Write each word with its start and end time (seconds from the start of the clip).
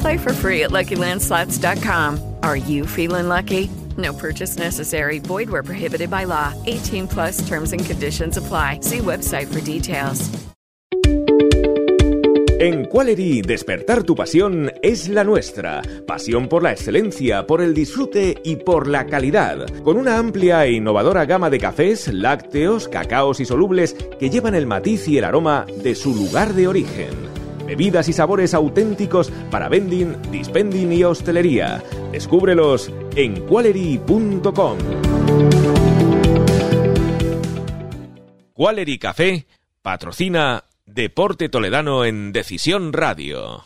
Play 0.00 0.18
for 0.18 0.32
free 0.32 0.64
at 0.64 0.70
LuckyLandSlots.com. 0.70 2.36
Are 2.42 2.56
you 2.56 2.86
feeling 2.86 3.28
lucky? 3.28 3.70
No 3.96 4.12
purchase 4.12 4.58
necessary. 4.58 5.18
Void 5.18 5.50
where 5.50 5.62
prohibited 5.62 6.10
by 6.10 6.24
law. 6.24 6.52
18 6.66 7.08
plus 7.08 7.48
terms 7.48 7.72
and 7.72 7.84
conditions 7.84 8.36
apply. 8.36 8.80
See 8.82 8.98
website 8.98 9.46
for 9.46 9.60
details. 9.60 10.28
En 12.60 12.86
Qualery, 12.86 13.40
despertar 13.40 14.02
tu 14.02 14.16
pasión 14.16 14.72
es 14.82 15.08
la 15.08 15.22
nuestra. 15.22 15.80
Pasión 16.08 16.48
por 16.48 16.64
la 16.64 16.72
excelencia, 16.72 17.46
por 17.46 17.60
el 17.60 17.72
disfrute 17.72 18.36
y 18.42 18.56
por 18.56 18.88
la 18.88 19.06
calidad. 19.06 19.64
Con 19.84 19.96
una 19.96 20.18
amplia 20.18 20.66
e 20.66 20.72
innovadora 20.72 21.24
gama 21.24 21.50
de 21.50 21.60
cafés, 21.60 22.12
lácteos, 22.12 22.88
cacaos 22.88 23.38
y 23.38 23.44
solubles 23.44 23.94
que 24.18 24.28
llevan 24.28 24.56
el 24.56 24.66
matiz 24.66 25.06
y 25.06 25.18
el 25.18 25.24
aroma 25.24 25.66
de 25.84 25.94
su 25.94 26.12
lugar 26.12 26.52
de 26.54 26.66
origen. 26.66 27.37
Bebidas 27.68 28.08
y 28.08 28.14
sabores 28.14 28.54
auténticos 28.54 29.30
para 29.50 29.68
vending, 29.68 30.16
dispending 30.32 30.90
y 30.90 31.04
hostelería. 31.04 31.82
Descúbrelos 32.10 32.90
en 33.14 33.42
qualery.com. 33.42 34.78
Qualery 38.54 38.98
Café 38.98 39.46
patrocina 39.82 40.64
Deporte 40.86 41.50
Toledano 41.50 42.06
en 42.06 42.32
Decisión 42.32 42.94
Radio. 42.94 43.64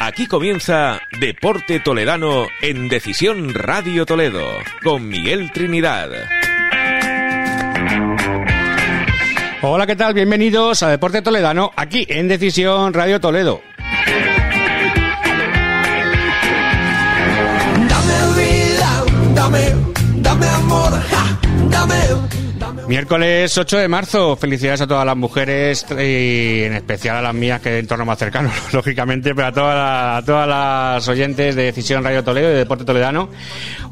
Aquí 0.00 0.26
comienza 0.26 1.02
Deporte 1.20 1.80
Toledano 1.80 2.46
en 2.62 2.88
Decisión 2.88 3.52
Radio 3.52 4.06
Toledo 4.06 4.46
con 4.82 5.06
Miguel 5.06 5.52
Trinidad. 5.52 6.39
Hola, 9.62 9.86
¿qué 9.86 9.94
tal? 9.94 10.14
Bienvenidos 10.14 10.82
a 10.82 10.88
Deporte 10.88 11.22
Toledano, 11.22 11.70
aquí 11.76 12.06
en 12.08 12.28
Decisión 12.28 12.94
Radio 12.94 13.20
Toledo. 13.20 13.60
Dame 17.88 18.20
dame, 19.34 19.74
dame 20.22 20.46
amor, 20.46 20.92
ja, 21.10 21.38
dame. 21.70 22.39
Miércoles 22.90 23.56
8 23.56 23.78
de 23.78 23.86
marzo, 23.86 24.34
felicidades 24.34 24.80
a 24.80 24.86
todas 24.88 25.06
las 25.06 25.16
mujeres 25.16 25.86
y 25.92 26.64
en 26.64 26.72
especial 26.72 27.14
a 27.18 27.22
las 27.22 27.32
mías 27.32 27.60
que 27.60 27.70
de 27.70 27.78
entorno 27.78 28.04
más 28.04 28.18
cercano, 28.18 28.50
lógicamente, 28.72 29.32
pero 29.32 29.46
a, 29.46 29.52
todas 29.52 29.76
las- 29.76 30.22
a 30.24 30.26
todas 30.26 30.48
las 30.48 31.06
oyentes 31.08 31.54
de 31.54 31.62
Decisión 31.66 32.02
Radio 32.02 32.24
Toledo 32.24 32.48
y 32.48 32.52
de 32.54 32.58
Deporte 32.58 32.84
Toledano. 32.84 33.28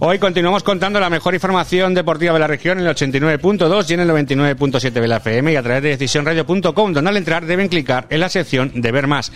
Hoy 0.01 0.19
continuamos 0.19 0.65
contando 0.65 0.99
la 0.99 1.11
mejor 1.11 1.33
información 1.35 1.95
deportiva 1.95 2.33
de 2.33 2.41
la 2.41 2.49
región 2.49 2.81
en 2.81 2.89
el 2.89 2.93
89.2 2.97 3.89
y 3.89 3.95
en 3.95 4.01
el 4.01 4.11
99.7 4.11 4.91
de 4.91 5.07
la 5.07 5.19
FM 5.19 5.53
y 5.53 5.55
a 5.55 5.63
través 5.63 5.81
de 5.85 5.89
decisionradio.com, 5.91 6.93
donde 6.93 7.09
al 7.09 7.17
entrar 7.17 7.47
deben 7.47 7.69
clicar 7.69 8.09
en 8.11 8.19
la 8.19 8.29
sección 8.29 8.73
de 8.81 8.91
ver 8.91 9.07
más. 9.07 9.31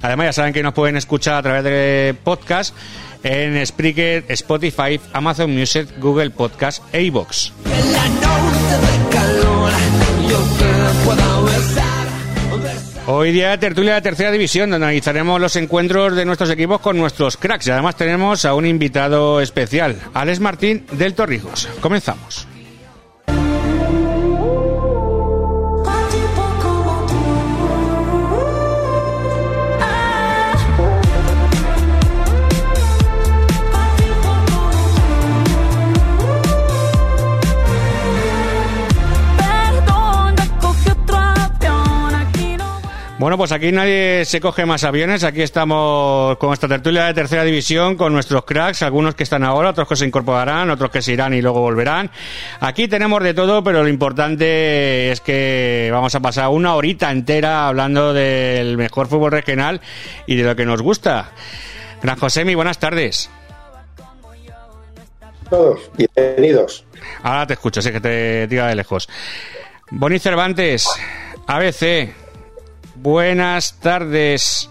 Además, 0.00 0.28
ya 0.28 0.32
saben 0.32 0.54
que 0.54 0.62
nos 0.62 0.72
pueden 0.72 0.96
escuchar 0.96 1.34
a 1.34 1.42
través 1.42 1.64
de 1.64 2.14
podcast 2.24 2.74
en 3.22 3.64
Spreaker, 3.66 4.24
Spotify, 4.28 5.00
Amazon 5.12 5.54
Music, 5.54 5.88
Google 5.98 6.30
Podcast 6.30 6.82
e 6.92 7.02
besar. 11.44 11.92
Hoy 13.06 13.32
día 13.32 13.58
tertulia 13.58 13.94
de 13.94 14.02
tercera 14.02 14.30
división, 14.30 14.70
donde 14.70 14.86
analizaremos 14.86 15.40
los 15.40 15.56
encuentros 15.56 16.14
de 16.14 16.24
nuestros 16.24 16.50
equipos 16.50 16.80
con 16.80 16.96
nuestros 16.96 17.36
cracks. 17.36 17.66
Y 17.66 17.70
además 17.72 17.96
tenemos 17.96 18.44
a 18.44 18.54
un 18.54 18.64
invitado 18.64 19.40
especial, 19.40 19.96
Alex 20.14 20.38
Martín 20.38 20.86
del 20.92 21.14
Torrijos. 21.14 21.68
Comenzamos. 21.80 22.46
Bueno, 43.22 43.38
pues 43.38 43.52
aquí 43.52 43.70
nadie 43.70 44.24
se 44.24 44.40
coge 44.40 44.66
más 44.66 44.82
aviones. 44.82 45.22
Aquí 45.22 45.42
estamos 45.42 46.36
con 46.38 46.52
esta 46.52 46.66
tertulia 46.66 47.04
de 47.04 47.14
tercera 47.14 47.44
división 47.44 47.94
con 47.94 48.12
nuestros 48.12 48.44
cracks, 48.44 48.82
algunos 48.82 49.14
que 49.14 49.22
están 49.22 49.44
ahora, 49.44 49.70
otros 49.70 49.86
que 49.86 49.94
se 49.94 50.04
incorporarán, 50.04 50.70
otros 50.70 50.90
que 50.90 51.02
se 51.02 51.12
irán 51.12 51.32
y 51.32 51.40
luego 51.40 51.60
volverán. 51.60 52.10
Aquí 52.58 52.88
tenemos 52.88 53.22
de 53.22 53.32
todo, 53.32 53.62
pero 53.62 53.84
lo 53.84 53.88
importante 53.88 55.12
es 55.12 55.20
que 55.20 55.88
vamos 55.92 56.12
a 56.16 56.18
pasar 56.18 56.48
una 56.48 56.74
horita 56.74 57.12
entera 57.12 57.68
hablando 57.68 58.12
del 58.12 58.76
mejor 58.76 59.06
fútbol 59.06 59.30
regional 59.30 59.80
y 60.26 60.34
de 60.34 60.42
lo 60.42 60.56
que 60.56 60.66
nos 60.66 60.82
gusta. 60.82 61.30
Gran 62.02 62.18
Josemi, 62.18 62.56
buenas 62.56 62.78
tardes. 62.78 63.30
todos, 65.48 65.92
bienvenidos. 65.96 66.84
Ahora 67.22 67.46
te 67.46 67.52
escucho, 67.52 67.80
sé 67.80 67.92
que 67.92 68.00
te 68.00 68.48
tira 68.48 68.66
de 68.66 68.74
lejos. 68.74 69.08
Boni 69.92 70.18
Cervantes, 70.18 70.88
ABC, 71.46 72.21
buenas 73.02 73.78
tardes. 73.80 74.68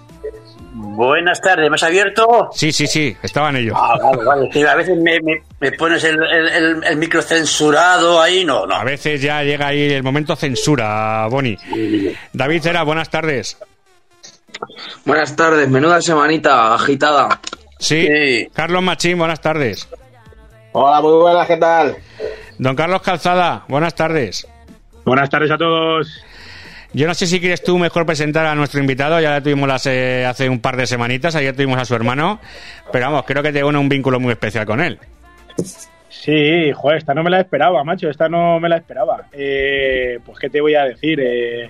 Buenas 0.74 1.42
tardes, 1.42 1.70
¿me 1.70 1.76
has 1.76 1.84
abierto? 1.84 2.50
Sí, 2.54 2.72
sí, 2.72 2.88
sí, 2.88 3.16
estaban 3.22 3.56
ellos. 3.58 3.76
Ah, 3.78 3.98
vale, 4.02 4.24
vale. 4.24 4.50
Que 4.50 4.66
a 4.68 4.76
veces 4.76 4.98
me, 4.98 5.20
me- 5.22 5.44
me 5.60 5.72
pones 5.74 6.04
el, 6.06 6.18
el- 6.24 6.98
micro 6.98 7.22
censurado 7.22 8.22
ahí, 8.22 8.46
no, 8.46 8.66
no. 8.66 8.76
A 8.76 8.84
veces 8.86 9.22
ya 9.22 9.44
llega 9.44 9.68
ahí 9.68 9.92
el 9.92 10.02
momento 10.04 10.36
censura, 10.36 11.28
Boni. 11.30 11.58
David 12.34 12.62
Cera, 12.62 12.84
buenas 12.84 13.10
tardes. 13.10 13.58
Buenas 15.06 15.36
tardes, 15.36 15.68
menuda 15.70 16.02
semanita 16.02 16.74
agitada. 16.76 17.40
Sí, 17.80 18.08
Sí. 18.08 18.48
Carlos 18.54 18.82
Machín, 18.82 19.18
buenas 19.18 19.42
tardes. 19.42 19.88
Hola, 20.72 21.02
muy 21.02 21.14
buenas, 21.20 21.48
¿qué 21.48 21.58
tal? 21.58 21.98
Don 22.60 22.76
Carlos 22.76 23.02
Calzada, 23.02 23.66
buenas 23.68 23.94
tardes. 23.96 24.48
Buenas 25.04 25.30
tardes 25.30 25.52
a 25.52 25.58
todos. 25.58 26.08
Yo 26.94 27.08
no 27.08 27.14
sé 27.14 27.26
si 27.26 27.40
quieres 27.40 27.64
tú 27.64 27.78
mejor 27.78 28.06
presentar 28.06 28.46
a 28.46 28.56
nuestro 28.56 28.82
invitado, 28.82 29.20
ya 29.20 29.36
le 29.36 29.42
tuvimos 29.42 29.68
las, 29.68 29.86
eh, 29.86 30.26
hace 30.26 30.50
un 30.50 30.60
par 30.60 30.76
de 30.76 30.86
semanitas, 30.86 31.36
ayer 31.36 31.56
tuvimos 31.56 31.80
a 31.80 31.86
su 31.86 31.96
hermano, 31.96 32.40
pero 32.92 33.06
vamos, 33.06 33.24
creo 33.26 33.42
que 33.42 33.54
te 33.54 33.64
une 33.64 33.78
un 33.78 33.88
vínculo 33.88 34.20
muy 34.20 34.32
especial 34.34 34.66
con 34.66 34.82
él. 34.82 35.00
Sí, 36.10 36.72
joder, 36.74 36.98
esta 36.98 37.14
no 37.14 37.24
me 37.24 37.30
la 37.30 37.40
esperaba, 37.40 37.84
macho, 37.84 38.10
esta 38.10 38.28
no 38.28 38.60
me 38.60 38.68
la 38.68 38.78
esperaba. 38.78 39.28
Eh, 39.32 40.20
pues, 40.26 40.38
¿qué 40.38 40.50
te 40.50 40.60
voy 40.60 40.76
a 40.76 40.84
decir? 40.84 41.20
Eh, 41.20 41.70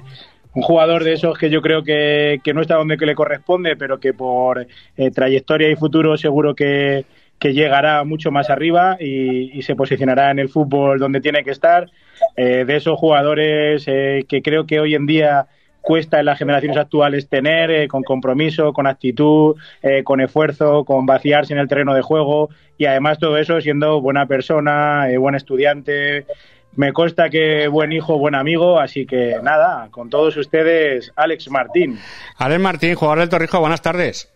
un 0.54 0.64
jugador 0.64 1.04
de 1.04 1.14
esos 1.14 1.38
que 1.38 1.50
yo 1.50 1.62
creo 1.62 1.84
que, 1.84 2.42
que 2.44 2.54
no 2.54 2.62
está 2.62 2.76
donde 2.76 2.98
que 2.98 3.06
le 3.06 3.16
corresponde, 3.16 3.76
pero 3.78 4.00
que 4.00 4.14
por 4.14 4.66
eh, 4.98 5.12
trayectoria 5.12 5.70
y 5.70 5.76
futuro 5.76 6.18
seguro 6.18 6.56
que, 6.56 7.06
que 7.42 7.54
llegará 7.54 8.04
mucho 8.04 8.32
más 8.32 8.52
arriba 8.52 8.98
y, 9.00 9.58
y 9.58 9.64
se 9.64 9.76
posicionará 9.76 10.30
en 10.30 10.38
el 10.40 10.48
fútbol 10.48 11.00
donde 11.00 11.20
tiene 11.20 11.44
que 11.44 11.50
estar. 11.50 11.90
Eh, 12.38 12.66
de 12.66 12.76
esos 12.76 13.00
jugadores 13.00 13.84
eh, 13.88 14.26
que 14.30 14.44
creo 14.44 14.68
que 14.68 14.80
hoy 14.80 14.94
en 14.94 15.08
día 15.08 15.48
cuesta 15.82 16.20
en 16.20 16.28
las 16.28 16.38
generaciones 16.38 16.78
actuales 16.78 17.28
tener, 17.28 17.72
eh, 17.72 17.88
con 17.88 18.04
compromiso, 18.04 18.74
con 18.74 18.86
actitud, 18.86 19.56
eh, 19.82 20.04
con 20.04 20.22
esfuerzo, 20.22 20.86
con 20.86 21.08
vaciarse 21.08 21.54
en 21.54 21.60
el 21.60 21.68
terreno 21.68 21.96
de 21.96 22.04
juego 22.04 22.50
y 22.78 22.86
además 22.86 23.18
todo 23.18 23.38
eso 23.38 23.60
siendo 23.60 24.00
buena 24.02 24.28
persona, 24.28 25.10
eh, 25.10 25.18
buen 25.18 25.34
estudiante. 25.34 26.28
Me 26.76 26.94
consta 26.94 27.30
que 27.32 27.68
buen 27.68 27.92
hijo, 27.92 28.20
buen 28.20 28.36
amigo, 28.36 28.80
así 28.80 29.08
que 29.08 29.38
nada, 29.42 29.90
con 29.90 30.12
todos 30.12 30.38
ustedes, 30.38 31.12
Alex 31.16 31.50
Martín. 31.50 32.00
Alex 32.38 32.62
Martín, 32.62 32.96
jugador 32.96 33.20
del 33.20 33.30
Torrijo, 33.30 33.60
buenas 33.60 33.82
tardes. 33.82 34.32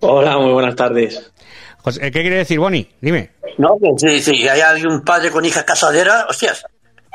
Hola, 0.00 0.38
muy 0.38 0.52
buenas 0.52 0.76
tardes. 0.76 1.32
José, 1.82 2.00
¿Qué 2.00 2.10
quiere 2.20 2.36
decir, 2.36 2.58
Boni? 2.58 2.86
Dime. 3.00 3.30
No, 3.58 3.76
que 3.80 3.92
si, 3.98 4.20
si 4.20 4.48
hay 4.48 4.60
algún 4.60 5.02
padre 5.02 5.30
con 5.30 5.44
hija 5.44 5.64
casadera, 5.64 6.26
hostias. 6.28 6.64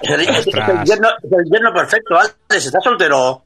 Es 0.01 0.09
el, 0.09 0.21
es- 0.21 0.29
es 0.29 0.47
el 0.47 0.59
Ostras. 0.59 0.89
yerno, 0.89 1.07
es 1.23 1.31
el 1.31 1.45
yerno 1.51 1.73
perfecto, 1.73 2.17
Alex. 2.19 2.35
¿Estás 2.65 2.83
soltero? 2.83 3.43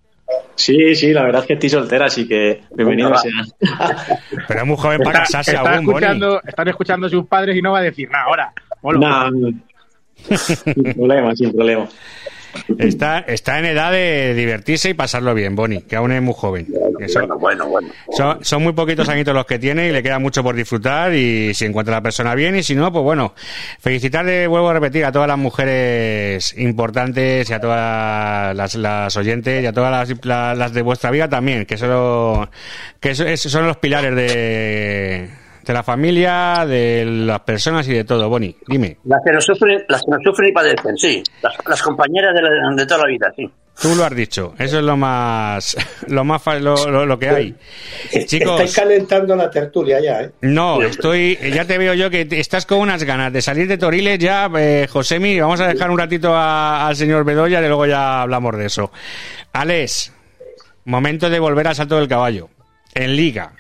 Sí, 0.56 0.96
sí, 0.96 1.14
la 1.14 1.24
verdad 1.24 1.42
es 1.42 1.48
que 1.48 1.54
estoy 1.54 1.69
soltera, 1.69 2.06
así 2.08 2.28
que 2.28 2.62
bienvenido 2.72 3.16
sea. 3.18 3.31
Pero 4.48 4.60
es 4.62 4.66
muy 4.66 4.75
joven 4.78 5.00
para 5.02 5.24
Está- 5.24 5.38
casarse 5.40 5.52
está 5.56 5.62
aún, 5.75 5.86
Boni. 5.86 5.98
escuchando, 5.98 6.42
están 6.46 6.68
escuchando 6.68 7.08
a 7.08 7.10
sus 7.10 7.25
padres 7.28 7.56
y 7.56 7.62
no 7.62 7.72
va 7.72 7.80
a 7.80 7.84
decir 7.84 8.10
nada 8.10 8.25
ahora. 8.25 8.54
Nah, 8.84 9.30
sin 10.38 10.94
problema, 10.96 11.36
sin 11.36 11.54
problema. 11.54 11.88
Está, 12.77 13.19
está 13.19 13.59
en 13.59 13.65
edad 13.65 13.92
de 13.92 14.33
divertirse 14.36 14.89
y 14.89 14.94
pasarlo 14.94 15.33
bien, 15.33 15.56
Boni, 15.56 15.81
que 15.81 15.95
aún 15.95 16.12
es 16.12 16.21
muy 16.21 16.33
joven. 16.36 16.68
Que 17.00 17.07
son, 17.09 17.27
Bueno, 17.39 17.68
bueno. 17.68 17.89
son, 18.12 18.44
son 18.44 18.63
muy 18.63 18.74
poquitos 18.74 19.07
añitos 19.09 19.33
los 19.33 19.45
que 19.45 19.59
tiene 19.59 19.88
y 19.88 19.92
le 19.92 20.01
queda 20.04 20.19
mucho 20.19 20.44
por 20.44 20.56
disfrutar 20.56 21.13
y 21.13 21.54
si 21.54 21.65
encuentra 21.65 21.95
la 21.95 22.01
persona 22.01 22.33
bien 22.36 22.56
y 22.56 22.63
si 22.63 22.75
no, 22.75 22.92
pues 22.92 23.04
bueno, 23.04 23.33
felicitarle, 23.80 24.48
vuelvo 24.48 24.69
a 24.69 24.74
repetir, 24.74 25.06
a 25.06 25.12
todas 25.12 25.27
las 25.27 25.38
mujeres 25.38 26.54
importantes 26.57 27.50
y 27.50 27.54
a 27.54 27.59
todas 27.59 28.56
las, 28.56 28.75
las 28.75 29.15
oyentes 29.18 29.63
y 29.63 29.65
a 29.65 29.74
todas 29.74 30.09
las, 30.09 30.25
la- 30.25 30.56
las 30.56 30.74
de 30.74 30.81
vuestra 30.81 31.12
vida 31.12 31.27
también, 31.30 31.65
que, 31.65 31.77
son, 31.77 32.50
que 33.00 33.15
son 33.15 33.68
los 33.68 33.77
pilares 33.77 34.15
de, 34.15 35.30
de 35.68 35.74
la 35.74 35.84
familia, 35.84 36.66
de 36.68 37.06
las 37.06 37.40
personas 37.42 37.88
y 37.88 37.94
de 37.94 38.04
todo. 38.04 38.30
Boni, 38.30 38.56
dime. 38.68 38.98
Las 39.06 39.22
que 39.25 39.31
no 39.34 39.42
sufren, 39.42 39.84
las 39.90 40.02
que 40.02 40.12
no 40.12 40.18
sufren 40.24 40.50
y 40.50 40.52
padecen, 40.54 40.98
sí. 40.98 41.24
Las, 41.42 41.54
las 41.68 41.81
compañeras 41.81 42.34
de, 42.36 42.42
la- 42.42 42.75
de 42.75 42.86
toda 42.86 43.02
la 43.04 43.08
vida, 43.08 43.31
sí. 43.36 43.50
Tú 43.80 43.94
lo 43.96 44.06
has 44.06 44.16
dicho, 44.16 44.56
eso 44.58 44.80
es 44.80 44.84
lo 44.84 44.98
más, 44.98 45.78
lo 46.08 46.24
más, 46.24 46.42
fa- 46.42 46.58
lo, 46.60 46.75
lo- 46.90 47.06
lo 47.06 47.19
que 47.19 47.30
hay. 47.30 47.56
Chicos, 48.25 48.54
Estáis 48.62 48.75
calentando 48.75 49.36
la 49.36 49.52
tertulia 49.52 50.00
ya, 50.02 50.22
¿eh? 50.24 50.31
no, 50.42 50.81
estoy, 50.81 51.38
ya 51.54 51.64
te 51.66 51.78
veo 51.78 51.94
yo 51.94 52.10
que 52.10 52.28
estás 52.31 52.66
con 52.66 52.80
unas 52.80 53.04
ganas 53.04 53.31
de 53.31 53.40
salir 53.40 53.68
de 53.68 53.78
Toriles 53.78 54.18
ya, 54.18 54.50
eh, 54.58 54.88
Josemi, 54.90 55.40
vamos 55.40 55.60
a 55.62 55.68
dejar 55.68 55.92
un 55.92 56.00
ratito 56.00 56.34
a- 56.36 56.88
al 56.88 56.96
señor 56.96 57.24
Bedoya 57.24 57.60
y 57.60 57.68
luego 57.68 57.86
ya 57.86 58.24
hablamos 58.24 58.58
de 58.58 58.66
eso. 58.66 58.92
Alex, 59.54 60.12
momento 60.86 61.30
de 61.30 61.40
volver 61.40 61.68
al 61.68 61.75
salto 61.75 61.98
del 61.98 62.08
caballo, 62.08 62.50
en 62.96 63.16
Liga. 63.16 63.52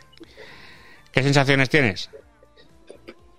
¿Qué 1.17 1.23
sensaciones 1.23 1.67
tienes? 1.67 2.11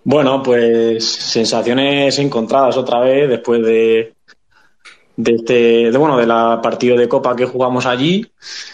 Bueno, 0.03 0.43
pues 0.43 1.05
sensaciones 1.09 2.19
encontradas 2.19 2.75
otra 2.75 2.99
vez 2.99 3.29
después 3.29 3.61
de, 3.63 4.15
de 5.15 5.31
este, 5.35 5.53
de, 5.89 5.97
bueno, 5.97 6.17
de 6.17 6.25
la 6.27 6.59
partido 6.61 6.97
de 6.97 7.07
Copa 7.07 7.37
que 7.37 7.45
jugamos 7.45 7.85
allí 7.85 8.29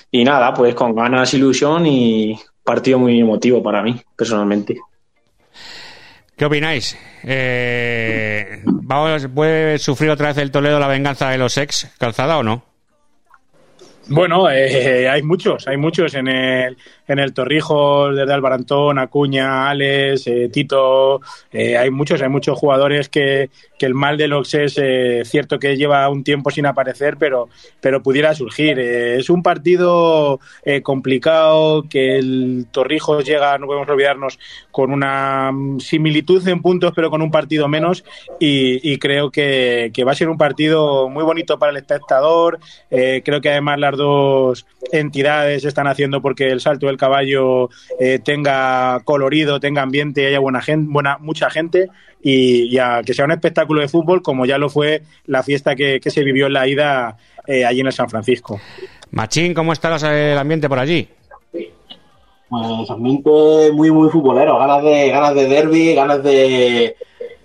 y 0.09 0.23
nada, 0.23 0.51
pues 0.55 0.73
con 0.73 0.95
ganas, 0.95 1.31
ilusión 1.35 1.85
y 1.85 2.35
partido 2.63 2.97
muy 2.97 3.19
emotivo 3.19 3.61
para 3.61 3.83
mí 3.83 3.95
personalmente. 4.15 4.79
¿Qué 6.35 6.45
opináis? 6.45 6.97
Eh, 7.23 8.63
¿vamos- 8.65 9.27
¿Puede 9.35 9.77
sufrir 9.77 10.09
otra 10.09 10.29
vez 10.29 10.37
el 10.39 10.49
Toledo 10.49 10.79
la 10.79 10.87
venganza 10.87 11.29
de 11.29 11.37
los 11.37 11.55
ex 11.59 11.91
calzada 11.99 12.39
o 12.39 12.43
no? 12.43 12.63
Bueno, 14.07 14.49
eh, 14.49 15.07
hay 15.07 15.21
muchos, 15.21 15.67
hay 15.67 15.77
muchos 15.77 16.13
en 16.15 16.27
el, 16.27 16.77
en 17.07 17.19
el 17.19 17.33
Torrijos, 17.33 18.15
desde 18.15 18.33
Albarantón, 18.33 18.99
Acuña, 18.99 19.69
Alex, 19.69 20.27
eh, 20.27 20.49
Tito, 20.51 21.21
eh, 21.51 21.77
hay 21.77 21.91
muchos, 21.91 22.21
hay 22.21 22.29
muchos 22.29 22.57
jugadores 22.57 23.09
que, 23.09 23.49
que 23.77 23.85
el 23.85 23.93
mal 23.93 24.17
de 24.17 24.27
los 24.27 24.53
es 24.53 24.77
eh, 24.77 25.21
cierto 25.25 25.59
que 25.59 25.77
lleva 25.77 26.09
un 26.09 26.23
tiempo 26.23 26.49
sin 26.49 26.65
aparecer, 26.65 27.17
pero, 27.17 27.49
pero 27.79 28.01
pudiera 28.01 28.33
surgir. 28.33 28.79
Es 28.79 29.29
un 29.29 29.43
partido 29.43 30.39
complicado 30.83 31.83
que 31.89 32.17
el 32.17 32.67
Torrijos 32.71 33.25
llega, 33.25 33.57
no 33.57 33.67
podemos 33.67 33.87
olvidarnos, 33.87 34.39
con 34.71 34.91
una 34.91 35.51
mm, 35.51 35.79
similitud 35.79 36.45
en 36.47 36.61
puntos, 36.61 36.91
pero 36.95 37.09
con 37.09 37.21
un 37.21 37.31
partido 37.31 37.67
menos 37.67 38.03
y, 38.39 38.97
creo 38.97 39.29
que, 39.29 39.91
que 39.93 40.03
va 40.03 40.13
a 40.13 40.15
ser 40.15 40.29
un 40.29 40.37
partido 40.37 41.09
muy 41.09 41.23
bonito 41.23 41.59
para 41.59 41.71
el 41.71 41.77
espectador. 41.77 42.59
Creo 42.89 43.41
que 43.41 43.49
además 43.49 43.79
las 43.79 43.97
dos 43.97 44.65
entidades 44.91 45.65
están 45.65 45.87
haciendo 45.87 46.21
porque 46.21 46.49
el 46.49 46.61
salto 46.61 46.87
del 46.87 46.94
caballo 46.97 47.69
eh, 47.99 48.19
tenga 48.23 49.01
colorido, 49.03 49.59
tenga 49.59 49.81
ambiente 49.81 50.21
y 50.23 50.25
haya 50.25 50.39
buena 50.39 50.61
gente, 50.61 50.91
buena, 50.91 51.17
mucha 51.19 51.49
gente 51.49 51.89
y, 52.21 52.73
y 52.73 52.77
a 52.79 53.01
que 53.05 53.13
sea 53.13 53.25
un 53.25 53.31
espectáculo 53.31 53.81
de 53.81 53.87
fútbol 53.87 54.21
como 54.21 54.45
ya 54.45 54.57
lo 54.57 54.69
fue 54.69 55.01
la 55.25 55.43
fiesta 55.43 55.75
que, 55.75 55.99
que 55.99 56.09
se 56.09 56.23
vivió 56.23 56.47
en 56.47 56.53
la 56.53 56.67
ida 56.67 57.17
eh, 57.47 57.65
allí 57.65 57.81
en 57.81 57.87
el 57.87 57.93
San 57.93 58.09
Francisco. 58.09 58.59
Machín, 59.11 59.53
¿cómo 59.53 59.73
está 59.73 59.89
los- 59.89 60.03
el 60.03 60.37
ambiente 60.37 60.67
por 60.67 60.79
allí? 60.79 61.07
Pues 62.47 62.89
ambiente 62.89 63.29
muy, 63.73 63.91
muy 63.91 64.09
futbolero. 64.09 64.57
Ganas 64.59 64.83
de, 64.83 65.09
ganas 65.09 65.35
de 65.35 65.47
derby, 65.47 65.95
ganas 65.95 66.23
de, 66.23 66.95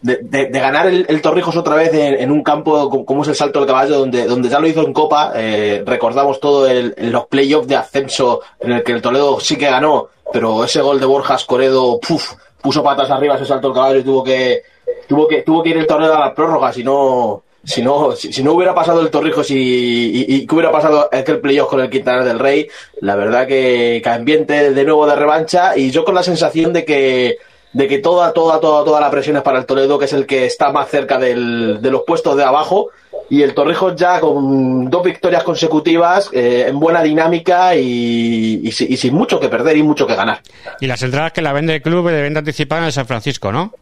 de, 0.02 0.18
de- 0.22 0.46
ganar 0.60 0.86
el, 0.86 1.04
el 1.08 1.20
Torrijos 1.22 1.56
otra 1.56 1.74
vez 1.74 1.90
en, 1.92 2.30
un 2.30 2.42
campo 2.42 2.88
co- 2.88 3.04
como 3.04 3.22
es 3.22 3.28
el 3.28 3.34
Salto 3.34 3.58
del 3.60 3.68
Caballo, 3.68 3.98
donde, 3.98 4.24
donde 4.26 4.48
ya 4.48 4.58
lo 4.60 4.66
hizo 4.66 4.82
en 4.86 4.92
Copa. 4.92 5.32
Eh, 5.36 5.82
recordamos 5.86 6.40
todo 6.40 6.66
el, 6.66 6.94
los 6.98 7.26
playoffs 7.26 7.68
de 7.68 7.76
ascenso 7.76 8.40
en 8.60 8.72
el 8.72 8.82
que 8.82 8.92
el 8.92 9.02
Toledo 9.02 9.40
sí 9.40 9.56
que 9.56 9.66
ganó, 9.70 10.08
pero 10.32 10.64
ese 10.64 10.80
gol 10.80 11.00
de 11.00 11.06
Borjas 11.06 11.44
Coredo 11.44 11.98
puf, 12.00 12.32
puso 12.62 12.82
patas 12.82 13.10
arriba 13.10 13.34
ese 13.36 13.46
Salto 13.46 13.68
del 13.68 13.74
Caballo 13.74 13.98
y 13.98 14.04
tuvo 14.04 14.24
que, 14.24 14.62
tuvo 15.08 15.28
que, 15.28 15.42
tuvo 15.42 15.62
que 15.62 15.70
ir 15.70 15.76
el 15.76 15.86
Toledo 15.86 16.14
a 16.16 16.20
las 16.20 16.32
prórrogas 16.34 16.76
y 16.78 16.84
no. 16.84 17.42
Si 17.62 17.82
no, 17.82 18.12
si, 18.12 18.32
si 18.32 18.42
no 18.42 18.54
hubiera 18.54 18.74
pasado 18.74 19.02
el 19.02 19.10
Torrijos 19.10 19.48
y 19.50 20.46
que 20.46 20.54
hubiera 20.54 20.72
pasado 20.72 21.10
aquel 21.12 21.40
playoff 21.40 21.68
con 21.68 21.80
el 21.80 21.90
Quintana 21.90 22.24
del 22.24 22.38
Rey, 22.38 22.66
la 23.02 23.16
verdad 23.16 23.46
que, 23.46 24.00
que 24.02 24.08
ambiente 24.08 24.70
de 24.72 24.84
nuevo 24.84 25.06
de 25.06 25.14
revancha 25.14 25.76
y 25.76 25.90
yo 25.90 26.02
con 26.06 26.14
la 26.14 26.22
sensación 26.22 26.72
de 26.72 26.86
que 26.86 27.36
de 27.72 27.86
que 27.86 27.98
toda, 27.98 28.32
toda, 28.32 28.58
toda, 28.60 28.84
toda 28.84 29.00
la 29.00 29.10
presión 29.10 29.36
es 29.36 29.42
para 29.42 29.58
el 29.60 29.66
Toledo, 29.66 29.98
que 29.98 30.06
es 30.06 30.12
el 30.12 30.26
que 30.26 30.44
está 30.46 30.70
más 30.72 30.88
cerca 30.88 31.18
del- 31.18 31.80
de 31.80 31.90
los 31.90 32.02
puestos 32.06 32.36
de 32.36 32.42
abajo, 32.44 32.88
y 33.28 33.42
el 33.42 33.54
Torrijos 33.54 33.94
ya 33.94 34.18
con 34.18 34.90
dos 34.90 35.04
victorias 35.04 35.44
consecutivas, 35.44 36.28
eh, 36.32 36.64
en 36.68 36.80
buena 36.80 37.00
dinámica 37.02 37.76
y, 37.76 38.60
y 38.64 38.72
si- 38.72 38.86
y 38.92 38.96
sin 38.96 39.14
mucho 39.14 39.38
que 39.38 39.48
perder 39.48 39.76
y 39.76 39.84
mucho 39.84 40.04
que 40.06 40.16
ganar. 40.16 40.40
Y 40.80 40.86
las 40.88 41.00
entradas 41.02 41.32
que 41.32 41.42
la 41.42 41.52
vende 41.52 41.76
el 41.76 41.82
club 41.82 42.10
de 42.10 42.22
venta 42.22 42.40
anticipada 42.40 42.80
en 42.80 42.86
el 42.86 42.92
San 42.92 43.06
Francisco, 43.06 43.52
¿no? 43.52 43.72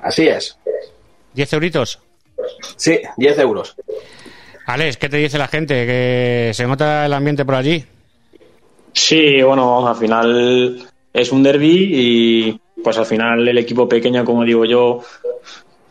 Así 0.00 0.28
es. 0.28 0.56
¿10 1.34 1.52
euritos? 1.52 1.98
Sí, 2.76 3.00
10 3.16 3.38
euros. 3.40 3.74
Alex, 4.66 4.96
¿qué 4.98 5.08
te 5.08 5.16
dice 5.16 5.36
la 5.38 5.48
gente? 5.48 5.84
¿Que 5.86 6.50
se 6.54 6.64
nota 6.66 7.06
el 7.06 7.12
ambiente 7.12 7.44
por 7.44 7.56
allí? 7.56 7.84
Sí, 8.92 9.42
bueno, 9.42 9.86
al 9.86 9.96
final 9.96 10.86
es 11.12 11.32
un 11.32 11.42
derby 11.42 11.90
y 11.92 12.60
pues 12.82 12.98
al 12.98 13.06
final 13.06 13.46
el 13.46 13.58
equipo 13.58 13.88
pequeño, 13.88 14.24
como 14.24 14.44
digo 14.44 14.64
yo, 14.64 15.00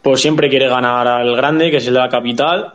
pues 0.01 0.21
siempre 0.21 0.49
quiere 0.49 0.67
ganar 0.67 1.07
al 1.07 1.35
grande, 1.35 1.71
que 1.71 1.77
es 1.77 1.87
el 1.87 1.93
de 1.93 1.99
la 1.99 2.09
capital. 2.09 2.73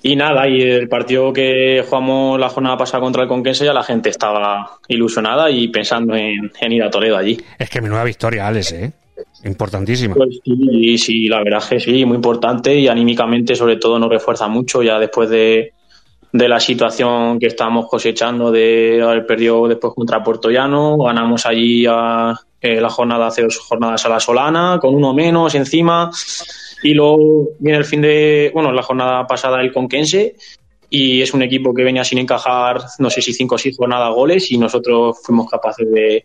Y 0.00 0.14
nada, 0.14 0.48
y 0.48 0.62
el 0.62 0.88
partido 0.88 1.32
que 1.32 1.84
jugamos 1.84 2.38
la 2.38 2.48
jornada 2.48 2.76
pasada 2.76 3.00
contra 3.00 3.22
el 3.22 3.28
Conquense 3.28 3.64
ya 3.64 3.72
la 3.72 3.82
gente 3.82 4.10
estaba 4.10 4.78
ilusionada 4.86 5.50
y 5.50 5.68
pensando 5.68 6.14
en, 6.14 6.52
en 6.60 6.72
ir 6.72 6.84
a 6.84 6.90
Toledo 6.90 7.16
allí. 7.16 7.36
Es 7.58 7.68
que 7.68 7.80
menuda 7.80 8.04
victoria, 8.04 8.46
Alex, 8.46 8.72
¿eh? 8.72 8.92
Importantísima. 9.44 10.14
Pues 10.14 10.40
sí, 10.44 10.98
sí, 10.98 11.28
la 11.28 11.42
verdad 11.42 11.60
es 11.62 11.66
que 11.66 11.80
sí, 11.80 12.04
muy 12.04 12.16
importante 12.16 12.74
y 12.74 12.86
anímicamente 12.88 13.54
sobre 13.54 13.76
todo 13.76 13.98
nos 13.98 14.08
refuerza 14.08 14.46
mucho 14.46 14.82
ya 14.82 14.98
después 14.98 15.28
de, 15.30 15.72
de 16.32 16.48
la 16.48 16.60
situación 16.60 17.38
que 17.38 17.46
estamos 17.46 17.86
cosechando 17.88 18.50
de 18.50 19.00
haber 19.02 19.26
perdido 19.26 19.66
después 19.66 19.94
contra 19.94 20.22
Puerto 20.22 20.50
Llano, 20.50 20.98
ganamos 20.98 21.46
allí 21.46 21.86
a, 21.88 22.34
eh, 22.60 22.80
la 22.80 22.90
jornada 22.90 23.28
hace 23.28 23.42
dos 23.42 23.58
jornadas 23.58 24.04
a 24.04 24.08
la 24.08 24.20
Solana 24.20 24.78
con 24.80 24.94
uno 24.94 25.14
menos 25.14 25.54
encima 25.54 26.10
y 26.82 26.92
luego 26.92 27.50
viene 27.58 27.78
el 27.78 27.84
fin 27.84 28.02
de, 28.02 28.50
bueno, 28.52 28.72
la 28.72 28.82
jornada 28.82 29.26
pasada 29.26 29.60
el 29.60 29.72
Conquense 29.72 30.34
y 30.90 31.20
es 31.20 31.34
un 31.34 31.42
equipo 31.42 31.74
que 31.74 31.84
venía 31.84 32.04
sin 32.04 32.18
encajar, 32.18 32.80
no 32.98 33.10
sé 33.10 33.20
si 33.20 33.32
cinco 33.32 33.56
o 33.56 33.58
seis 33.58 33.76
jornadas 33.76 34.14
goles 34.14 34.50
y 34.50 34.58
nosotros 34.58 35.18
fuimos 35.22 35.48
capaces 35.50 35.90
de, 35.90 36.24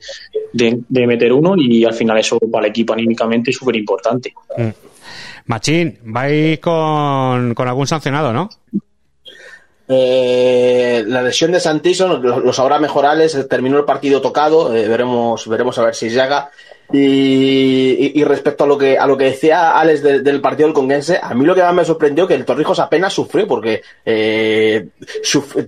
de, 0.54 0.80
de 0.88 1.08
meter 1.08 1.34
uno 1.34 1.56
y 1.58 1.84
al 1.86 1.94
final 1.94 2.18
eso 2.18 2.40
para 2.40 2.66
el 2.66 2.72
equipo 2.72 2.94
anímicamente 2.94 3.52
es 3.52 3.58
súper 3.58 3.76
importante. 3.76 4.34
Mm. 4.58 4.70
Machín, 5.46 6.00
vais 6.06 6.60
con, 6.60 7.54
con 7.54 7.68
algún 7.68 7.88
sancionado, 7.88 8.32
¿no? 8.32 8.50
Eh, 9.88 11.04
la 11.08 11.22
lesión 11.22 11.52
de 11.52 11.60
Santilson 11.60 12.22
lo, 12.22 12.40
lo 12.40 12.54
sabrá 12.54 12.80
mejor 12.80 13.06
Alex, 13.06 13.48
terminó 13.50 13.78
el 13.78 13.86
partido 13.86 14.22
tocado, 14.22 14.74
eh, 14.74 14.88
veremos, 14.88 15.48
veremos 15.48 15.78
a 15.78 15.84
ver 15.84 15.96
si 15.96 16.10
llega. 16.10 16.52
Y, 16.92 18.24
respecto 18.24 18.64
a 18.64 18.68
lo 18.68 18.78
que 18.78 18.98
a 18.98 19.06
lo 19.08 19.18
que 19.18 19.26
decía 19.26 19.78
Alex 19.80 20.04
de- 20.04 20.20
del 20.22 20.42
partido 20.42 20.68
del 20.68 20.74
Conguense, 20.76 21.20
a 21.22 21.34
mí 21.34 21.44
lo 21.46 21.56
que 21.56 21.62
más 21.64 21.74
me 21.74 21.86
sorprendió 21.86 22.28
que 22.28 22.36
el 22.36 22.46
Torrijos 22.46 22.80
apenas 22.80 23.14
sufrió 23.14 23.48
porque 23.48 23.82
eh, 24.06 24.88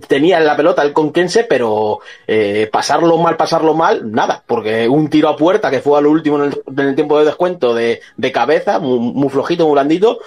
tenía 0.08 0.40
la 0.40 0.56
pelota 0.56 0.82
el 0.82 0.92
Conquense, 0.92 1.44
pero 1.44 2.00
eh, 2.26 2.68
pasarlo 2.72 3.18
mal, 3.18 3.36
pasarlo 3.36 3.74
mal, 3.74 4.10
nada, 4.10 4.42
porque 4.46 4.88
un 4.88 5.08
tiro 5.10 5.28
a 5.28 5.36
puerta 5.36 5.70
que 5.70 5.80
fue 5.80 5.98
a 5.98 6.00
lo 6.02 6.10
último 6.10 6.42
en 6.42 6.52
el, 6.76 6.84
en 6.88 6.94
tiempo 6.94 7.18
de 7.18 7.24
descuento 7.26 7.74
de, 7.74 8.00
de 8.16 8.32
cabeza, 8.32 8.78
muy, 8.78 8.98
muy 8.98 9.28
flojito, 9.28 9.64
muy 9.64 9.72
blandito, 9.72 10.18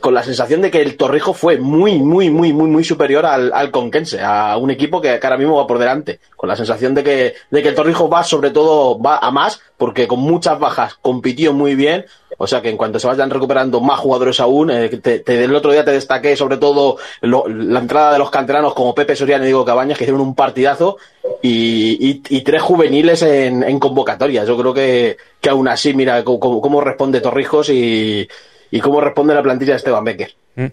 con 0.00 0.14
la 0.14 0.22
sensación 0.22 0.60
de 0.62 0.70
que 0.70 0.80
el 0.80 0.96
Torrijos 0.96 1.36
fue 1.36 1.58
muy, 1.58 1.98
muy, 1.98 2.30
muy, 2.30 2.52
muy, 2.52 2.68
muy 2.68 2.84
superior 2.84 3.26
al, 3.26 3.52
al 3.52 3.70
Conquense, 3.70 4.20
a 4.20 4.56
un 4.56 4.70
equipo 4.70 5.00
que, 5.00 5.18
que 5.18 5.26
ahora 5.26 5.38
mismo 5.38 5.56
va 5.56 5.66
por 5.66 5.78
delante, 5.78 6.20
con 6.36 6.48
la 6.48 6.56
sensación 6.56 6.94
de 6.94 7.02
que, 7.02 7.34
de 7.50 7.62
que 7.62 7.68
el 7.68 7.74
Torrijos 7.74 8.10
va 8.12 8.22
sobre 8.22 8.50
todo 8.50 9.00
va 9.00 9.18
a 9.18 9.30
más, 9.30 9.60
porque 9.78 10.06
con 10.06 10.20
muchas 10.20 10.58
bajas 10.58 10.96
compitió 11.00 11.52
muy 11.54 11.74
bien, 11.74 12.04
o 12.36 12.46
sea 12.46 12.60
que 12.60 12.68
en 12.68 12.76
cuanto 12.76 12.98
se 12.98 13.06
vayan 13.06 13.30
recuperando 13.30 13.80
más 13.80 13.98
jugadores 14.00 14.38
aún, 14.40 14.70
eh, 14.70 14.88
te, 14.88 15.22
el 15.44 15.54
otro 15.54 15.72
día 15.72 15.84
te 15.84 15.92
destaqué 15.92 16.36
sobre 16.36 16.56
todo 16.58 16.98
lo- 17.22 17.48
la 17.48 17.78
entrada 17.80 18.12
de 18.12 18.18
los 18.18 18.30
canteranos 18.30 18.74
como 18.74 18.94
Pepe 18.94 19.16
Soriano 19.16 19.44
y 19.44 19.46
Diego 19.46 19.64
Cabañas, 19.64 19.96
que 19.96 20.04
hicieron 20.04 20.20
un 20.20 20.34
partidazo, 20.34 20.98
y, 21.42 21.96
y- 22.10 22.22
y 22.28 22.40
tres 22.42 22.60
juveniles 22.60 23.22
en, 23.22 23.62
en 23.62 23.78
convocatoria. 23.78 24.44
Yo 24.44 24.58
creo 24.58 24.74
que, 24.74 25.16
que 25.40 25.48
aún 25.50 25.68
así, 25.68 25.94
mira 25.94 26.22
cómo, 26.24 26.60
cómo- 26.60 26.80
responde 26.80 27.20
Torrijos 27.20 27.70
y, 27.70 28.28
y 28.70 28.80
cómo 28.80 29.00
responde 29.00 29.34
la 29.34 29.42
plantilla 29.42 29.72
de 29.72 29.76
Esteban 29.78 30.04
Becker. 30.04 30.34
Mm. 30.56 30.66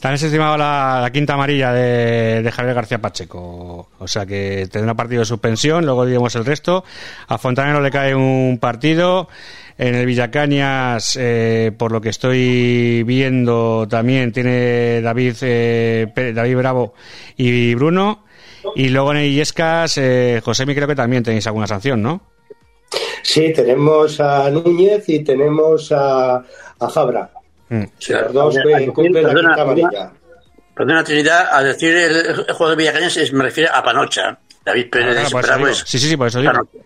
También 0.00 0.18
se 0.18 0.26
estimaba 0.26 0.58
la, 0.58 0.98
la 1.00 1.10
quinta 1.10 1.34
amarilla 1.34 1.72
de, 1.72 2.50
Javier 2.52 2.74
García 2.74 2.98
Pacheco. 2.98 3.88
O 3.98 4.08
sea 4.08 4.26
que 4.26 4.68
tendrá 4.70 4.94
partido 4.94 5.20
de 5.20 5.26
suspensión, 5.26 5.86
luego 5.86 6.04
diremos 6.04 6.34
el 6.36 6.44
resto. 6.44 6.84
A 7.28 7.38
Fontanero 7.38 7.80
le 7.80 7.90
cae 7.90 8.14
un 8.14 8.58
partido. 8.60 9.28
En 9.78 9.94
el 9.94 10.06
Villacañas, 10.06 11.18
eh, 11.20 11.70
por 11.76 11.92
lo 11.92 12.00
que 12.00 12.08
estoy 12.08 13.02
viendo, 13.02 13.86
también 13.88 14.32
tiene 14.32 15.02
David, 15.02 15.36
eh, 15.42 16.32
David 16.34 16.56
Bravo 16.56 16.94
y 17.36 17.74
Bruno. 17.74 18.24
Y 18.74 18.88
luego 18.88 19.12
en 19.12 19.18
el 19.18 19.24
Illescas, 19.26 19.98
eh, 19.98 20.40
José, 20.42 20.64
creo 20.64 20.88
que 20.88 20.94
también 20.94 21.22
tenéis 21.22 21.46
alguna 21.46 21.66
sanción, 21.66 22.02
¿no? 22.02 22.22
Sí, 23.22 23.52
tenemos 23.52 24.18
a 24.20 24.50
Núñez 24.50 25.08
y 25.08 25.22
tenemos 25.22 25.92
a, 25.92 26.36
a 26.78 26.88
Fabra. 26.88 27.30
Mm. 27.68 27.82
Los 28.08 28.32
dos 28.32 28.56
A 28.56 28.62
que 28.62 28.68
decir, 28.68 28.92
cumplen 28.92 29.22
la 29.22 29.28
perdona, 29.30 29.48
quinta 29.48 29.62
amarilla. 29.62 30.12
Perdona, 30.74 31.04
Trinidad, 31.04 31.48
a 31.52 31.62
decir 31.62 31.94
el, 31.96 32.16
el 32.16 32.52
juego 32.54 32.70
de 32.70 32.76
Villacañas 32.76 33.16
es- 33.16 33.32
me 33.32 33.44
refiere 33.44 33.70
a 33.72 33.82
Panocha. 33.82 34.38
David 34.64 34.90
Pérez 34.90 35.32
Ah, 35.32 35.40
claro, 35.40 35.74
Sí, 35.74 35.98
sí, 35.98 36.08
sí, 36.08 36.16
por 36.16 36.28
eso 36.28 36.40
digo. 36.40 36.52
Panocha. 36.52 36.78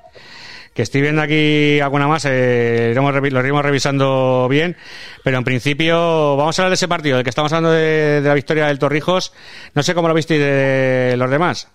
Que 0.72 0.82
estoy 0.82 1.00
viendo 1.00 1.20
aquí 1.20 1.80
alguna 1.80 2.06
más, 2.06 2.24
eh, 2.26 2.90
iremos 2.92 3.12
lo 3.12 3.40
iremos 3.40 3.62
revisando 3.64 4.46
bien, 4.48 4.76
pero 5.24 5.36
en 5.38 5.44
principio 5.44 6.36
vamos 6.36 6.56
a 6.58 6.62
hablar 6.62 6.70
de 6.70 6.74
ese 6.76 6.86
partido, 6.86 7.16
del 7.16 7.24
que 7.24 7.30
estamos 7.30 7.52
hablando 7.52 7.72
de, 7.72 8.20
de 8.22 8.28
la 8.28 8.34
victoria 8.34 8.66
del 8.68 8.78
Torrijos. 8.78 9.32
No 9.74 9.82
sé 9.82 9.94
cómo 9.94 10.06
lo 10.06 10.14
visteis 10.14 10.40
de 10.40 11.14
los 11.18 11.28
demás. 11.28 11.68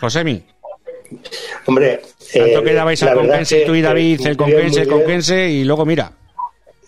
Josemi, 0.00 0.44
Hombre, 1.66 2.02
tanto 2.32 2.60
eh, 2.60 2.62
que 2.64 2.74
dabais 2.74 3.02
la 3.02 3.10
al 3.12 3.16
Conquense, 3.18 3.60
que- 3.60 3.66
tú 3.66 3.74
y 3.74 3.80
David, 3.82 4.26
el 4.26 4.36
Conquense, 4.36 4.82
el. 4.82 4.88
Conquense, 4.88 5.48
y 5.48 5.64
luego 5.64 5.84
mira. 5.86 6.12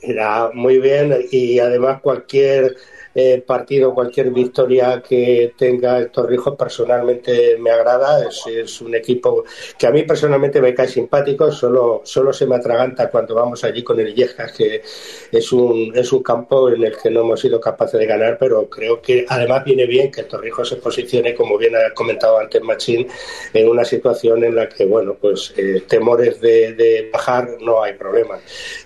Era 0.07 0.51
muy 0.53 0.79
bien 0.79 1.17
y 1.31 1.59
además 1.59 2.01
cualquier 2.01 2.77
eh, 3.15 3.43
partido, 3.47 3.95
cualquier 3.95 4.31
victoria 4.31 5.03
que 5.07 5.55
tenga 5.57 5.99
el 5.99 6.11
Torrijos 6.11 6.57
personalmente 6.57 7.57
me 7.59 7.71
agrada. 7.71 8.27
Es, 8.29 8.45
es 8.47 8.81
un 8.81 8.95
equipo 8.95 9.45
que 9.79 9.87
a 9.87 9.91
mí 9.91 10.03
personalmente 10.03 10.61
me 10.61 10.75
cae 10.75 10.89
simpático, 10.89 11.53
solo, 11.53 12.03
solo 12.05 12.33
se 12.33 12.47
me 12.47 12.57
atraganta 12.57 13.11
cuando 13.11 13.35
vamos 13.35 13.63
allí 13.65 13.83
con 13.83 14.01
el 14.01 14.09
Illescas, 14.09 14.53
que 14.53 14.83
es 15.31 15.53
un, 15.53 15.93
es 15.95 16.13
un 16.13 16.23
campo 16.23 16.69
en 16.69 16.85
el 16.85 16.97
que 16.97 17.11
no 17.11 17.21
hemos 17.21 17.41
sido 17.41 17.61
capaces 17.61 18.01
de 18.01 18.07
ganar, 18.07 18.37
pero 18.39 18.69
creo 18.69 19.01
que 19.01 19.25
además 19.29 19.65
viene 19.65 19.87
bien 19.87 20.11
que 20.11 20.23
el 20.23 20.27
Torrijos 20.27 20.69
se 20.69 20.77
posicione, 20.77 21.35
como 21.35 21.57
bien 21.57 21.75
ha 21.77 21.93
comentado 21.95 22.39
antes 22.39 22.63
Machín, 22.63 23.07
en 23.53 23.69
una 23.69 23.85
situación 23.85 24.45
en 24.45 24.57
la 24.57 24.69
que, 24.69 24.85
bueno, 24.87 25.17
pues 25.21 25.55
eh, 25.57 25.85
temores 25.87 26.41
de, 26.41 26.75
de 26.75 27.11
bajar 27.13 27.49
no 27.61 27.83
hay 27.83 27.95
problema. 27.95 28.39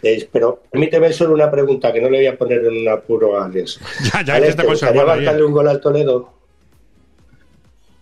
Eh, 0.03 0.29
pero 0.31 0.61
permíteme 0.71 1.13
solo 1.13 1.35
una 1.35 1.51
pregunta 1.51 1.93
que 1.93 2.01
no 2.01 2.11
le 2.11 2.19
voy 2.19 2.27
a 2.27 2.37
poner 2.37 2.65
en 2.65 2.77
un 2.79 2.89
apuro 2.89 3.39
a 3.39 3.47
Alex. 3.47 3.81
Ya, 4.25 4.25
ya 4.25 4.35
Alex, 4.35 4.51
está 4.51 4.63
¿te 4.63 4.69
gustaría 4.69 5.05
marcarle 5.05 5.45
un 5.45 5.53
gol 5.53 5.69
al 5.69 5.81
Toledo? 5.81 6.33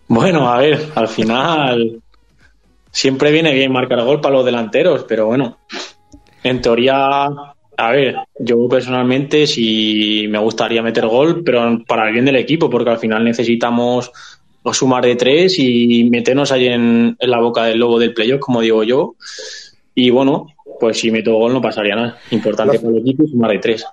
Bueno, 0.07 0.49
a 0.49 0.59
ver, 0.59 0.79
al 0.95 1.07
final 1.07 2.01
siempre 2.91 3.31
viene 3.31 3.53
bien 3.53 3.71
marcar 3.71 4.03
gol 4.03 4.21
para 4.21 4.35
los 4.35 4.45
delanteros, 4.45 5.03
pero 5.03 5.27
bueno, 5.27 5.59
en 6.43 6.61
teoría, 6.61 7.25
a 7.25 7.91
ver, 7.91 8.15
yo 8.39 8.67
personalmente 8.69 9.45
sí 9.45 10.27
me 10.29 10.39
gustaría 10.39 10.81
meter 10.81 11.05
gol, 11.07 11.43
pero 11.43 11.79
para 11.85 12.07
el 12.07 12.13
bien 12.13 12.25
del 12.25 12.37
equipo, 12.37 12.69
porque 12.69 12.89
al 12.89 12.99
final 12.99 13.23
necesitamos 13.23 14.11
sumar 14.73 15.03
de 15.03 15.15
tres 15.15 15.59
y 15.59 16.05
meternos 16.09 16.51
ahí 16.51 16.67
en, 16.67 17.15
en 17.19 17.29
la 17.29 17.39
boca 17.39 17.65
del 17.65 17.79
lobo 17.79 17.99
del 17.99 18.13
playoff, 18.13 18.39
como 18.39 18.61
digo 18.61 18.83
yo. 18.83 19.15
Y 19.93 20.09
bueno, 20.09 20.47
pues 20.79 20.99
si 20.99 21.11
meto 21.11 21.33
gol 21.33 21.53
no 21.53 21.61
pasaría 21.61 21.95
nada. 21.95 22.17
Importante 22.31 22.79
para 22.79 22.89
el 22.89 22.99
equipo 22.99 23.23
y 23.23 23.27
sumar 23.27 23.51
de 23.51 23.59
tres. 23.59 23.85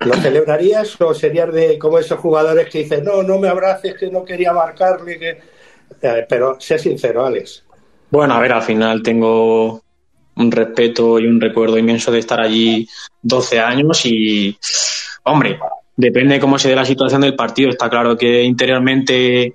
¿Lo 0.00 0.14
celebrarías 0.14 1.00
o 1.00 1.12
serías 1.12 1.52
de 1.52 1.78
como 1.78 1.98
esos 1.98 2.20
jugadores 2.20 2.68
que 2.70 2.78
dicen, 2.78 3.04
no, 3.04 3.22
no 3.22 3.38
me 3.38 3.48
abraces, 3.48 3.96
que 3.96 4.10
no 4.10 4.24
quería 4.24 4.52
marcarle? 4.52 5.18
Que... 5.18 5.38
Eh, 6.00 6.26
pero 6.28 6.60
sé 6.60 6.78
sincero, 6.78 7.26
Alex. 7.26 7.64
Bueno, 8.10 8.34
a 8.34 8.40
ver, 8.40 8.52
al 8.52 8.62
final 8.62 9.02
tengo 9.02 9.82
un 10.36 10.52
respeto 10.52 11.18
y 11.18 11.26
un 11.26 11.40
recuerdo 11.40 11.78
inmenso 11.78 12.12
de 12.12 12.20
estar 12.20 12.40
allí 12.40 12.88
12 13.22 13.58
años 13.58 14.06
y, 14.06 14.56
hombre, 15.24 15.58
depende 15.96 16.38
cómo 16.38 16.58
se 16.58 16.68
dé 16.68 16.76
la 16.76 16.84
situación 16.84 17.22
del 17.22 17.34
partido. 17.34 17.70
Está 17.70 17.90
claro 17.90 18.16
que 18.16 18.44
interiormente 18.44 19.54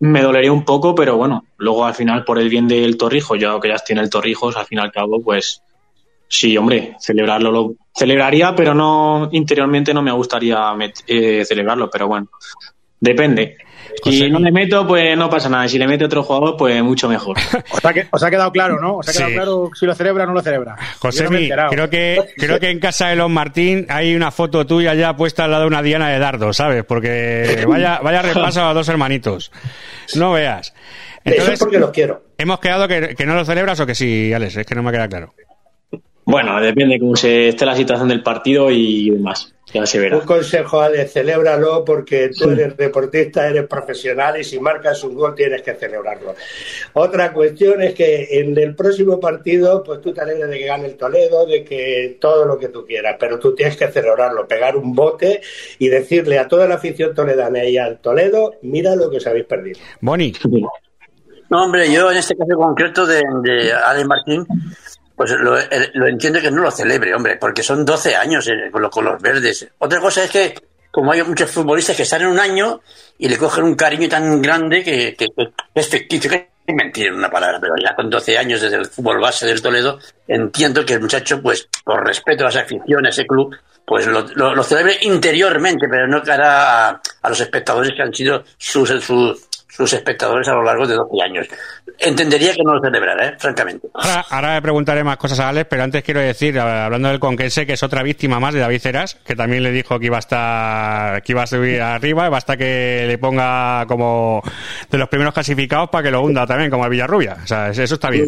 me 0.00 0.22
dolería 0.22 0.52
un 0.52 0.64
poco, 0.64 0.94
pero 0.94 1.16
bueno, 1.16 1.46
luego 1.56 1.86
al 1.86 1.94
final 1.94 2.24
por 2.24 2.38
el 2.38 2.50
bien 2.50 2.68
del 2.68 2.98
Torrijos, 2.98 3.38
ya 3.40 3.58
que 3.60 3.68
ya 3.68 3.76
tiene 3.76 4.02
el 4.02 4.10
Torrijos, 4.10 4.56
al 4.56 4.66
fin 4.66 4.78
y 4.78 4.82
al 4.82 4.92
cabo, 4.92 5.22
pues 5.22 5.62
sí, 6.36 6.56
hombre, 6.56 6.94
celebrarlo 6.98 7.50
lo 7.50 7.74
celebraría, 7.94 8.54
pero 8.54 8.74
no 8.74 9.28
interiormente 9.32 9.94
no 9.94 10.02
me 10.02 10.12
gustaría 10.12 10.56
met- 10.74 11.04
eh, 11.06 11.44
celebrarlo, 11.44 11.88
pero 11.90 12.08
bueno, 12.08 12.28
depende. 13.00 13.56
Si 14.02 14.28
no 14.28 14.40
le 14.40 14.50
meto, 14.50 14.86
pues 14.86 15.16
no 15.16 15.30
pasa 15.30 15.48
nada. 15.48 15.68
Si 15.68 15.78
le 15.78 15.86
mete 15.86 16.04
otro 16.04 16.22
jugador, 16.24 16.56
pues 16.56 16.82
mucho 16.82 17.08
mejor. 17.08 17.36
Os 17.70 17.84
ha, 17.84 17.92
que- 17.92 18.08
os 18.10 18.22
ha 18.22 18.30
quedado 18.30 18.50
claro, 18.50 18.80
¿no? 18.80 18.96
Os 18.96 19.08
ha 19.08 19.12
quedado 19.12 19.28
Sí. 19.28 19.34
claro 19.34 19.70
si 19.72 19.86
lo 19.86 19.94
celebra 19.94 20.24
o 20.24 20.26
no 20.26 20.32
lo 20.32 20.42
celebra. 20.42 20.76
José, 20.98 21.24
no 21.24 21.30
creo 21.70 21.88
que 21.88 22.18
creo 22.36 22.58
que 22.58 22.70
en 22.70 22.80
casa 22.80 23.08
de 23.08 23.16
los 23.16 23.30
Martín 23.30 23.86
hay 23.88 24.16
una 24.16 24.30
foto 24.32 24.66
tuya 24.66 24.94
ya 24.94 25.14
puesta 25.16 25.44
al 25.44 25.52
lado 25.52 25.62
de 25.62 25.68
una 25.68 25.82
diana 25.82 26.08
de 26.08 26.18
dardo, 26.18 26.52
¿sabes? 26.52 26.84
Porque 26.84 27.64
vaya 27.68 28.00
vaya 28.02 28.20
repaso 28.22 28.62
a 28.62 28.66
los 28.68 28.74
dos 28.74 28.88
hermanitos. 28.88 29.52
No 30.16 30.32
veas. 30.32 30.74
Eso 31.24 31.52
es 31.52 31.58
porque 31.60 31.78
los 31.78 31.90
quiero. 31.90 32.24
Hemos 32.36 32.58
quedado 32.58 32.88
que, 32.88 33.14
que 33.14 33.24
no 33.26 33.34
lo 33.34 33.44
celebras 33.44 33.78
o 33.80 33.86
que 33.86 33.94
sí, 33.94 34.32
Alex, 34.32 34.56
es 34.56 34.66
que 34.66 34.74
no 34.74 34.82
me 34.82 34.90
queda 34.90 35.08
claro. 35.08 35.32
Bueno, 36.26 36.58
depende 36.60 36.98
cómo 36.98 37.16
se 37.16 37.48
esté 37.48 37.66
la 37.66 37.76
situación 37.76 38.08
del 38.08 38.22
partido 38.22 38.70
y 38.70 39.10
demás. 39.10 39.54
Ya 39.72 39.84
se 39.84 39.98
verá. 39.98 40.18
Un 40.18 40.24
consejo, 40.24 40.80
Alex, 40.80 41.12
celébralo 41.12 41.84
porque 41.84 42.30
tú 42.30 42.50
eres 42.50 42.76
deportista, 42.76 43.48
eres 43.48 43.66
profesional 43.66 44.40
y 44.40 44.44
si 44.44 44.60
marcas 44.60 45.02
un 45.02 45.14
gol 45.14 45.34
tienes 45.34 45.62
que 45.62 45.74
celebrarlo. 45.74 46.34
Otra 46.92 47.32
cuestión 47.32 47.82
es 47.82 47.92
que 47.92 48.28
en 48.38 48.56
el 48.56 48.76
próximo 48.76 49.18
partido, 49.18 49.82
pues 49.82 50.00
tú 50.00 50.12
te 50.12 50.20
alegres 50.20 50.48
de 50.48 50.58
que 50.58 50.66
gane 50.66 50.86
el 50.86 50.96
Toledo, 50.96 51.44
de 51.44 51.64
que 51.64 52.18
todo 52.20 52.44
lo 52.44 52.56
que 52.56 52.68
tú 52.68 52.86
quieras, 52.86 53.16
pero 53.18 53.38
tú 53.38 53.54
tienes 53.54 53.76
que 53.76 53.88
celebrarlo, 53.88 54.46
pegar 54.46 54.76
un 54.76 54.94
bote 54.94 55.40
y 55.78 55.88
decirle 55.88 56.38
a 56.38 56.46
toda 56.46 56.68
la 56.68 56.76
afición 56.76 57.12
toledana 57.12 57.64
y 57.64 57.76
al 57.76 57.98
Toledo, 57.98 58.54
mira 58.62 58.94
lo 58.94 59.10
que 59.10 59.16
os 59.16 59.26
habéis 59.26 59.46
perdido. 59.46 59.80
Boni. 60.00 60.32
No, 61.50 61.64
hombre, 61.64 61.92
yo 61.92 62.10
en 62.10 62.16
este 62.16 62.36
caso 62.36 62.56
concreto 62.56 63.06
de, 63.06 63.22
de 63.42 63.72
Alex 63.72 64.06
Martín, 64.06 64.46
pues 65.16 65.30
lo, 65.32 65.58
el- 65.58 65.90
lo 65.94 66.06
entiendo 66.06 66.40
que 66.40 66.50
no 66.50 66.62
lo 66.62 66.70
celebre, 66.70 67.14
hombre, 67.14 67.36
porque 67.36 67.62
son 67.62 67.84
12 67.84 68.16
años 68.16 68.46
eh, 68.48 68.70
con, 68.70 68.82
los, 68.82 68.90
con 68.90 69.18
verdes. 69.20 69.66
Otra 69.78 70.00
cosa 70.00 70.24
es 70.24 70.30
que, 70.30 70.54
como 70.90 71.12
hay 71.12 71.22
muchos 71.22 71.50
futbolistas 71.50 71.96
que 71.96 72.02
están 72.04 72.22
en 72.22 72.28
un 72.28 72.38
año 72.40 72.80
y 73.18 73.28
le 73.28 73.36
cogen 73.38 73.64
un 73.64 73.74
cariño 73.74 74.08
tan 74.08 74.40
grande 74.42 74.82
que, 74.82 75.14
que- 75.16 75.26
es 75.74 75.88
ficticio, 75.88 76.30
que 76.30 76.48
es 76.66 76.74
mentir 76.74 77.06
en 77.08 77.14
una 77.14 77.30
palabra, 77.30 77.58
pero 77.60 77.74
ya 77.76 77.94
con 77.94 78.08
12 78.10 78.38
años 78.38 78.60
desde 78.60 78.76
el 78.76 78.86
fútbol 78.86 79.20
base 79.20 79.46
del 79.46 79.60
Toledo, 79.62 79.98
entiendo 80.26 80.84
que 80.84 80.94
el 80.94 81.00
muchacho, 81.00 81.40
pues, 81.42 81.68
por 81.84 82.04
respeto 82.06 82.46
a 82.46 82.48
esa 82.48 82.60
afición, 82.60 83.04
a 83.06 83.10
ese 83.10 83.26
club, 83.26 83.54
pues 83.86 84.06
lo, 84.06 84.22
lo- 84.34 84.62
celebre 84.62 84.96
interiormente, 85.02 85.86
pero 85.90 86.06
no 86.08 86.22
cara 86.22 86.88
a, 86.88 87.00
a 87.22 87.28
los 87.28 87.38
espectadores 87.40 87.92
que 87.94 88.02
han 88.02 88.14
sido 88.14 88.42
sus, 88.56 88.88
sus, 89.04 89.46
sus 89.76 89.92
espectadores 89.92 90.46
a 90.46 90.54
lo 90.54 90.62
largo 90.62 90.86
de 90.86 90.94
12 90.94 91.22
años. 91.22 91.48
Entendería 91.98 92.52
que 92.54 92.62
no 92.62 92.74
lo 92.74 92.80
celebrara, 92.80 93.28
¿eh? 93.28 93.34
francamente. 93.38 93.88
Ahora, 93.94 94.24
ahora 94.30 94.54
le 94.54 94.62
preguntaré 94.62 95.02
más 95.02 95.16
cosas 95.16 95.40
a 95.40 95.48
Alex, 95.48 95.66
pero 95.68 95.82
antes 95.82 96.04
quiero 96.04 96.20
decir, 96.20 96.58
hablando 96.58 97.08
del 97.08 97.18
Conquense, 97.18 97.66
que 97.66 97.72
es 97.72 97.82
otra 97.82 98.02
víctima 98.04 98.38
más 98.38 98.54
de 98.54 98.60
David 98.60 98.80
Ceras, 98.80 99.16
que 99.26 99.34
también 99.34 99.64
le 99.64 99.72
dijo 99.72 99.98
que 99.98 100.06
iba 100.06 100.16
a 100.16 100.20
estar, 100.20 101.22
que 101.22 101.32
iba 101.32 101.42
a 101.42 101.46
subir 101.46 101.82
arriba, 101.82 102.26
y 102.26 102.30
basta 102.30 102.56
que 102.56 103.04
le 103.08 103.18
ponga 103.18 103.84
como 103.88 104.42
de 104.90 104.98
los 104.98 105.08
primeros 105.08 105.34
clasificados 105.34 105.90
para 105.90 106.04
que 106.04 106.10
lo 106.12 106.22
hunda 106.22 106.46
también, 106.46 106.70
como 106.70 106.84
el 106.84 106.90
Villarrubia. 106.90 107.38
O 107.42 107.46
sea, 107.46 107.70
eso 107.70 107.82
está 107.82 108.10
bien. 108.10 108.26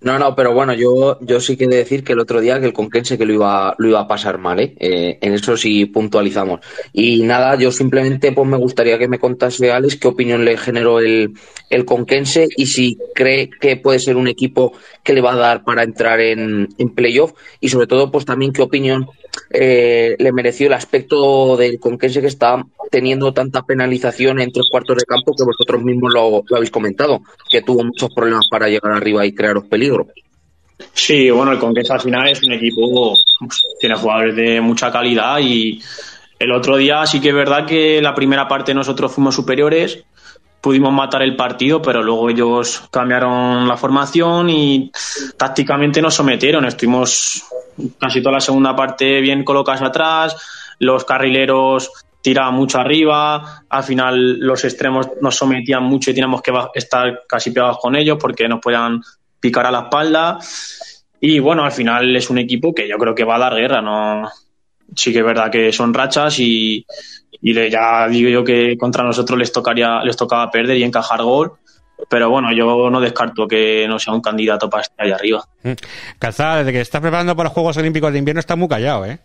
No, 0.00 0.18
no, 0.18 0.36
pero 0.36 0.52
bueno, 0.52 0.74
yo, 0.74 1.18
yo 1.22 1.40
sí 1.40 1.56
que 1.56 1.66
decir 1.66 2.04
que 2.04 2.12
el 2.12 2.20
otro 2.20 2.40
día 2.40 2.60
que 2.60 2.66
el 2.66 2.74
Conquense 2.74 3.16
que 3.16 3.24
lo 3.24 3.32
iba, 3.32 3.74
lo 3.78 3.88
iba 3.88 4.00
a 4.00 4.06
pasar 4.06 4.36
mal, 4.38 4.60
¿eh? 4.60 4.74
Eh, 4.78 5.18
en 5.22 5.32
eso 5.32 5.56
sí 5.56 5.86
puntualizamos. 5.86 6.60
Y 6.92 7.22
nada, 7.22 7.56
yo 7.56 7.72
simplemente 7.72 8.30
pues 8.32 8.46
me 8.46 8.58
gustaría 8.58 8.98
que 8.98 9.08
me 9.08 9.18
contase 9.18 9.72
Alex 9.72 9.96
qué 9.96 10.06
opinión 10.08 10.44
le 10.44 10.58
generó 10.58 11.00
el, 11.00 11.32
el 11.70 11.84
Conquense 11.86 12.46
y 12.56 12.66
si 12.66 12.98
cree 13.14 13.48
que 13.48 13.76
puede 13.78 13.98
ser 13.98 14.16
un 14.16 14.28
equipo 14.28 14.74
que 15.02 15.14
le 15.14 15.22
va 15.22 15.32
a 15.32 15.36
dar 15.36 15.64
para 15.64 15.82
entrar 15.82 16.20
en, 16.20 16.68
en 16.76 16.94
playoff 16.94 17.32
y 17.60 17.70
sobre 17.70 17.86
todo 17.86 18.10
pues 18.10 18.26
también 18.26 18.52
qué 18.52 18.62
opinión 18.62 19.06
eh, 19.50 20.16
le 20.18 20.32
mereció 20.32 20.66
el 20.66 20.72
aspecto 20.72 21.56
del 21.56 21.78
Conquense 21.78 22.20
que 22.20 22.26
está 22.26 22.64
teniendo 22.90 23.32
tanta 23.32 23.62
penalización 23.62 24.40
en 24.40 24.52
tres 24.52 24.66
cuartos 24.70 24.98
de 24.98 25.04
campo 25.04 25.34
que 25.36 25.44
vosotros 25.44 25.82
mismos 25.82 26.12
lo, 26.12 26.44
habéis 26.54 26.70
comentado, 26.70 27.20
que 27.50 27.62
tuvo 27.62 27.84
muchos 27.84 28.12
problemas 28.14 28.46
para 28.50 28.68
llegar 28.68 28.92
arriba 28.92 29.24
y 29.26 29.32
crearos 29.32 29.64
peligro. 29.64 30.08
Sí, 30.92 31.30
bueno, 31.30 31.52
el 31.52 31.58
Conquense 31.58 31.92
al 31.92 32.00
final 32.00 32.28
es 32.28 32.42
un 32.42 32.52
equipo, 32.52 33.14
tiene 33.80 33.96
jugadores 33.96 34.36
de 34.36 34.60
mucha 34.60 34.92
calidad 34.92 35.38
y 35.40 35.80
el 36.38 36.52
otro 36.52 36.76
día 36.76 37.06
sí 37.06 37.20
que 37.20 37.30
es 37.30 37.34
verdad 37.34 37.66
que 37.66 38.00
la 38.02 38.14
primera 38.14 38.46
parte 38.46 38.74
nosotros 38.74 39.12
fuimos 39.12 39.34
superiores, 39.34 40.04
pudimos 40.66 40.92
matar 40.92 41.22
el 41.22 41.36
partido, 41.36 41.80
pero 41.80 42.02
luego 42.02 42.28
ellos 42.28 42.88
cambiaron 42.90 43.68
la 43.68 43.76
formación 43.76 44.50
y 44.50 44.90
tácticamente 45.36 46.02
nos 46.02 46.14
sometieron. 46.14 46.64
Estuvimos 46.64 47.44
casi 48.00 48.20
toda 48.20 48.32
la 48.32 48.40
segunda 48.40 48.74
parte 48.74 49.20
bien 49.20 49.44
colocados 49.44 49.82
atrás, 49.82 50.36
los 50.80 51.04
carrileros 51.04 51.92
tiraban 52.20 52.54
mucho 52.54 52.80
arriba, 52.80 53.62
al 53.68 53.84
final 53.84 54.40
los 54.40 54.64
extremos 54.64 55.08
nos 55.22 55.36
sometían 55.36 55.84
mucho 55.84 56.10
y 56.10 56.14
teníamos 56.14 56.42
que 56.42 56.52
estar 56.74 57.22
casi 57.28 57.52
pegados 57.52 57.78
con 57.80 57.94
ellos 57.94 58.18
porque 58.20 58.48
nos 58.48 58.58
podían 58.58 59.00
picar 59.38 59.66
a 59.66 59.70
la 59.70 59.82
espalda. 59.82 60.40
Y 61.20 61.38
bueno, 61.38 61.64
al 61.64 61.70
final 61.70 62.16
es 62.16 62.28
un 62.28 62.38
equipo 62.38 62.74
que 62.74 62.88
yo 62.88 62.98
creo 62.98 63.14
que 63.14 63.22
va 63.22 63.36
a 63.36 63.38
dar 63.38 63.54
guerra, 63.54 63.80
no 63.80 64.28
sí 64.94 65.12
que 65.12 65.20
es 65.20 65.24
verdad 65.24 65.50
que 65.50 65.72
son 65.72 65.92
rachas 65.92 66.38
y, 66.38 66.84
y 67.40 67.52
le- 67.52 67.70
ya 67.70 68.06
digo 68.08 68.28
yo 68.30 68.44
que 68.44 68.76
contra 68.78 69.04
nosotros 69.04 69.38
les 69.38 69.52
tocaría, 69.52 70.02
les 70.02 70.16
tocaba 70.16 70.50
perder 70.50 70.76
y 70.76 70.84
encajar 70.84 71.22
gol. 71.22 71.52
Pero 72.10 72.28
bueno, 72.28 72.52
yo 72.52 72.90
no 72.90 73.00
descarto 73.00 73.48
que 73.48 73.86
no 73.88 73.98
sea 73.98 74.12
un 74.12 74.20
candidato 74.20 74.68
para 74.68 74.82
estar 74.82 75.06
ahí 75.06 75.12
arriba. 75.12 75.42
Calzada, 76.18 76.58
desde 76.58 76.72
que 76.72 76.80
estás 76.82 77.00
preparando 77.00 77.34
para 77.34 77.46
los 77.48 77.54
Juegos 77.54 77.76
Olímpicos 77.78 78.12
de 78.12 78.18
Invierno 78.18 78.40
está 78.40 78.54
muy 78.54 78.68
callado, 78.68 79.06
¿eh? 79.06 79.18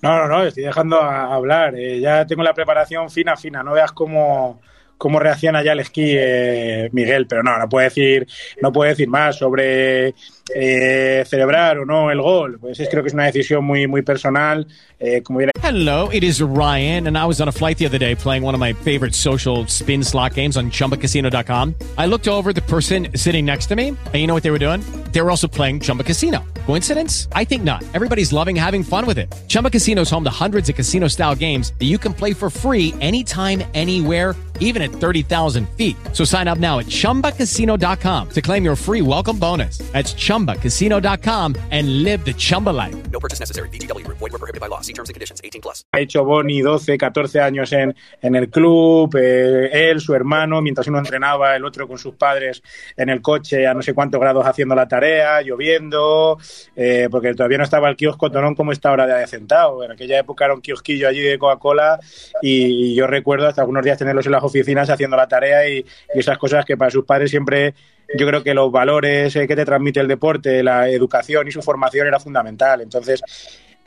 No, 0.00 0.16
no, 0.16 0.28
no, 0.28 0.42
estoy 0.44 0.62
dejando 0.64 0.98
a 1.00 1.34
hablar. 1.34 1.74
Eh, 1.76 2.00
ya 2.00 2.24
tengo 2.24 2.42
la 2.42 2.54
preparación 2.54 3.10
fina, 3.10 3.36
fina. 3.36 3.62
No 3.62 3.72
veas 3.72 3.92
cómo, 3.92 4.60
cómo 4.98 5.18
reacciona 5.20 5.62
ya 5.62 5.72
el 5.72 5.80
esquí, 5.80 6.12
eh, 6.14 6.90
Miguel. 6.92 7.26
Pero 7.26 7.42
no, 7.42 7.58
no 7.58 7.68
puedo 7.68 7.84
decir, 7.84 8.26
no 8.60 8.72
decir 8.72 9.08
más 9.08 9.36
sobre 9.36 10.14
eh, 10.54 11.24
celebrar 11.26 11.78
o 11.78 11.86
no 11.86 12.10
el 12.10 12.20
gol. 12.20 12.58
Pues 12.60 12.80
es, 12.80 12.88
creo 12.88 13.02
que 13.02 13.08
es 13.08 13.14
una 13.14 13.26
decisión 13.26 13.64
muy, 13.64 13.86
muy 13.86 14.02
personal. 14.02 14.66
Eh, 15.00 15.22
Hello, 15.62 16.08
it 16.08 16.24
is 16.24 16.42
Ryan, 16.42 17.06
and 17.06 17.16
I 17.16 17.24
was 17.24 17.40
on 17.40 17.46
a 17.46 17.52
flight 17.52 17.78
the 17.78 17.86
other 17.86 17.98
day 17.98 18.16
playing 18.16 18.42
one 18.42 18.54
of 18.54 18.60
my 18.60 18.72
favorite 18.72 19.14
social 19.14 19.66
spin 19.68 20.02
slot 20.02 20.34
games 20.34 20.56
on 20.56 20.70
chumbacasino.com. 20.70 21.74
I 21.96 22.06
looked 22.06 22.26
over 22.26 22.52
the 22.52 22.62
person 22.62 23.08
sitting 23.14 23.44
next 23.44 23.66
to 23.66 23.76
me, 23.76 23.88
and 23.88 24.14
you 24.14 24.26
know 24.26 24.34
what 24.34 24.42
they 24.42 24.50
were 24.50 24.58
doing? 24.58 24.80
They 25.12 25.20
were 25.20 25.30
also 25.30 25.46
playing 25.46 25.80
Chumba 25.80 26.04
Casino. 26.04 26.44
Coincidence? 26.66 27.28
I 27.32 27.44
think 27.44 27.62
not. 27.62 27.84
Everybody's 27.94 28.32
loving 28.32 28.56
having 28.56 28.82
fun 28.82 29.06
with 29.06 29.18
it. 29.18 29.32
Chumba 29.46 29.70
Casino 29.70 30.02
is 30.02 30.10
home 30.10 30.24
to 30.24 30.30
hundreds 30.30 30.68
of 30.68 30.74
casino 30.74 31.06
style 31.08 31.34
games 31.34 31.72
that 31.78 31.86
you 31.86 31.98
can 31.98 32.12
play 32.12 32.32
for 32.32 32.50
free 32.50 32.94
anytime, 33.00 33.62
anywhere, 33.74 34.34
even 34.60 34.82
at 34.82 34.90
30,000 34.90 35.68
feet. 35.70 35.96
So 36.12 36.24
sign 36.24 36.46
up 36.46 36.58
now 36.58 36.78
at 36.78 36.86
chumbacasino.com 36.86 38.28
to 38.30 38.42
claim 38.42 38.64
your 38.64 38.76
free 38.76 39.02
welcome 39.02 39.38
bonus. 39.38 39.78
That's 39.92 40.14
chumbacasino.com 40.14 41.56
and 41.72 42.04
live 42.04 42.24
the 42.24 42.34
Chumba 42.34 42.70
life. 42.70 43.10
No 43.10 43.18
purchase 43.18 43.40
necessary. 43.40 43.70
VGW 43.70 44.04
Group. 44.04 44.18
Void 44.18 44.32
were 44.32 44.38
prohibited 44.38 44.60
by 44.60 44.68
law. 44.68 44.82
See 44.82 44.92
terms 44.92 45.08
and 45.08 45.14
conditions. 45.14 45.40
18 45.42 45.62
plus. 45.62 45.78
ha 45.92 46.00
hecho 46.00 46.24
Boni 46.24 46.60
12, 46.60 46.98
14 46.98 47.40
años 47.40 47.72
en, 47.72 47.94
en 48.20 48.36
el 48.36 48.50
club, 48.50 49.16
eh, 49.16 49.90
él, 49.90 50.00
su 50.00 50.14
hermano, 50.14 50.60
mientras 50.60 50.86
uno 50.86 50.98
entrenaba, 50.98 51.56
el 51.56 51.64
otro 51.64 51.88
con 51.88 51.98
sus 51.98 52.14
padres 52.14 52.62
en 52.96 53.08
el 53.08 53.22
coche 53.22 53.66
a 53.66 53.74
no 53.74 53.82
sé 53.82 53.94
cuántos 53.94 54.20
grados 54.20 54.46
haciendo 54.46 54.74
la 54.74 54.86
tarea, 54.86 55.40
lloviendo, 55.42 56.38
eh, 56.76 57.08
porque 57.10 57.34
todavía 57.34 57.58
no 57.58 57.64
estaba 57.64 57.88
el 57.88 57.96
kiosco 57.96 58.30
Tonón 58.30 58.54
como 58.54 58.72
está 58.72 58.90
ahora 58.90 59.06
de 59.06 59.12
adecentado. 59.12 59.82
En 59.84 59.92
aquella 59.92 60.18
época 60.18 60.44
era 60.44 60.54
un 60.54 60.60
kiosquillo 60.60 61.08
allí 61.08 61.20
de 61.20 61.38
Coca-Cola 61.38 61.98
y, 62.42 62.94
yo 62.94 63.06
recuerdo 63.06 63.46
hasta 63.46 63.60
algunos 63.60 63.84
días 63.84 63.98
tenerlos 63.98 64.26
en 64.26 64.32
las 64.32 64.42
oficinas 64.48 64.90
haciendo 64.90 65.16
la 65.16 65.28
tarea 65.28 65.68
y, 65.68 65.84
esas 66.14 66.38
cosas 66.38 66.64
que 66.64 66.76
para 66.76 66.90
sus 66.90 67.04
padres 67.04 67.30
siempre 67.30 67.74
yo 68.16 68.26
creo 68.26 68.42
que 68.42 68.54
los 68.54 68.72
valores 68.72 69.36
eh, 69.36 69.46
que 69.46 69.54
te 69.54 69.64
transmite 69.64 70.00
el 70.00 70.08
deporte, 70.08 70.62
la 70.62 70.88
educación 70.88 71.46
y 71.46 71.52
su 71.52 71.62
formación 71.62 72.06
era 72.06 72.18
fundamental. 72.18 72.80
Entonces, 72.80 73.22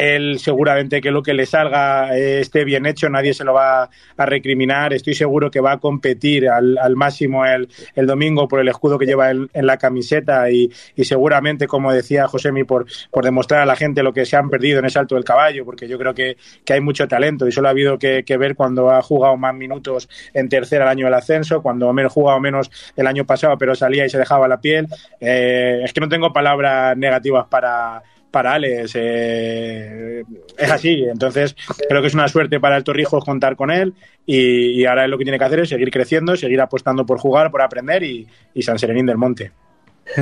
él 0.02 0.40
seguramente 0.40 1.00
que 1.00 1.12
lo 1.12 1.22
que 1.22 1.34
le 1.34 1.46
salga 1.46 2.18
eh, 2.18 2.40
esté 2.40 2.66
bien 2.66 2.86
hecho, 2.88 3.08
nadie 3.10 3.34
se 3.34 3.44
lo 3.44 3.54
va 3.54 3.90
a 4.18 4.26
recriminar. 4.26 4.94
Estoy 4.94 5.14
seguro 5.14 5.52
que 5.52 5.60
va 5.60 5.74
a 5.74 5.80
competir 5.80 6.50
al, 6.50 6.78
al 6.80 6.96
máximo 6.96 7.46
el, 7.46 7.70
el 7.96 8.08
domingo 8.08 8.48
por 8.48 8.60
el 8.60 8.68
escudo 8.68 8.98
que 8.98 9.06
lleva 9.06 9.30
en 9.30 9.50
la 9.54 9.78
camiseta 9.78 10.50
y, 10.50 10.72
y 10.96 11.06
seguramente, 11.06 11.68
como 11.68 11.94
decía 11.94 12.28
Josemi, 12.28 12.64
por, 12.64 12.88
por 13.12 13.24
demostrar 13.24 13.62
a 13.62 13.66
la 13.66 13.76
gente 13.76 14.02
lo 14.02 14.12
que 14.12 14.26
se 14.26 14.36
han 14.36 14.50
perdido 14.50 14.80
en 14.80 14.86
el 14.86 14.92
salto 14.92 15.16
del 15.16 15.24
caballo, 15.24 15.66
porque 15.66 15.88
yo 15.88 16.00
creo 16.00 16.14
que, 16.14 16.38
que 16.66 16.74
hay 16.74 16.82
mucho 16.82 17.08
talento 17.08 17.48
y 17.48 17.52
solo 17.52 17.68
ha 17.68 17.72
habido 17.72 18.00
que, 18.00 18.24
ver 18.40 18.56
cuando 18.56 18.90
ha 18.90 19.02
jugado 19.04 19.38
más 19.38 19.54
minutos 19.54 20.10
en 20.34 20.50
tercera 20.50 20.86
al 20.86 20.90
año 20.90 21.06
del 21.06 21.14
ascenso, 21.14 21.62
cuando 21.62 21.90
ha 21.90 22.10
jugado 22.10 22.40
menos 22.40 22.72
el 22.96 23.06
año 23.06 23.26
pasado, 23.26 23.58
pero 23.58 23.76
salía 23.76 24.06
y 24.06 24.10
se 24.10 24.18
dejaba 24.18 24.48
la 24.48 24.60
piel. 24.60 24.88
Eh, 25.20 25.82
es 25.84 25.94
que 25.94 26.02
no 26.02 26.10
tengo 26.10 26.34
palabras 26.34 26.98
negativas 26.98 27.46
para 27.48 28.02
para 28.32 28.54
Alex. 28.54 28.94
Eh, 28.96 30.24
es 30.58 30.72
así. 30.72 31.04
Entonces, 31.04 31.56
creo 31.88 32.02
que 32.02 32.08
es 32.08 32.14
una 32.14 32.28
suerte 32.28 32.60
para 32.60 32.78
el 32.78 32.84
Torrijos 32.84 33.24
contar 33.24 33.56
con 33.56 33.70
él. 33.70 33.94
Y, 34.26 34.82
y 34.82 34.86
ahora 34.86 35.06
él 35.06 35.12
lo 35.12 35.18
que 35.18 35.26
tiene 35.26 35.38
que 35.38 35.46
hacer 35.46 35.60
es 35.60 35.70
seguir 35.70 35.92
creciendo, 35.92 36.36
seguir 36.36 36.62
apostando 36.62 37.06
por 37.06 37.20
jugar, 37.20 37.52
por 37.52 37.62
aprender 37.62 38.04
y, 38.04 38.28
y 38.54 38.62
San 38.64 38.80
Serenín 38.80 39.06
del 39.06 39.18
Monte. 39.18 39.52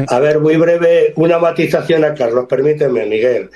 A 0.07 0.19
ver, 0.19 0.39
muy 0.39 0.55
breve, 0.57 1.13
una 1.15 1.39
matización 1.39 2.03
a 2.05 2.13
Carlos, 2.13 2.45
permíteme, 2.47 3.05
Miguel. 3.05 3.49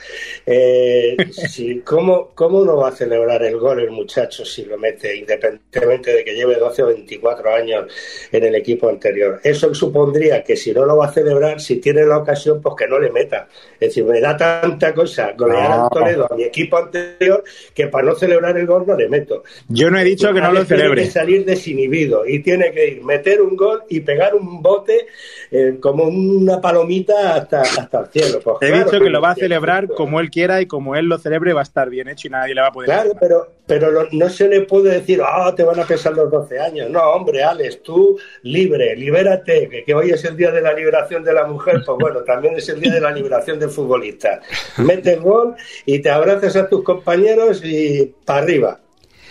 Eh, 0.45 1.15
si, 1.31 1.79
¿cómo, 1.81 2.31
¿Cómo 2.35 2.63
no 2.65 2.77
va 2.77 2.89
a 2.89 2.91
celebrar 2.91 3.43
el 3.43 3.57
gol 3.57 3.79
el 3.79 3.91
muchacho 3.91 4.43
si 4.45 4.65
lo 4.65 4.77
mete, 4.77 5.15
independientemente 5.15 6.13
de 6.13 6.23
que 6.23 6.33
lleve 6.35 6.55
12 6.55 6.83
o 6.83 6.87
24 6.87 7.53
años 7.55 7.85
en 8.31 8.43
el 8.43 8.55
equipo 8.55 8.89
anterior? 8.89 9.39
Eso 9.43 9.73
supondría 9.73 10.43
que 10.43 10.55
si 10.55 10.71
no 10.73 10.85
lo 10.85 10.97
va 10.97 11.07
a 11.07 11.11
celebrar, 11.13 11.59
si 11.61 11.77
tiene 11.77 12.05
la 12.05 12.17
ocasión, 12.17 12.61
pues 12.61 12.75
que 12.77 12.87
no 12.87 12.99
le 12.99 13.11
meta. 13.11 13.47
Es 13.79 13.89
decir, 13.89 14.05
me 14.05 14.19
da 14.19 14.35
tanta 14.35 14.93
cosa 14.93 15.33
golear 15.37 15.69
No. 15.69 15.83
al 15.85 15.89
Toledo 15.89 16.27
a 16.31 16.35
mi 16.35 16.43
equipo 16.43 16.77
anterior 16.77 17.43
que 17.73 17.87
para 17.87 18.05
no 18.07 18.15
celebrar 18.15 18.57
el 18.57 18.65
gol 18.65 18.85
no 18.87 18.95
le 18.97 19.07
meto. 19.09 19.43
Yo 19.69 19.89
no 19.91 19.99
he 19.99 20.03
dicho 20.03 20.27
que 20.33 20.41
no 20.41 20.51
lo 20.51 20.59
Alex 20.59 20.67
tiene 20.67 20.81
celebre. 20.83 21.03
que 21.03 21.09
salir 21.11 21.45
desinhibido 21.45 22.25
y 22.27 22.39
tiene 22.39 22.71
que 22.71 22.87
ir, 22.87 23.03
meter 23.03 23.41
un 23.41 23.55
gol 23.55 23.83
y 23.89 23.99
pegar 24.01 24.35
un 24.35 24.61
bote 24.61 25.05
eh, 25.51 25.75
como 25.79 26.05
una 26.29 26.61
palomita 26.61 27.35
hasta, 27.35 27.61
hasta 27.61 27.99
el 28.01 28.07
cielo. 28.07 28.39
Pues 28.43 28.57
He 28.61 28.67
claro 28.67 28.85
dicho 28.85 28.99
que 29.03 29.09
lo 29.09 29.21
va 29.21 29.31
a 29.31 29.35
celebrar 29.35 29.87
como 29.89 30.19
él 30.19 30.29
quiera 30.29 30.61
y 30.61 30.65
como 30.65 30.95
él 30.95 31.05
lo 31.05 31.17
celebre 31.17 31.53
va 31.53 31.61
a 31.61 31.63
estar 31.63 31.89
bien 31.89 32.07
hecho 32.09 32.27
y 32.27 32.31
nadie 32.31 32.55
le 32.55 32.61
va 32.61 32.67
a 32.67 32.71
poder. 32.71 32.85
Claro, 32.89 33.11
pero, 33.19 33.47
pero 33.67 33.91
lo- 33.91 34.07
no 34.11 34.29
se 34.29 34.47
le 34.47 34.61
puede 34.61 34.91
decir, 34.93 35.21
ah, 35.25 35.53
te 35.55 35.63
van 35.63 35.79
a 35.79 35.83
pesar 35.85 36.13
los 36.13 36.29
12 36.31 36.59
años. 36.59 36.89
No, 36.89 37.01
hombre, 37.11 37.43
Alex, 37.43 37.81
tú 37.83 38.17
libre, 38.43 38.95
libérate, 38.95 39.67
que, 39.69 39.83
que 39.83 39.93
hoy 39.93 40.11
es 40.11 40.23
el 40.25 40.35
día 40.37 40.51
de 40.51 40.61
la 40.61 40.73
liberación 40.73 41.23
de 41.23 41.33
la 41.33 41.45
mujer, 41.45 41.81
pues 41.85 41.97
bueno, 41.99 42.21
también 42.21 42.55
es 42.55 42.67
el 42.69 42.79
día 42.79 42.93
de 42.93 43.01
la 43.01 43.11
liberación 43.11 43.59
del 43.59 43.69
futbolista. 43.69 44.39
Mete 44.77 45.13
el 45.13 45.21
gol 45.21 45.55
y 45.85 45.99
te 45.99 46.09
abrazas 46.09 46.55
a 46.55 46.67
tus 46.67 46.83
compañeros 46.83 47.61
y 47.63 48.13
para 48.25 48.41
arriba. 48.43 48.79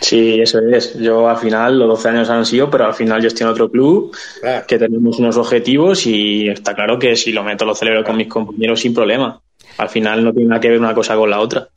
Sí, 0.03 0.41
eso 0.41 0.59
es. 0.59 0.99
Yo 0.99 1.29
al 1.29 1.39
final, 1.39 1.79
los 1.79 1.89
12 1.89 2.09
años 2.09 2.29
han 2.29 2.45
sido, 2.45 2.69
pero 2.69 2.87
al 2.87 2.95
final 2.95 3.23
yo 3.23 3.29
estoy 3.29 3.45
en 3.45 3.51
otro 3.51 3.71
club, 3.71 4.15
que 4.67 4.79
tenemos 4.79 5.19
unos 5.19 5.37
objetivos 5.37 6.07
y 6.07 6.49
está 6.49 6.75
claro 6.75 6.99
que 6.99 7.15
si 7.15 7.33
lo 7.33 7.45
meto 7.45 7.65
lo 7.65 7.75
celebro 7.75 8.03
con 8.03 8.17
mis 8.17 8.29
compañeros 8.29 8.81
sin 8.81 8.93
problema. 8.93 9.41
Al 9.79 9.89
final 9.89 10.25
no 10.25 10.33
tiene 10.33 10.49
nada 10.49 10.61
que 10.61 10.69
ver 10.69 10.79
una 10.79 10.93
cosa 10.95 11.15
con 11.15 11.31
la 11.31 11.41
otra. 11.41 11.69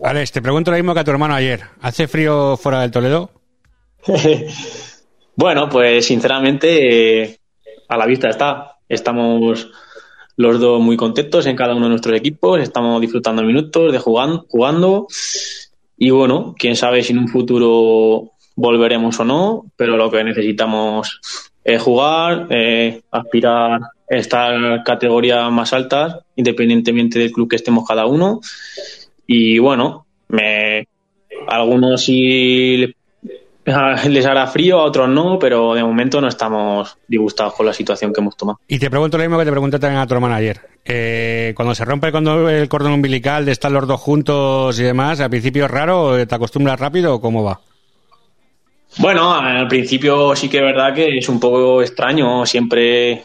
Alex, 0.00 0.32
te 0.32 0.40
pregunto 0.40 0.70
lo 0.70 0.76
mismo 0.76 0.94
que 0.94 1.00
a 1.00 1.04
tu 1.04 1.10
hermano 1.10 1.34
ayer. 1.34 1.62
¿Hace 1.80 2.06
frío 2.06 2.56
fuera 2.56 2.80
del 2.80 2.90
Toledo? 2.90 3.30
Bueno, 5.36 5.68
pues 5.68 6.06
sinceramente, 6.06 7.22
eh, 7.22 7.40
a 7.88 7.96
la 7.96 8.06
vista 8.06 8.28
está. 8.28 8.76
Estamos 8.88 9.68
los 10.36 10.60
dos 10.60 10.80
muy 10.80 10.96
contentos 10.96 11.46
en 11.46 11.56
cada 11.56 11.74
uno 11.74 11.86
de 11.86 11.90
nuestros 11.90 12.16
equipos, 12.16 12.60
estamos 12.60 13.00
disfrutando 13.00 13.42
minutos 13.42 13.92
de 13.92 13.98
jugando, 13.98 14.46
jugando 14.48 15.06
y 15.96 16.10
bueno, 16.10 16.54
quién 16.58 16.76
sabe 16.76 17.02
si 17.02 17.12
en 17.12 17.20
un 17.20 17.28
futuro 17.28 18.32
volveremos 18.56 19.18
o 19.20 19.24
no, 19.24 19.66
pero 19.76 19.96
lo 19.96 20.10
que 20.10 20.24
necesitamos 20.24 21.20
es 21.62 21.80
jugar, 21.80 22.46
eh, 22.50 23.02
aspirar 23.10 23.80
a 23.80 23.90
estar 24.08 24.82
categorías 24.84 25.50
más 25.50 25.72
altas, 25.72 26.18
independientemente 26.36 27.18
del 27.18 27.32
club 27.32 27.48
que 27.48 27.56
estemos 27.56 27.86
cada 27.86 28.06
uno. 28.06 28.40
Y 29.26 29.58
bueno, 29.58 30.06
me, 30.28 30.88
algunos 31.48 32.02
sí 32.02 32.94
les 34.08 34.26
hará 34.26 34.46
frío, 34.46 34.80
a 34.80 34.84
otros 34.84 35.08
no, 35.08 35.38
pero 35.38 35.74
de 35.74 35.82
momento 35.82 36.20
no 36.20 36.28
estamos 36.28 36.96
disgustados 37.08 37.54
con 37.54 37.66
la 37.66 37.72
situación 37.72 38.12
que 38.12 38.20
hemos 38.20 38.36
tomado. 38.36 38.60
Y 38.68 38.78
te 38.78 38.90
pregunto 38.90 39.16
lo 39.16 39.24
mismo 39.24 39.38
que 39.38 39.44
te 39.44 39.50
pregunté 39.50 39.78
también 39.78 40.00
a 40.00 40.06
tu 40.06 40.14
hermano 40.14 40.34
ayer. 40.34 40.60
Eh, 40.84 41.52
cuando 41.56 41.74
se 41.74 41.84
rompe 41.84 42.08
el 42.08 42.68
cordón 42.68 42.92
umbilical 42.92 43.46
de 43.46 43.52
estar 43.52 43.72
los 43.72 43.86
dos 43.86 44.00
juntos 44.00 44.78
y 44.78 44.82
demás, 44.82 45.20
¿al 45.20 45.30
principio 45.30 45.64
es 45.64 45.70
raro? 45.70 46.26
¿Te 46.26 46.34
acostumbras 46.34 46.78
rápido 46.78 47.14
o 47.14 47.20
cómo 47.20 47.42
va? 47.42 47.60
Bueno, 48.98 49.34
al 49.34 49.66
principio 49.66 50.36
sí 50.36 50.48
que 50.48 50.58
es 50.58 50.62
verdad 50.62 50.94
que 50.94 51.18
es 51.18 51.28
un 51.28 51.40
poco 51.40 51.82
extraño. 51.82 52.46
Siempre 52.46 53.24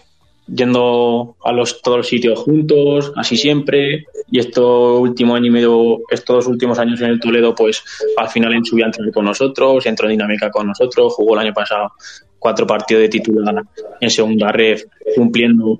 yendo 0.54 1.36
a 1.44 1.52
los, 1.52 1.82
todos 1.82 1.98
los 1.98 2.08
sitios 2.08 2.40
juntos, 2.40 3.12
así 3.16 3.38
siempre. 3.38 4.06
Y 4.32 4.40
estos 4.40 5.00
último 5.00 5.36
año 5.36 5.48
y 5.48 5.52
medio, 5.52 6.00
estos 6.10 6.46
dos 6.46 6.48
últimos 6.48 6.80
años 6.80 7.02
en 7.02 7.10
el 7.10 7.20
Toledo, 7.20 7.56
pues 7.56 7.84
al 8.18 8.30
final 8.30 8.54
en 8.54 8.66
subía 8.66 8.86
a 8.86 8.88
entrenar 8.88 9.14
con 9.14 9.26
nosotros, 9.26 9.86
entró 9.86 10.08
en 10.08 10.12
dinámica 10.12 10.50
con 10.52 10.68
nosotros, 10.68 11.14
jugó 11.14 11.36
el 11.36 11.48
año 11.48 11.54
pasado 11.54 11.92
cuatro 12.38 12.66
partidos 12.66 13.02
de 13.02 13.10
titular 13.10 13.64
en 14.00 14.10
segunda 14.10 14.52
red, 14.52 14.80
cumpliendo 15.16 15.78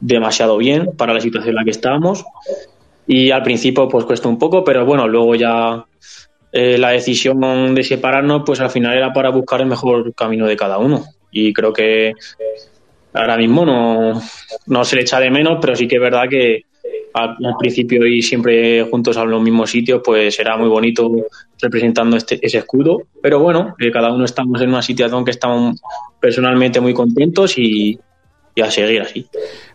demasiado 0.00 0.56
bien 0.58 0.90
para 0.96 1.14
la 1.14 1.20
situación 1.20 1.50
en 1.50 1.56
la 1.56 1.64
que 1.64 1.70
estábamos. 1.70 2.24
Y 3.06 3.30
al 3.30 3.42
principio 3.42 3.88
pues 3.88 4.04
cuesta 4.04 4.28
un 4.28 4.38
poco, 4.38 4.64
pero 4.64 4.84
bueno, 4.84 5.08
luego 5.08 5.34
ya 5.34 5.86
eh, 6.52 6.76
la 6.78 6.90
decisión 6.90 7.74
de 7.74 7.82
separarnos 7.82 8.42
pues 8.44 8.60
al 8.60 8.70
final 8.70 8.96
era 8.96 9.12
para 9.12 9.30
buscar 9.30 9.60
el 9.60 9.66
mejor 9.66 10.14
camino 10.14 10.46
de 10.46 10.56
cada 10.56 10.78
uno. 10.78 11.04
Y 11.30 11.52
creo 11.52 11.72
que 11.72 12.14
ahora 13.12 13.36
mismo 13.36 13.64
no, 13.64 14.20
no 14.66 14.84
se 14.84 14.96
le 14.96 15.02
echa 15.02 15.20
de 15.20 15.30
menos, 15.30 15.58
pero 15.60 15.74
sí 15.74 15.88
que 15.88 15.96
es 15.96 16.02
verdad 16.02 16.28
que 16.28 16.64
al, 17.14 17.36
principio 17.58 18.06
y 18.06 18.22
siempre 18.22 18.82
juntos 18.84 19.16
a 19.16 19.24
los 19.24 19.42
mismos 19.42 19.70
sitios, 19.70 20.00
pues 20.04 20.38
era 20.38 20.56
muy 20.56 20.68
bonito 20.68 21.10
representando 21.60 22.16
este, 22.16 22.38
ese 22.42 22.58
escudo. 22.58 23.02
Pero 23.22 23.40
bueno, 23.40 23.74
eh, 23.78 23.90
cada 23.90 24.12
uno 24.12 24.24
estamos 24.24 24.60
en 24.62 24.68
una 24.68 24.82
situación 24.82 25.24
que 25.24 25.32
estamos 25.32 25.80
personalmente 26.20 26.80
muy 26.80 26.94
contentos 26.94 27.58
y, 27.58 27.98
y 28.54 28.60
a 28.60 28.70
seguir 28.70 29.02
así. 29.02 29.26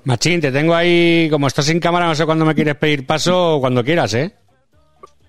Machín, 0.03 0.41
te 0.41 0.51
tengo 0.51 0.75
ahí, 0.75 1.27
como 1.29 1.47
estás 1.47 1.65
sin 1.65 1.79
cámara, 1.79 2.07
no 2.07 2.15
sé 2.15 2.25
cuándo 2.25 2.45
me 2.45 2.55
quieres 2.55 2.75
pedir 2.75 3.05
paso 3.05 3.57
cuando 3.59 3.83
quieras, 3.83 4.13
¿eh? 4.13 4.33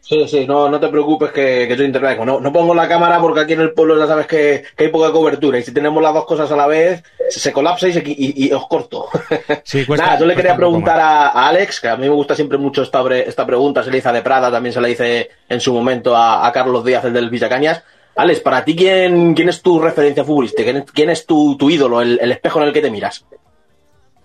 Sí, 0.07 0.29
sí, 0.29 0.47
no, 0.47 0.69
no 0.69 0.79
te 0.79 0.89
preocupes 0.89 1.31
que, 1.33 1.67
que 1.67 1.77
yo 1.79 1.83
intervengo. 1.83 2.27
No, 2.27 2.39
no 2.39 2.53
pongo 2.53 2.75
la 2.75 2.87
cámara 2.87 3.19
porque 3.21 3.41
aquí 3.41 3.55
en 3.55 3.63
el 3.63 3.73
pueblo 3.73 3.99
ya 3.99 4.07
sabes 4.07 4.27
que, 4.27 4.63
que 4.77 4.85
hay 4.85 4.91
poca 4.91 5.11
cobertura 5.11 5.59
y 5.59 5.63
si 5.63 5.73
tenemos 5.73 6.03
las 6.03 6.13
dos 6.13 6.27
cosas 6.27 6.53
a 6.53 6.57
la 6.57 6.67
vez 6.67 7.03
se, 7.31 7.53
colapsa 7.55 7.89
y, 7.89 7.95
se- 7.95 8.03
y- 8.05 8.47
y 8.49 8.53
os 8.53 8.67
corto. 8.69 9.09
Sí, 9.65 9.87
cuesta- 9.87 10.05
Nada, 10.07 10.19
yo 10.19 10.27
le 10.27 10.37
quería 10.37 10.55
preguntar 10.57 11.01
a, 11.01 11.29
a 11.29 11.49
Alex, 11.49 11.81
que 11.81 11.89
a 11.89 11.97
mí 11.97 12.03
me 12.07 12.15
gusta 12.15 12.35
siempre 12.35 12.59
mucho 12.59 12.83
esta, 12.83 13.03
esta 13.17 13.47
pregunta, 13.47 13.83
se 13.83 13.91
le 13.91 13.97
hizo 13.97 14.13
de 14.13 14.21
Prada, 14.21 14.51
también 14.51 14.75
se 14.75 14.81
la 14.83 14.91
hice 14.91 15.31
en 15.49 15.61
su 15.61 15.73
momento 15.73 16.15
a, 16.15 16.47
a 16.47 16.53
Carlos 16.53 16.85
Díaz, 16.85 17.07
el 17.07 17.15
del 17.15 17.31
Villacañas. 17.31 17.83
Alex, 18.15 18.41
para 18.41 18.63
ti, 18.63 18.77
¿quién, 18.77 19.33
quién 19.35 19.49
es 19.49 19.63
tu 19.63 19.81
referencia 19.81 20.23
futbolística? 20.23 20.65
¿Quién 20.65 20.77
es, 20.77 20.93
quién 20.93 21.11
es 21.11 21.25
tu, 21.25 21.57
tu 21.57 21.71
ídolo, 21.71 22.03
el, 22.03 22.19
el 22.23 22.31
espejo 22.31 22.61
en 22.61 22.67
el 22.69 22.73
que 22.75 22.83
te 22.83 22.91
miras? 22.91 23.25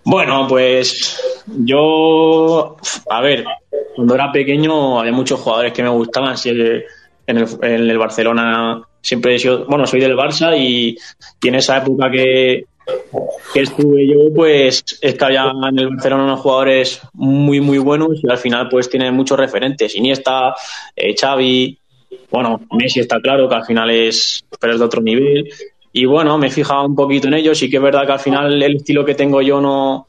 Bueno, 0.10 0.48
pues 0.50 1.22
yo, 1.45 2.76
a 3.12 3.22
ver, 3.22 3.45
cuando 3.95 4.15
era 4.15 4.32
pequeño 4.32 5.00
había 5.00 5.12
muchos 5.12 5.39
jugadores 5.39 5.72
que 5.72 5.84
me 5.84 5.89
gustaban. 5.89 6.36
sí, 6.36 6.50
en, 6.50 7.38
el, 7.38 7.48
en 7.62 7.89
el 7.91 7.98
Barcelona 8.00 8.82
siempre 9.02 9.36
he 9.36 9.39
sido, 9.39 9.67
bueno, 9.67 9.86
soy 9.86 10.00
del 10.00 10.17
Barça 10.17 10.58
y, 10.58 10.98
en 11.48 11.54
esa 11.54 11.78
época 11.78 12.10
que, 12.10 12.65
estuve 13.54 14.08
yo, 14.08 14.34
pues 14.34 14.84
es 15.00 15.15
en 15.22 15.80
el 15.80 15.89
Barcelona 15.89 16.24
unos 16.24 16.39
jugadores 16.39 17.02
muy, 17.13 17.62
muy 17.62 17.78
buenos 17.78 18.19
y 18.24 18.32
al 18.32 18.39
final 18.39 18.67
pues 18.67 18.89
tienen 18.89 19.13
muchos 19.13 19.38
referentes. 19.38 19.95
Iniesta, 19.95 20.56
eh, 20.95 21.13
Xavi, 21.15 21.78
bueno, 22.32 22.62
Messi 22.72 23.00
está 23.00 23.22
claro 23.22 23.48
que 23.48 23.54
al 23.54 23.65
final 23.65 23.91
es, 23.91 24.43
pero 24.60 24.74
es 24.74 24.80
de 24.80 24.86
otro 24.86 25.04
nivel. 25.04 25.52
Y 25.91 26.06
bueno, 26.06 26.38
me 26.38 26.47
he 26.47 26.52
fijado 26.52 26.86
un 26.86 26.95
poquito 26.95 27.28
en 27.28 27.34
ellos. 27.36 27.58
Sí 27.58 27.69
que 27.69 27.78
es 27.78 27.84
verdad 27.84 28.06
que 28.06 28.12
al 28.13 28.19
final 28.19 28.62
el 28.62 28.75
estilo 28.75 29.06
que 29.06 29.15
tengo 29.15 29.41
yo 29.41 29.60
no, 29.60 30.06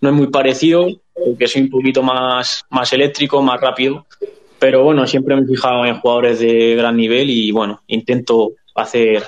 no 0.00 0.08
es 0.08 0.14
muy 0.14 0.28
parecido, 0.28 0.86
porque 1.14 1.46
soy 1.46 1.62
un 1.62 1.70
poquito 1.70 2.02
más, 2.02 2.64
más 2.70 2.92
eléctrico, 2.92 3.42
más 3.42 3.60
rápido. 3.60 4.06
Pero 4.58 4.84
bueno, 4.84 5.06
siempre 5.06 5.36
me 5.36 5.42
he 5.42 5.46
fijado 5.46 5.84
en 5.84 5.98
jugadores 6.00 6.38
de 6.38 6.76
gran 6.76 6.96
nivel 6.96 7.28
y 7.30 7.50
bueno, 7.50 7.82
intento 7.88 8.52
hacer 8.74 9.24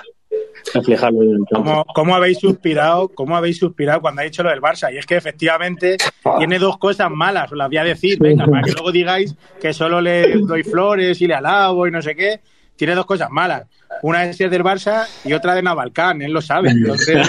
reflejarlo 0.72 1.22
en 1.22 1.30
el 1.30 1.44
campo. 1.50 1.70
¿Cómo, 1.70 1.84
cómo 1.94 2.14
habéis 2.14 2.38
suspirado? 2.38 3.08
¿Cómo 3.08 3.36
habéis 3.36 3.58
suspirado 3.58 4.00
cuando 4.00 4.22
ha 4.22 4.24
dicho 4.24 4.42
lo 4.42 4.50
del 4.50 4.60
Barça? 4.60 4.92
Y 4.92 4.98
es 4.98 5.06
que 5.06 5.16
efectivamente 5.16 5.96
tiene 6.38 6.58
dos 6.58 6.78
cosas 6.78 7.10
malas, 7.10 7.52
os 7.52 7.58
las 7.58 7.68
voy 7.68 7.76
a 7.78 7.84
decir, 7.84 8.18
venga, 8.18 8.46
para 8.46 8.62
que 8.62 8.72
luego 8.72 8.92
digáis 8.92 9.34
que 9.60 9.72
solo 9.72 10.00
le 10.00 10.38
doy 10.38 10.62
flores 10.62 11.20
y 11.20 11.26
le 11.26 11.34
alabo 11.34 11.86
y 11.86 11.90
no 11.90 12.00
sé 12.00 12.14
qué. 12.14 12.40
Tiene 12.76 12.94
dos 12.94 13.06
cosas 13.06 13.30
malas. 13.30 13.66
Una 14.02 14.24
es 14.24 14.38
del 14.38 14.62
Barça 14.62 15.06
y 15.24 15.32
otra 15.32 15.54
de 15.54 15.62
Navalcán, 15.62 16.20
él 16.22 16.32
lo 16.32 16.42
sabe. 16.42 16.70
Entonces, 16.70 17.26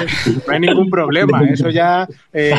no 0.48 0.54
hay 0.54 0.60
ningún 0.60 0.90
problema. 0.90 1.42
Eso 1.50 1.70
ya, 1.70 2.08
eh, 2.34 2.54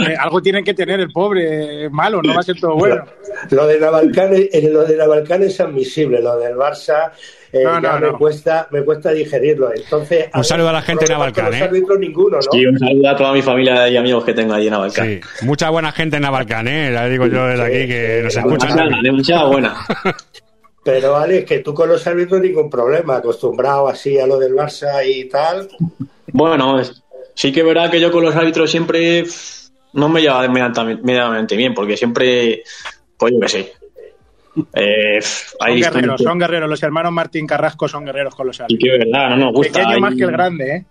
eh, 0.00 0.16
algo 0.18 0.40
tiene 0.40 0.62
que 0.62 0.74
tener 0.74 1.00
el 1.00 1.10
pobre, 1.10 1.84
eh, 1.86 1.90
malo, 1.90 2.20
no 2.22 2.34
va 2.34 2.40
a 2.40 2.44
ser 2.44 2.56
todo 2.60 2.74
bueno. 2.76 3.04
Lo 3.50 3.66
de 3.66 3.80
Navalcán, 3.80 4.30
es- 4.34 4.64
lo 4.70 4.84
de 4.84 4.96
Navalcán 4.96 5.42
es 5.42 5.60
admisible, 5.60 6.20
lo 6.20 6.38
del 6.38 6.54
Barça 6.54 7.10
eh, 7.52 7.62
No, 7.62 7.80
no, 7.80 7.92
me 8.00 8.06
no. 8.08 8.18
cuesta 8.18 8.66
me 8.70 8.82
cuesta 8.82 9.12
digerirlo. 9.12 9.70
Entonces, 9.74 10.26
Un 10.34 10.44
saludo 10.44 10.68
a 10.70 10.72
la 10.72 10.82
gente 10.82 11.04
de 11.06 11.12
Navalcán, 11.12 11.54
¿eh? 11.54 11.70
ninguno, 11.98 12.36
¿no? 12.36 12.42
Sí, 12.52 12.66
un 12.66 12.78
saludo 12.78 13.08
a 13.08 13.16
toda 13.16 13.32
mi 13.32 13.40
familia 13.42 13.88
y 13.88 13.96
amigos 13.96 14.24
que 14.24 14.34
tengo 14.34 14.52
allí 14.52 14.66
en 14.66 14.72
Navalcán. 14.72 15.06
Sí, 15.06 15.20
mucha 15.46 15.70
buena 15.70 15.92
gente 15.92 16.16
en 16.16 16.22
Navalcán, 16.22 16.66
¿eh? 16.68 16.90
Ya 16.92 17.06
digo 17.06 17.26
yo 17.26 17.46
desde 17.46 17.62
aquí 17.64 17.86
que 17.88 18.20
nos 18.24 18.36
escuchan. 18.36 18.68
Demasiada, 18.76 19.02
demasiada 19.02 19.44
buena. 19.44 19.74
Pero 20.86 21.16
Alex, 21.16 21.44
que 21.48 21.58
tú 21.58 21.74
con 21.74 21.88
los 21.88 22.06
árbitros 22.06 22.40
ningún 22.40 22.70
problema, 22.70 23.16
acostumbrado 23.16 23.88
así 23.88 24.20
a 24.20 24.26
lo 24.28 24.38
del 24.38 24.52
Barça 24.54 25.04
y 25.04 25.28
tal. 25.28 25.68
Bueno, 26.28 26.80
sí 27.34 27.50
que 27.50 27.60
es 27.60 27.66
verdad 27.66 27.90
que 27.90 28.00
yo 28.00 28.12
con 28.12 28.22
los 28.24 28.36
árbitros 28.36 28.70
siempre 28.70 29.24
no 29.94 30.08
me 30.08 30.20
llevaba 30.20 30.46
medianamente 30.46 31.56
bien, 31.56 31.74
porque 31.74 31.96
siempre, 31.96 32.62
pues 33.18 33.32
yo 33.34 33.40
qué 33.40 33.48
sé. 33.48 33.72
Eh, 34.74 35.20
Son 35.20 35.74
guerreros, 35.74 36.20
son 36.22 36.38
guerreros. 36.38 36.70
Los 36.70 36.82
hermanos 36.84 37.10
Martín 37.12 37.48
Carrasco 37.48 37.88
son 37.88 38.04
guerreros 38.04 38.34
con 38.36 38.46
los 38.46 38.60
Y 38.60 38.62
árbitros. 38.62 38.80
que 38.80 38.92
es 38.96 38.98
verdad, 39.10 39.30
no 39.30 39.36
nos 39.36 39.52
gusta. 39.54 39.80
Pequeño 39.80 39.98
más 40.00 40.14
que 40.14 40.22
el 40.22 40.30
grande, 40.30 40.76
¿eh? 40.76 40.84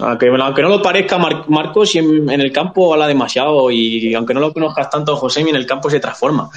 Aunque, 0.00 0.28
aunque 0.28 0.62
no 0.62 0.68
lo 0.68 0.82
parezca, 0.82 1.16
Mar- 1.16 1.44
Marcos 1.48 1.96
en, 1.96 2.28
en 2.28 2.40
el 2.42 2.52
campo 2.52 2.92
habla 2.92 3.08
demasiado 3.08 3.70
y 3.70 4.14
aunque 4.14 4.34
no 4.34 4.40
lo 4.40 4.52
conozcas 4.52 4.90
tanto, 4.90 5.16
José, 5.16 5.40
en 5.40 5.56
el 5.56 5.64
campo 5.66 5.88
se 5.88 5.98
transforma. 5.98 6.50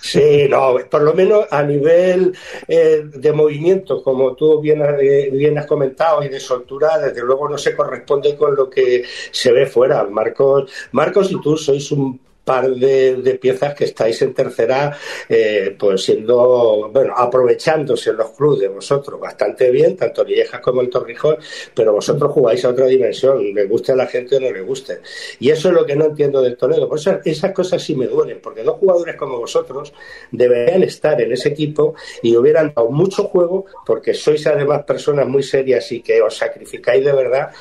Sí, 0.00 0.46
no, 0.48 0.76
por 0.90 1.02
lo 1.02 1.12
menos 1.12 1.46
a 1.50 1.62
nivel 1.62 2.34
eh, 2.66 3.02
de 3.04 3.32
movimiento, 3.32 4.02
como 4.02 4.34
tú 4.34 4.58
bien, 4.60 4.82
eh, 4.98 5.28
bien 5.30 5.58
has 5.58 5.66
comentado, 5.66 6.22
y 6.22 6.28
de 6.28 6.40
soltura, 6.40 6.98
desde 6.98 7.22
luego 7.22 7.48
no 7.48 7.58
se 7.58 7.76
corresponde 7.76 8.34
con 8.34 8.54
lo 8.56 8.70
que 8.70 9.04
se 9.30 9.52
ve 9.52 9.66
fuera. 9.66 10.04
Marcos, 10.04 10.70
Marcos 10.92 11.30
y 11.30 11.40
tú 11.40 11.56
sois 11.56 11.92
un 11.92 12.18
par 12.50 12.68
de, 12.68 13.14
de 13.14 13.34
piezas 13.36 13.74
que 13.74 13.84
estáis 13.84 14.20
en 14.22 14.34
tercera, 14.34 14.96
eh, 15.28 15.76
pues 15.78 16.02
siendo, 16.02 16.90
bueno, 16.92 17.14
aprovechándose 17.16 18.12
los 18.12 18.30
clubes 18.32 18.58
de 18.62 18.68
vosotros 18.68 19.20
bastante 19.20 19.70
bien, 19.70 19.96
tanto 19.96 20.24
Liejas 20.24 20.60
como 20.60 20.80
el 20.80 20.90
Torrijón, 20.90 21.36
pero 21.72 21.92
vosotros 21.92 22.32
jugáis 22.32 22.64
a 22.64 22.70
otra 22.70 22.86
dimensión, 22.86 23.54
le 23.54 23.66
guste 23.66 23.92
a 23.92 23.94
la 23.94 24.08
gente 24.08 24.36
o 24.36 24.40
no 24.40 24.50
le 24.50 24.62
guste. 24.62 25.00
Y 25.38 25.50
eso 25.50 25.68
es 25.68 25.74
lo 25.74 25.86
que 25.86 25.94
no 25.94 26.06
entiendo 26.06 26.42
del 26.42 26.56
Toledo. 26.56 26.88
Por 26.88 26.98
eso 26.98 27.20
esas 27.24 27.52
cosas 27.52 27.80
sí 27.80 27.94
me 27.94 28.08
duelen, 28.08 28.40
porque 28.42 28.64
dos 28.64 28.78
jugadores 28.78 29.14
como 29.14 29.38
vosotros 29.38 29.92
deberían 30.32 30.82
estar 30.82 31.20
en 31.20 31.30
ese 31.30 31.50
equipo 31.50 31.94
y 32.20 32.36
hubieran 32.36 32.72
dado 32.74 32.90
mucho 32.90 33.24
juego, 33.28 33.66
porque 33.86 34.12
sois 34.12 34.44
además 34.48 34.82
personas 34.82 35.28
muy 35.28 35.44
serias 35.44 35.92
y 35.92 36.00
que 36.00 36.20
os 36.20 36.36
sacrificáis 36.36 37.04
de 37.04 37.12
verdad. 37.12 37.52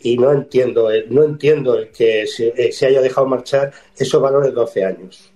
Y 0.00 0.16
no 0.16 0.32
entiendo, 0.32 0.90
el- 0.90 1.06
no 1.12 1.24
entiendo 1.24 1.76
el 1.78 1.90
que 1.90 2.26
se, 2.26 2.48
eh, 2.56 2.72
se 2.72 2.86
haya 2.86 3.00
dejado 3.00 3.26
marchar 3.26 3.72
esos 3.96 4.20
valores 4.22 4.50
de 4.50 4.54
12 4.54 4.84
años. 4.84 5.32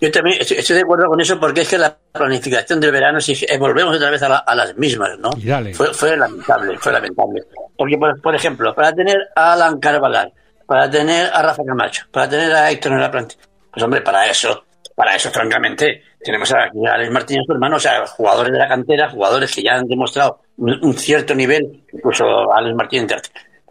Yo 0.00 0.10
también 0.10 0.38
estoy, 0.40 0.76
de 0.76 0.80
acuerdo 0.82 1.06
con 1.08 1.20
eso 1.20 1.38
porque 1.38 1.60
es 1.60 1.68
que 1.68 1.76
la 1.76 1.94
planificación 2.12 2.80
del 2.80 2.90
verano, 2.90 3.20
si 3.20 3.32
eh, 3.46 3.58
volvemos 3.58 3.94
otra 3.96 4.10
vez 4.10 4.22
a, 4.22 4.28
la- 4.30 4.38
a 4.38 4.54
las 4.54 4.74
mismas, 4.78 5.18
¿no? 5.18 5.30
Fue, 5.74 5.92
fue 5.92 6.16
lamentable, 6.16 6.78
fue 6.78 6.92
lamentable. 6.92 7.42
Porque, 7.76 7.98
por, 7.98 8.20
por 8.22 8.34
ejemplo, 8.34 8.74
para 8.74 8.92
tener 8.94 9.16
a 9.36 9.52
Alan 9.52 9.78
Carvalhal, 9.78 10.32
para 10.66 10.90
tener 10.90 11.28
a 11.32 11.42
Rafa 11.42 11.62
Camacho, 11.66 12.04
para 12.10 12.28
tener 12.30 12.50
a 12.52 12.70
Héctor 12.70 12.92
en 12.92 13.00
la 13.00 13.10
plantilla, 13.10 13.42
pues 13.70 13.82
hombre, 13.84 14.00
para 14.00 14.26
eso, 14.26 14.64
para 14.94 15.14
eso, 15.16 15.30
francamente, 15.30 16.02
tenemos 16.18 16.50
a, 16.52 16.60
a 16.64 16.94
Alex 16.94 17.10
Martínez, 17.10 17.42
su 17.46 17.52
hermano, 17.52 17.76
o 17.76 17.80
sea, 17.80 18.06
jugadores 18.06 18.52
de 18.52 18.58
la 18.58 18.68
cantera, 18.68 19.10
jugadores 19.10 19.54
que 19.54 19.62
ya 19.62 19.74
han 19.74 19.86
demostrado 19.86 20.40
un, 20.56 20.78
un 20.82 20.94
cierto 20.94 21.34
nivel, 21.34 21.79
incluso 22.00 22.52
Alex 22.52 22.74
Martínez, 22.74 23.22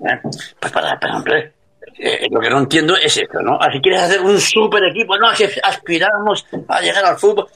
¿eh? 0.06 0.20
pues 0.60 0.72
para, 0.72 1.00
para 1.00 1.18
hombre, 1.18 1.54
eh, 1.98 2.28
lo 2.30 2.40
que 2.40 2.50
no 2.50 2.60
entiendo 2.60 2.96
es 2.96 3.18
esto, 3.18 3.42
¿no? 3.42 3.58
Ah, 3.60 3.70
Si 3.72 3.82
quieres 3.82 4.04
hacer 4.04 4.22
un 4.22 4.40
super 4.40 4.84
equipo, 4.86 5.18
no, 5.18 5.28
aspiramos 5.64 6.46
a 6.68 6.82
llegar 6.82 7.04
al 7.06 7.18
fútbol, 7.18 7.48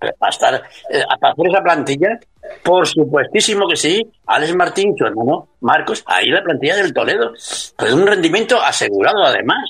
pero 0.00 0.14
para 0.18 0.30
estar, 0.30 0.54
eh, 0.54 1.02
para 1.20 1.32
hacer 1.32 1.46
esa 1.50 1.62
plantilla, 1.62 2.18
por 2.62 2.86
supuestísimo 2.86 3.68
que 3.68 3.76
sí, 3.76 4.02
Alex 4.26 4.54
Martín, 4.54 4.94
su 4.96 5.04
hermano 5.04 5.48
Marcos, 5.60 6.02
ahí 6.06 6.28
la 6.28 6.42
plantilla 6.42 6.76
del 6.76 6.94
Toledo, 6.94 7.32
con 7.76 7.92
un 7.92 8.06
rendimiento 8.06 8.60
asegurado 8.60 9.24
además. 9.24 9.68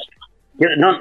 No, 0.78 0.92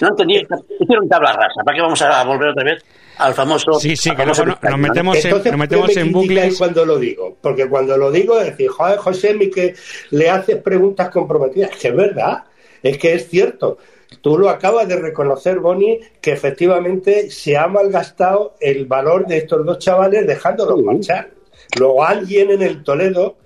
no 0.00 0.08
entendí, 0.08 0.46
hicieron 0.78 1.08
tabla 1.08 1.32
rasa, 1.32 1.62
¿para 1.64 1.74
qué 1.74 1.82
vamos 1.82 2.00
a 2.02 2.22
volver 2.24 2.50
otra 2.50 2.64
vez 2.64 2.84
al 3.18 3.34
famoso... 3.34 3.72
Sí, 3.74 3.96
sí, 3.96 4.10
que 4.10 4.16
famoso 4.16 4.44
luego 4.44 4.58
no- 4.62 4.70
nos 4.70 4.78
metemos 4.78 5.16
en, 5.16 5.26
Entonces, 5.26 5.52
nos 5.52 5.60
metemos 5.60 5.86
¿por 5.86 5.94
qué 5.94 6.00
me 6.00 6.06
en 6.06 6.12
criticáis 6.12 6.38
bucles. 6.38 6.58
cuando 6.58 6.84
lo 6.84 6.98
digo? 6.98 7.36
Porque 7.40 7.68
cuando 7.68 7.96
lo 7.96 8.10
digo 8.10 8.38
es 8.40 8.46
decir, 8.46 8.68
joder, 8.68 8.98
José, 8.98 9.34
mi 9.34 9.50
que 9.50 9.74
le 10.10 10.30
haces 10.30 10.56
preguntas 10.56 11.10
comprometidas. 11.10 11.70
Es 11.72 11.76
que 11.78 11.88
es 11.88 11.96
verdad, 11.96 12.44
es 12.82 12.98
que 12.98 13.14
es 13.14 13.28
cierto. 13.28 13.78
Tú 14.20 14.38
lo 14.38 14.48
acabas 14.48 14.86
de 14.88 14.96
reconocer, 14.96 15.58
Boni, 15.58 15.98
que 16.20 16.32
efectivamente 16.32 17.30
se 17.30 17.56
ha 17.56 17.66
malgastado 17.66 18.54
el 18.60 18.86
valor 18.86 19.26
de 19.26 19.38
estos 19.38 19.64
dos 19.66 19.78
chavales 19.78 20.26
dejándolos 20.26 20.82
marchar. 20.82 21.30
Luego 21.78 22.04
alguien 22.04 22.50
en 22.52 22.62
el 22.62 22.82
Toledo 22.84 23.36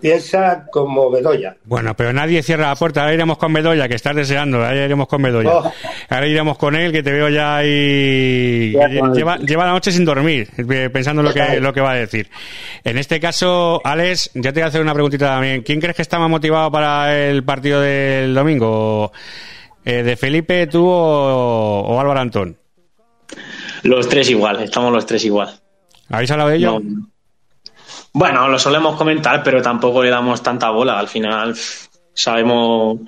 piensa 0.00 0.66
como 0.70 1.10
Bedoya. 1.10 1.56
Bueno, 1.64 1.94
pero 1.96 2.12
nadie 2.12 2.42
cierra 2.42 2.68
la 2.68 2.76
puerta. 2.76 3.02
Ahora 3.02 3.14
iremos 3.14 3.38
con 3.38 3.52
Bedoya, 3.52 3.88
que 3.88 3.94
estás 3.94 4.14
deseando. 4.14 4.64
Ahora 4.64 4.84
iremos 4.84 5.08
con 5.08 5.22
Bedoya. 5.22 5.50
Oh. 5.50 5.72
Ahora 6.08 6.26
iremos 6.26 6.58
con 6.58 6.74
él, 6.76 6.92
que 6.92 7.02
te 7.02 7.12
veo 7.12 7.28
ya 7.28 7.56
ahí. 7.56 8.72
Lleva, 9.14 9.38
lleva 9.38 9.66
la 9.66 9.72
noche 9.72 9.92
sin 9.92 10.04
dormir, 10.04 10.48
eh, 10.56 10.90
pensando 10.92 11.22
en 11.22 11.28
lo 11.28 11.34
que, 11.34 11.60
lo 11.60 11.72
que 11.72 11.80
va 11.80 11.92
a 11.92 11.96
decir. 11.96 12.28
En 12.84 12.98
este 12.98 13.20
caso, 13.20 13.80
Alex, 13.84 14.30
ya 14.34 14.52
te 14.52 14.60
voy 14.60 14.62
a 14.62 14.66
hacer 14.66 14.80
una 14.80 14.94
preguntita 14.94 15.26
también. 15.26 15.62
¿Quién 15.62 15.80
crees 15.80 15.96
que 15.96 16.02
está 16.02 16.18
más 16.18 16.30
motivado 16.30 16.70
para 16.70 17.16
el 17.28 17.44
partido 17.44 17.80
del 17.80 18.34
domingo? 18.34 19.12
Eh, 19.84 20.02
¿De 20.02 20.16
Felipe, 20.16 20.66
tú 20.66 20.86
o, 20.86 21.80
o 21.80 22.00
Álvaro 22.00 22.20
Antón? 22.20 22.56
Los 23.82 24.08
tres 24.08 24.30
igual, 24.30 24.62
estamos 24.62 24.92
los 24.92 25.04
tres 25.04 25.24
igual. 25.24 25.60
¿Habéis 26.08 26.30
hablado 26.30 26.50
de 26.50 26.56
ello? 26.56 26.80
No. 26.80 27.08
Bueno, 28.14 28.48
lo 28.48 28.58
solemos 28.58 28.96
comentar, 28.96 29.42
pero 29.42 29.60
tampoco 29.60 30.02
le 30.02 30.08
damos 30.10 30.42
tanta 30.42 30.70
bola. 30.70 30.98
Al 30.98 31.08
final 31.08 31.54
sabemos 32.12 32.98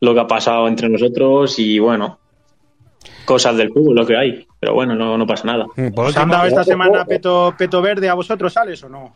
lo 0.00 0.14
que 0.14 0.20
ha 0.20 0.26
pasado 0.26 0.66
entre 0.68 0.88
nosotros 0.88 1.58
y 1.58 1.78
bueno, 1.78 2.18
cosas 3.24 3.56
del 3.56 3.68
fútbol, 3.72 3.94
lo 3.94 4.06
que 4.06 4.16
hay. 4.16 4.46
Pero 4.58 4.74
bueno, 4.74 4.94
no, 4.94 5.16
no 5.16 5.26
pasa 5.26 5.46
nada. 5.46 5.66
¿Os 5.96 6.16
han 6.16 6.28
dado 6.28 6.46
esta 6.46 6.64
semana 6.64 7.04
peto, 7.04 7.54
peto 7.56 7.80
verde 7.80 8.08
a 8.08 8.14
vosotros, 8.14 8.56
Alex, 8.56 8.84
o 8.84 8.88
no? 8.88 9.14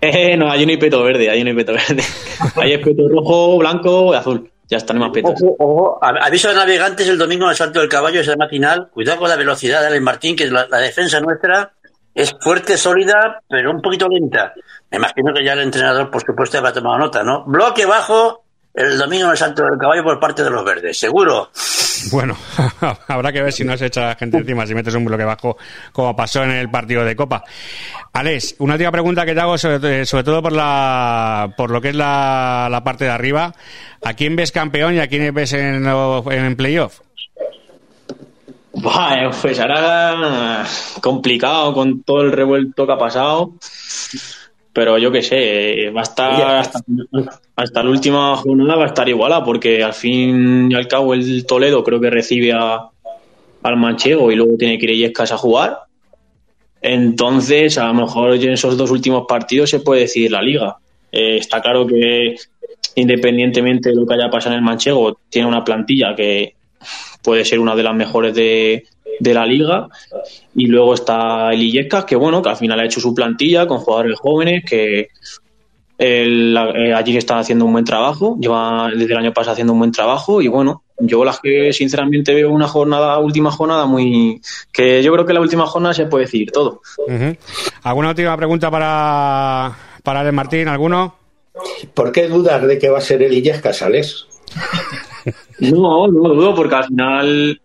Eh, 0.00 0.36
no, 0.36 0.50
hay 0.50 0.64
un 0.64 0.78
peto 0.78 1.02
verde, 1.04 1.30
hay 1.30 1.42
un 1.42 1.54
peto 1.56 1.72
verde. 1.72 2.02
Ahí 2.56 2.72
es 2.72 2.80
peto 2.80 3.08
rojo, 3.08 3.58
blanco 3.58 4.12
y 4.12 4.16
azul. 4.16 4.50
Ya 4.68 4.78
está, 4.78 4.94
no 4.94 5.00
hay 5.04 5.10
más 5.10 5.14
petos. 5.14 5.34
Ojo, 5.42 5.56
ojo, 5.58 5.98
a- 6.02 6.26
aviso 6.26 6.48
de 6.48 6.54
navegantes 6.54 7.06
el 7.08 7.18
domingo 7.18 7.44
en 7.44 7.50
el 7.50 7.56
Salto 7.56 7.78
del 7.80 7.88
Caballo, 7.88 8.20
esa 8.20 8.36
matinal. 8.36 8.88
Cuidado 8.90 9.18
con 9.18 9.28
la 9.28 9.36
velocidad 9.36 9.80
de 9.82 9.88
Alex 9.88 10.02
Martín, 10.02 10.34
que 10.34 10.46
la, 10.46 10.66
la 10.68 10.78
defensa 10.78 11.20
nuestra 11.20 11.72
es 12.14 12.34
fuerte, 12.40 12.76
sólida, 12.76 13.40
pero 13.48 13.70
un 13.70 13.80
poquito 13.80 14.08
lenta. 14.08 14.52
Me 14.90 14.98
imagino 14.98 15.32
que 15.34 15.44
ya 15.44 15.54
el 15.54 15.60
entrenador, 15.60 16.10
por 16.10 16.22
supuesto, 16.22 16.58
habrá 16.58 16.72
tomado 16.72 16.98
nota, 16.98 17.22
¿no? 17.22 17.44
Bloque 17.44 17.86
bajo 17.86 18.44
el 18.74 18.98
domingo 18.98 19.26
en 19.26 19.30
el 19.32 19.36
Salto 19.36 19.64
del 19.64 19.78
Caballo 19.78 20.02
por 20.02 20.18
parte 20.18 20.42
de 20.42 20.50
los 20.50 20.64
verdes, 20.64 20.98
seguro. 20.98 21.50
Bueno, 22.10 22.36
habrá 23.08 23.32
que 23.32 23.42
ver 23.42 23.52
si 23.52 23.64
no 23.64 23.76
se 23.76 23.86
echa 23.86 24.08
la 24.08 24.14
gente 24.14 24.38
encima, 24.38 24.66
si 24.66 24.74
metes 24.74 24.94
un 24.94 25.04
bloque 25.04 25.24
bajo, 25.24 25.56
como 25.92 26.16
pasó 26.16 26.42
en 26.42 26.50
el 26.50 26.70
partido 26.70 27.04
de 27.04 27.14
Copa. 27.14 27.44
Alex, 28.12 28.56
una 28.58 28.74
última 28.74 28.90
pregunta 28.90 29.24
que 29.24 29.34
te 29.34 29.40
hago, 29.40 29.56
sobre, 29.56 30.04
sobre 30.04 30.24
todo 30.24 30.42
por 30.42 30.52
la 30.52 31.52
por 31.56 31.70
lo 31.70 31.80
que 31.80 31.90
es 31.90 31.94
la, 31.94 32.68
la 32.70 32.82
parte 32.82 33.04
de 33.04 33.10
arriba. 33.10 33.54
¿A 34.04 34.14
quién 34.14 34.36
ves 34.36 34.52
campeón 34.52 34.94
y 34.94 35.00
a 35.00 35.06
quién 35.06 35.32
ves 35.32 35.52
en, 35.52 35.86
en 35.86 36.56
playoff? 36.56 37.00
Buah, 38.82 39.24
eh, 39.24 39.30
pues 39.40 39.60
ahora 39.60 40.64
complicado 41.00 41.72
con 41.72 42.02
todo 42.02 42.22
el 42.22 42.32
revuelto 42.32 42.86
que 42.86 42.92
ha 42.92 42.98
pasado. 42.98 43.52
Pero 44.72 44.96
yo 44.98 45.12
qué 45.12 45.22
sé, 45.22 45.84
eh, 45.86 45.90
va 45.90 46.00
a 46.00 46.04
estar 46.04 46.56
hasta, 46.56 46.80
hasta 47.56 47.82
la 47.82 47.90
última 47.90 48.34
jornada 48.36 48.76
va 48.76 48.84
a 48.84 48.86
estar 48.88 49.08
iguala, 49.08 49.44
porque 49.44 49.84
al 49.84 49.92
fin 49.92 50.70
y 50.72 50.74
al 50.74 50.88
cabo 50.88 51.12
el 51.14 51.44
Toledo 51.46 51.84
creo 51.84 52.00
que 52.00 52.08
recibe 52.10 52.52
a- 52.52 52.88
al 53.62 53.76
Manchego 53.76 54.32
y 54.32 54.36
luego 54.36 54.56
tiene 54.56 54.78
que 54.78 54.86
ir 54.86 54.90
a 54.90 54.94
Illescas 54.94 55.30
a 55.32 55.36
jugar. 55.36 55.78
Entonces, 56.80 57.78
a 57.78 57.86
lo 57.88 57.94
mejor 57.94 58.34
en 58.34 58.50
esos 58.52 58.76
dos 58.76 58.90
últimos 58.90 59.24
partidos 59.28 59.70
se 59.70 59.80
puede 59.80 60.00
decidir 60.02 60.32
la 60.32 60.42
liga. 60.42 60.76
Eh, 61.12 61.36
está 61.36 61.60
claro 61.60 61.86
que 61.86 62.34
independientemente 62.96 63.90
de 63.90 63.94
lo 63.94 64.06
que 64.06 64.14
haya 64.14 64.30
pasado 64.30 64.54
en 64.54 64.60
el 64.60 64.64
Manchego, 64.64 65.18
tiene 65.28 65.46
una 65.46 65.62
plantilla 65.62 66.14
que 66.16 66.54
puede 67.22 67.44
ser 67.44 67.58
una 67.60 67.74
de 67.76 67.82
las 67.82 67.94
mejores 67.94 68.34
de, 68.34 68.84
de 69.20 69.34
la 69.34 69.46
liga. 69.46 69.88
Y 70.54 70.66
luego 70.66 70.94
está 70.94 71.52
el 71.52 71.62
Illescas, 71.62 72.04
que 72.04 72.16
bueno, 72.16 72.42
que 72.42 72.48
al 72.50 72.56
final 72.56 72.78
ha 72.80 72.84
hecho 72.84 73.00
su 73.00 73.14
plantilla 73.14 73.66
con 73.66 73.78
jugadores 73.78 74.18
jóvenes 74.18 74.64
que 74.68 75.08
el- 75.98 76.52
la- 76.54 76.70
eh, 76.70 76.92
allí 76.94 77.16
están 77.16 77.38
haciendo 77.38 77.64
un 77.64 77.72
buen 77.72 77.84
trabajo, 77.84 78.36
lleva 78.40 78.90
desde 78.90 79.12
el 79.12 79.18
año 79.18 79.32
pasado 79.32 79.52
haciendo 79.52 79.72
un 79.72 79.78
buen 79.78 79.92
trabajo 79.92 80.42
y 80.42 80.48
bueno, 80.48 80.82
yo 80.98 81.24
las 81.24 81.38
que 81.40 81.72
sinceramente 81.72 82.34
veo 82.34 82.50
una 82.50 82.66
jornada, 82.66 83.18
última 83.18 83.50
jornada 83.52 83.86
muy... 83.86 84.40
que 84.72 85.02
yo 85.02 85.12
creo 85.12 85.26
que 85.26 85.32
la 85.32 85.40
última 85.40 85.66
jornada 85.66 85.94
se 85.94 86.06
puede 86.06 86.24
decir 86.24 86.50
todo. 86.50 86.80
¿Alguna 87.82 88.08
última 88.10 88.36
pregunta 88.36 88.70
para, 88.70 89.76
para 90.02 90.20
Alex 90.20 90.34
Martín? 90.34 90.68
¿Alguno? 90.68 91.14
¿Por 91.94 92.10
qué 92.12 92.26
dudas 92.28 92.62
de 92.66 92.78
que 92.78 92.88
va 92.88 92.98
a 92.98 93.02
ser 93.02 93.22
el 93.22 93.32
Illescas, 93.34 93.82
Alex? 93.82 94.26
No, 95.60 96.08
no 96.08 96.34
dudo, 96.34 96.54
porque 96.54 96.74
al 96.74 96.84
final 96.84 97.60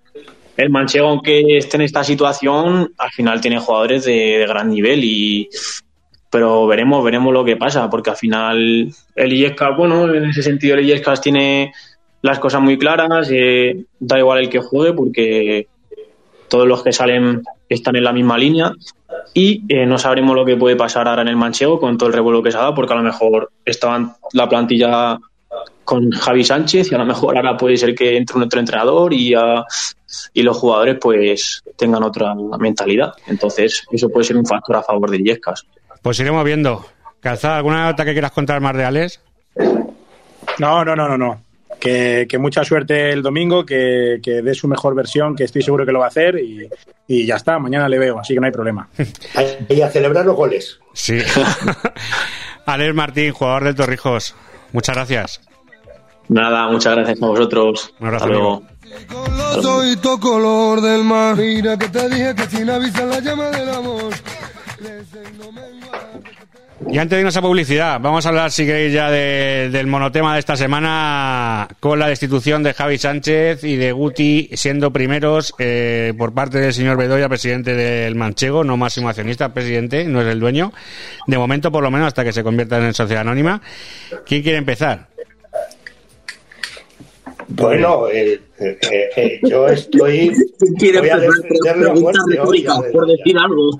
el 0.58 0.70
Manchego, 0.70 1.08
aunque 1.08 1.58
esté 1.58 1.78
en 1.78 1.84
esta 1.84 2.04
situación, 2.04 2.91
al 2.98 3.10
final 3.12 3.41
tiene 3.41 3.60
jugadores 3.60 4.06
de, 4.06 4.13
de 4.13 4.48
gran 4.48 4.70
nivel 4.70 5.04
y 5.04 5.50
pero 6.30 6.67
veremos, 6.67 7.04
veremos 7.04 7.34
lo 7.34 7.46
que 7.46 7.56
pasa, 7.56 7.89
porque 7.89 8.10
al 8.10 8.15
final 8.17 8.91
el 9.15 9.34
Illescas, 9.34 9.78
bueno, 9.78 10.13
en 10.13 10.26
ese 10.26 10.43
sentido 10.43 10.76
el 10.76 10.84
Illescas 10.84 11.22
tiene 11.22 11.72
las 12.22 12.39
cosas 12.39 12.62
muy 12.62 12.78
claras, 12.78 13.30
eh, 13.32 13.86
da 14.00 14.20
igual 14.20 14.39
el 14.39 14.50
que 14.50 14.60
juegue, 14.60 14.93
porque 14.93 15.67
todos 16.50 16.67
los 16.67 16.84
que 16.84 16.91
salen 16.91 17.43
están 17.70 17.96
en 17.96 18.04
la 18.04 18.13
misma 18.13 18.38
línea 18.38 18.72
y 19.34 19.63
eh, 19.70 19.86
no 19.86 19.98
sabremos 19.98 20.36
lo 20.36 20.46
que 20.46 20.58
puede 20.58 20.76
pasar 20.76 21.08
ahora 21.08 21.22
en 21.22 21.28
el 21.30 21.36
Manchego 21.36 21.80
con 21.80 21.98
todo 21.98 22.08
el 22.08 22.15
revuelo 22.15 22.43
que 22.43 22.52
se 22.52 22.58
ha 22.58 22.62
dado, 22.62 22.76
porque 22.76 22.93
a 22.93 22.98
lo 22.98 23.04
mejor 23.04 23.52
estaban 23.65 24.13
la 24.34 24.50
plantilla 24.50 25.17
con 25.88 26.12
Javi 26.12 26.43
Sánchez 26.43 26.91
y 26.91 26.95
a 26.95 26.97
lo 26.97 27.06
mejor 27.06 27.38
ahora 27.38 27.56
puede 27.56 27.78
ser 27.78 27.95
que 27.95 28.17
entre 28.17 28.36
un 28.36 28.43
otro 28.43 28.60
entrenador 28.60 29.13
y, 29.13 29.34
ah, 29.34 29.63
y 30.34 30.43
los 30.43 30.58
jugadores 30.58 30.97
pues 31.00 31.63
tengan 31.78 32.04
otra 32.04 32.36
mentalidad. 32.60 33.13
Entonces 33.26 33.86
eso 33.89 34.10
puede 34.10 34.26
ser 34.26 34.36
un 34.36 34.45
factor 34.45 34.76
a 34.76 34.84
favor 34.84 35.10
de 35.10 35.15
Illescas. 35.15 35.65
Pues 36.02 36.19
iremos 36.19 36.43
viendo. 36.43 36.86
Calzada, 37.21 37.56
¿alguna 37.56 37.86
nota 37.86 38.04
que 38.04 38.12
quieras 38.12 38.34
contar 38.34 38.60
más 38.60 38.76
de 38.76 38.84
Alex? 38.84 39.21
No, 40.60 40.84
no, 40.84 40.93
no, 40.93 41.08
no, 41.08 41.17
no. 41.17 41.41
Que, 41.80 42.28
que 42.28 42.38
mucha 42.38 42.65
suerte 42.65 43.12
el 43.12 43.21
domingo, 43.21 43.65
que, 43.65 44.19
que 44.21 44.41
dé 44.41 44.54
su 44.56 44.67
mejor 44.67 44.93
versión, 44.93 45.38
que 45.38 45.45
estoy 45.45 45.62
seguro 45.62 45.86
que 45.86 45.93
lo 45.93 46.00
va 46.00 46.06
a 46.06 46.10
hacer 46.10 46.38
y, 46.38 46.67
y 47.08 47.26
ya 47.26 47.38
está, 47.38 47.60
mañana 47.60 47.88
le 47.88 47.97
veo, 47.97 48.19
así 48.19 48.34
que 48.34 48.41
no 48.41 48.45
hay 48.47 48.52
problema. 48.52 48.89
Y 49.69 49.80
a 49.80 49.89
celebrar 49.89 50.26
los 50.26 50.36
goles. 50.36 50.82
Sí. 50.91 51.19
Alex 52.65 52.93
Martín, 52.93 53.32
jugador 53.32 53.63
del 53.63 53.76
Torrijos. 53.76 54.36
Muchas 54.73 54.93
gracias. 54.93 55.47
Nada, 56.29 56.67
muchas 56.69 56.95
gracias 56.95 57.21
a 57.21 57.25
vosotros. 57.25 57.93
Un 57.99 58.07
abrazo, 58.07 58.25
Hasta 58.25 58.37
luego. 58.37 58.63
Los 59.55 59.65
ojitos 59.65 60.19
color 60.19 60.81
del 60.81 61.03
mar. 61.03 61.35
Mira 61.35 61.77
que 61.77 61.87
te 61.89 62.09
dije 62.09 62.35
que 62.35 62.43
sin 62.47 62.69
avisar 62.69 63.05
la 63.05 63.19
llama 63.19 63.45
del 63.51 63.69
amor. 63.69 64.13
Y 66.89 66.99
antes 66.99 67.15
de 67.17 67.19
irnos 67.19 67.35
a 67.35 67.41
publicidad, 67.41 67.99
vamos 67.99 68.25
a 68.25 68.29
hablar, 68.29 68.51
si 68.51 68.65
queréis, 68.65 68.93
ya 68.93 69.09
de- 69.11 69.69
del 69.71 69.87
monotema 69.87 70.33
de 70.33 70.39
esta 70.39 70.55
semana 70.55 71.67
con 71.81 71.99
la 71.99 72.07
destitución 72.07 72.63
de 72.63 72.73
Javi 72.73 72.97
Sánchez 72.97 73.63
y 73.63 73.75
de 73.75 73.91
Guti 73.91 74.49
siendo 74.53 74.93
primeros 74.93 75.53
eh, 75.59 76.13
por 76.17 76.33
parte 76.33 76.59
del 76.59 76.73
señor 76.73 76.95
Bedoya, 76.97 77.27
presidente 77.27 77.73
del 77.73 78.15
Manchego, 78.15 78.63
no 78.63 78.77
máximo 78.77 79.09
accionista, 79.09 79.53
presidente, 79.53 80.05
no 80.05 80.21
es 80.21 80.27
el 80.27 80.39
dueño. 80.39 80.71
De 81.25 81.37
momento, 81.37 81.71
por 81.71 81.83
lo 81.83 81.91
menos, 81.91 82.07
hasta 82.07 82.23
que 82.23 82.31
se 82.31 82.43
convierta 82.43 82.77
en 82.77 82.93
sociedad 82.93 83.21
anónima. 83.21 83.59
¿Quién 84.25 84.43
quiere 84.43 84.57
empezar? 84.59 85.07
Bueno, 87.49 88.07
eh, 88.10 88.41
eh, 88.60 89.10
eh, 89.15 89.39
yo 89.43 89.67
estoy. 89.67 90.29
Voy 90.79 91.10
a 91.10 91.17
defenderle 91.17 91.89
a 91.89 91.93
muerte. 91.93 92.39
hoy, 92.39 92.65
por 92.91 93.07
decir 93.07 93.38
algo. 93.38 93.71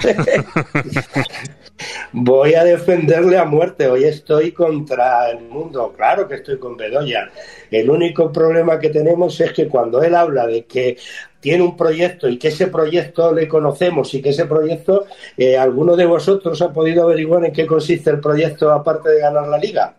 Voy 2.14 2.54
a 2.54 2.64
defenderle 2.64 3.38
a 3.38 3.46
muerte. 3.46 3.88
Hoy 3.88 4.06
estoy 4.06 4.52
contra 4.52 5.30
el 5.30 5.42
mundo. 5.42 5.94
Claro 5.96 6.28
que 6.28 6.36
estoy 6.36 6.58
con 6.58 6.78
Bedoya. 6.78 7.30
El 7.70 7.90
único 7.90 8.32
problema 8.32 8.80
que 8.80 8.90
tenemos 8.90 9.40
es 9.42 9.52
que 9.52 9.68
cuando 9.68 10.02
él 10.02 10.16
habla 10.16 10.48
de 10.48 10.66
que 10.66 10.98
tiene 11.40 11.64
un 11.64 11.78
proyecto 11.78 12.28
y 12.28 12.38
que 12.38 12.50
ese 12.50 12.68
proyecto 12.68 13.34
le 13.34 13.48
conocemos 13.48 14.14
y 14.14 14.22
que 14.22 14.30
ese 14.30 14.46
proyecto, 14.46 15.06
eh, 15.38 15.58
¿alguno 15.58 15.96
de 15.96 16.06
vosotros 16.06 16.62
ha 16.62 16.74
podido 16.74 17.04
averiguar 17.04 17.46
en 17.46 17.54
qué 17.54 17.66
consiste 17.66 18.10
el 18.10 18.20
proyecto 18.20 18.72
aparte 18.72 19.10
de 19.10 19.20
ganar 19.20 19.48
la 19.48 19.58
liga? 19.58 19.96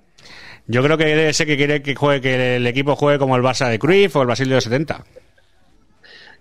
Yo 0.70 0.82
creo 0.82 0.98
que 0.98 1.06
debe 1.06 1.32
ser 1.32 1.46
que 1.46 1.56
quiere 1.56 1.80
que 1.80 1.94
juegue, 1.94 2.20
que 2.20 2.56
el 2.56 2.66
equipo 2.66 2.94
juegue 2.94 3.18
como 3.18 3.36
el 3.36 3.42
Barça 3.42 3.68
de 3.70 3.78
Cruyff 3.78 4.14
o 4.16 4.20
el 4.20 4.26
Brasil 4.26 4.48
de 4.48 4.54
los 4.54 4.64
70. 4.64 5.02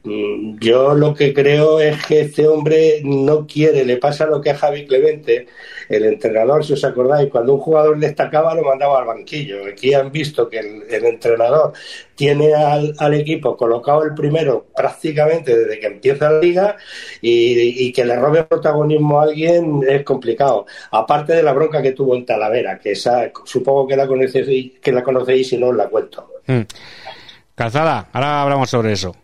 Mm, 0.07 0.57
Yo 0.59 0.93
lo 0.95 1.13
que 1.13 1.33
creo 1.33 1.81
es 1.81 2.05
que 2.05 2.21
este 2.21 2.47
hombre 2.47 3.01
no 3.03 3.45
quiere, 3.45 3.83
le 3.83 3.97
pasa 3.97 4.25
lo 4.25 4.39
que 4.39 4.51
a 4.51 4.57
Javi 4.57 4.87
Clemente, 4.87 5.47
el 5.89 6.05
entrenador, 6.05 6.63
si 6.65 6.73
os 6.73 6.83
acordáis, 6.85 7.29
cuando 7.29 7.55
un 7.55 7.59
jugador 7.59 7.99
destacaba 7.99 8.55
lo 8.55 8.63
mandaba 8.63 8.99
al 8.99 9.05
banquillo. 9.05 9.65
Aquí 9.69 9.93
han 9.93 10.11
visto 10.11 10.47
que 10.49 10.59
el, 10.59 11.05
entrenador 11.05 11.73
tiene 12.15 12.53
al, 12.55 13.13
equipo 13.13 13.57
colocado 13.57 14.03
el 14.03 14.13
primero 14.13 14.67
prácticamente 14.75 15.57
desde 15.57 15.79
que 15.79 15.87
empieza 15.87 16.31
la 16.31 16.39
liga 16.39 16.77
y, 17.21 17.91
que 17.91 18.05
le 18.05 18.15
robe 18.15 18.43
protagonismo 18.43 19.19
a 19.19 19.23
alguien 19.23 19.81
es 19.87 20.03
complicado. 20.03 20.67
Aparte 20.91 21.33
de 21.33 21.43
la 21.43 21.53
bronca 21.53 21.81
que 21.81 21.91
tuvo 21.91 22.15
en 22.15 22.25
Talavera, 22.25 22.79
que 22.79 22.91
esa 22.91 23.29
supongo 23.43 23.87
que 23.87 23.97
la 23.97 24.07
conocéis, 24.07 24.79
que 24.79 24.91
la 24.91 25.03
conocéis 25.03 25.51
y 25.53 25.57
no 25.57 25.67
os 25.67 25.75
la 25.75 25.89
cuento. 25.89 26.29
Hmm. 26.47 26.61
Calzada, 27.55 28.07
ahora 28.13 28.43
hablamos 28.43 28.69
sobre 28.69 28.93
eso. 28.93 29.15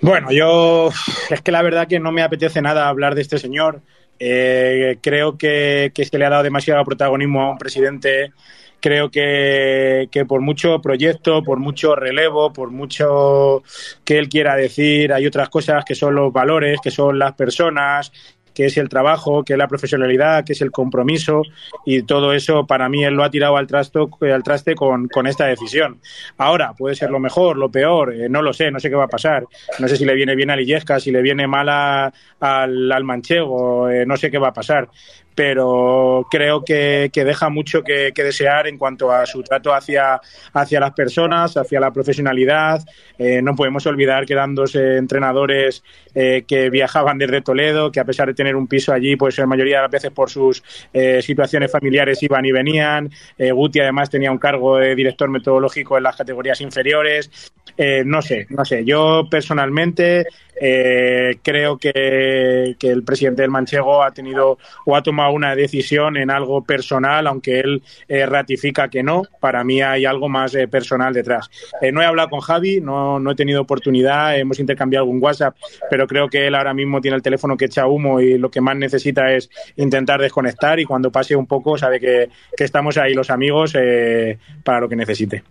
Bueno, 0.00 0.30
yo 0.30 0.90
es 1.30 1.40
que 1.40 1.52
la 1.52 1.62
verdad 1.62 1.88
que 1.88 1.98
no 1.98 2.12
me 2.12 2.22
apetece 2.22 2.60
nada 2.62 2.88
hablar 2.88 3.14
de 3.14 3.22
este 3.22 3.38
señor. 3.38 3.80
Eh, 4.18 4.98
creo 5.02 5.36
que, 5.36 5.92
que 5.94 6.04
se 6.04 6.18
le 6.18 6.24
ha 6.24 6.30
dado 6.30 6.42
demasiado 6.42 6.84
protagonismo 6.84 7.42
a 7.42 7.50
un 7.50 7.58
presidente. 7.58 8.32
Creo 8.80 9.10
que, 9.10 10.08
que 10.12 10.26
por 10.26 10.42
mucho 10.42 10.80
proyecto, 10.80 11.42
por 11.42 11.58
mucho 11.58 11.96
relevo, 11.96 12.52
por 12.52 12.70
mucho 12.70 13.62
que 14.04 14.18
él 14.18 14.28
quiera 14.28 14.54
decir, 14.54 15.12
hay 15.12 15.26
otras 15.26 15.48
cosas 15.48 15.84
que 15.84 15.94
son 15.94 16.14
los 16.14 16.32
valores, 16.32 16.78
que 16.82 16.90
son 16.90 17.18
las 17.18 17.32
personas, 17.32 18.12
que 18.56 18.64
es 18.64 18.78
el 18.78 18.88
trabajo, 18.88 19.44
que 19.44 19.52
es 19.52 19.58
la 19.58 19.68
profesionalidad, 19.68 20.42
que 20.42 20.54
es 20.54 20.62
el 20.62 20.72
compromiso 20.72 21.42
y 21.84 22.04
todo 22.04 22.32
eso 22.32 22.66
para 22.66 22.88
mí 22.88 23.04
él 23.04 23.12
lo 23.12 23.22
ha 23.22 23.30
tirado 23.30 23.58
al, 23.58 23.66
trasto, 23.66 24.08
al 24.22 24.42
traste 24.42 24.74
con, 24.74 25.08
con 25.08 25.26
esta 25.26 25.44
decisión. 25.44 26.00
Ahora, 26.38 26.72
puede 26.72 26.94
ser 26.94 27.10
lo 27.10 27.20
mejor, 27.20 27.58
lo 27.58 27.70
peor, 27.70 28.14
eh, 28.14 28.30
no 28.30 28.40
lo 28.40 28.54
sé, 28.54 28.70
no 28.70 28.80
sé 28.80 28.88
qué 28.88 28.96
va 28.96 29.04
a 29.04 29.08
pasar. 29.08 29.44
No 29.78 29.88
sé 29.88 29.98
si 29.98 30.06
le 30.06 30.14
viene 30.14 30.34
bien 30.34 30.48
a 30.48 30.56
Lillesca, 30.56 30.98
si 30.98 31.10
le 31.10 31.20
viene 31.20 31.46
mal 31.46 31.68
al 31.68 33.04
Manchego, 33.04 33.90
eh, 33.90 34.06
no 34.06 34.16
sé 34.16 34.30
qué 34.30 34.38
va 34.38 34.48
a 34.48 34.54
pasar. 34.54 34.88
Pero 35.36 36.26
creo 36.30 36.64
que, 36.64 37.10
que 37.12 37.24
deja 37.24 37.48
mucho 37.50 37.82
que, 37.82 38.12
desear 38.16 38.66
en 38.66 38.78
cuanto 38.78 39.12
a 39.12 39.24
su 39.26 39.42
trato 39.42 39.72
hacia, 39.72 40.20
hacia 40.52 40.80
las 40.80 40.92
personas, 40.92 41.56
hacia 41.56 41.78
la 41.78 41.92
profesionalidad. 41.92 42.82
Eh, 43.18 43.40
no 43.42 43.54
podemos 43.54 43.86
olvidar 43.86 44.26
que 44.26 44.32
eran 44.32 44.54
dos 44.54 44.74
entrenadores 44.74 45.84
eh, 46.14 46.44
que 46.48 46.70
viajaban 46.70 47.18
desde 47.18 47.42
Toledo, 47.42 47.92
que 47.92 48.00
a 48.00 48.04
pesar 48.04 48.28
de 48.28 48.34
tener 48.34 48.56
un 48.56 48.66
piso 48.66 48.92
allí, 48.92 49.14
pues 49.16 49.38
la 49.38 49.46
mayoría 49.46 49.76
de 49.76 49.82
las 49.82 49.90
veces 49.90 50.10
por 50.10 50.30
sus 50.30 50.62
eh, 50.92 51.20
situaciones 51.20 51.70
familiares 51.70 52.22
iban 52.22 52.44
y 52.46 52.52
venían. 52.52 53.10
Eh, 53.36 53.52
Guti 53.52 53.80
además 53.80 54.08
tenía 54.08 54.32
un 54.32 54.38
cargo 54.38 54.78
de 54.78 54.94
director 54.94 55.28
metodológico 55.28 55.96
en 55.98 56.04
las 56.04 56.16
categorías 56.16 56.60
inferiores. 56.62 57.52
Eh, 57.76 58.02
no 58.06 58.22
sé, 58.22 58.46
no 58.48 58.64
sé. 58.64 58.84
Yo 58.84 59.28
personalmente 59.30 60.24
eh, 60.60 61.38
creo 61.42 61.78
que, 61.78 62.76
que 62.78 62.90
el 62.90 63.02
presidente 63.02 63.42
del 63.42 63.50
Manchego 63.50 64.02
ha 64.02 64.10
tenido 64.10 64.58
o 64.84 64.96
ha 64.96 65.02
tomado 65.02 65.32
una 65.32 65.54
decisión 65.54 66.16
en 66.16 66.30
algo 66.30 66.62
personal, 66.64 67.26
aunque 67.26 67.60
él 67.60 67.82
eh, 68.08 68.26
ratifica 68.26 68.88
que 68.88 69.02
no. 69.02 69.22
Para 69.40 69.64
mí 69.64 69.82
hay 69.82 70.04
algo 70.04 70.28
más 70.28 70.54
eh, 70.54 70.68
personal 70.68 71.12
detrás. 71.12 71.50
Eh, 71.80 71.92
no 71.92 72.02
he 72.02 72.06
hablado 72.06 72.30
con 72.30 72.40
Javi, 72.40 72.80
no, 72.80 73.18
no 73.18 73.30
he 73.32 73.34
tenido 73.34 73.62
oportunidad, 73.62 74.38
hemos 74.38 74.58
intercambiado 74.58 75.04
algún 75.04 75.22
WhatsApp, 75.22 75.56
pero 75.90 76.06
creo 76.06 76.28
que 76.28 76.46
él 76.46 76.54
ahora 76.54 76.74
mismo 76.74 77.00
tiene 77.00 77.16
el 77.16 77.22
teléfono 77.22 77.56
que 77.56 77.66
echa 77.66 77.86
humo 77.86 78.20
y 78.20 78.38
lo 78.38 78.50
que 78.50 78.60
más 78.60 78.76
necesita 78.76 79.32
es 79.32 79.50
intentar 79.76 80.20
desconectar 80.20 80.80
y 80.80 80.84
cuando 80.84 81.10
pase 81.10 81.36
un 81.36 81.46
poco 81.46 81.76
sabe 81.78 82.00
que, 82.00 82.30
que 82.56 82.64
estamos 82.64 82.96
ahí 82.96 83.14
los 83.14 83.30
amigos 83.30 83.74
eh, 83.78 84.38
para 84.64 84.80
lo 84.80 84.88
que 84.88 84.96
necesite. 84.96 85.42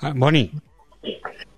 Ah, 0.00 0.12
Boni. 0.14 0.50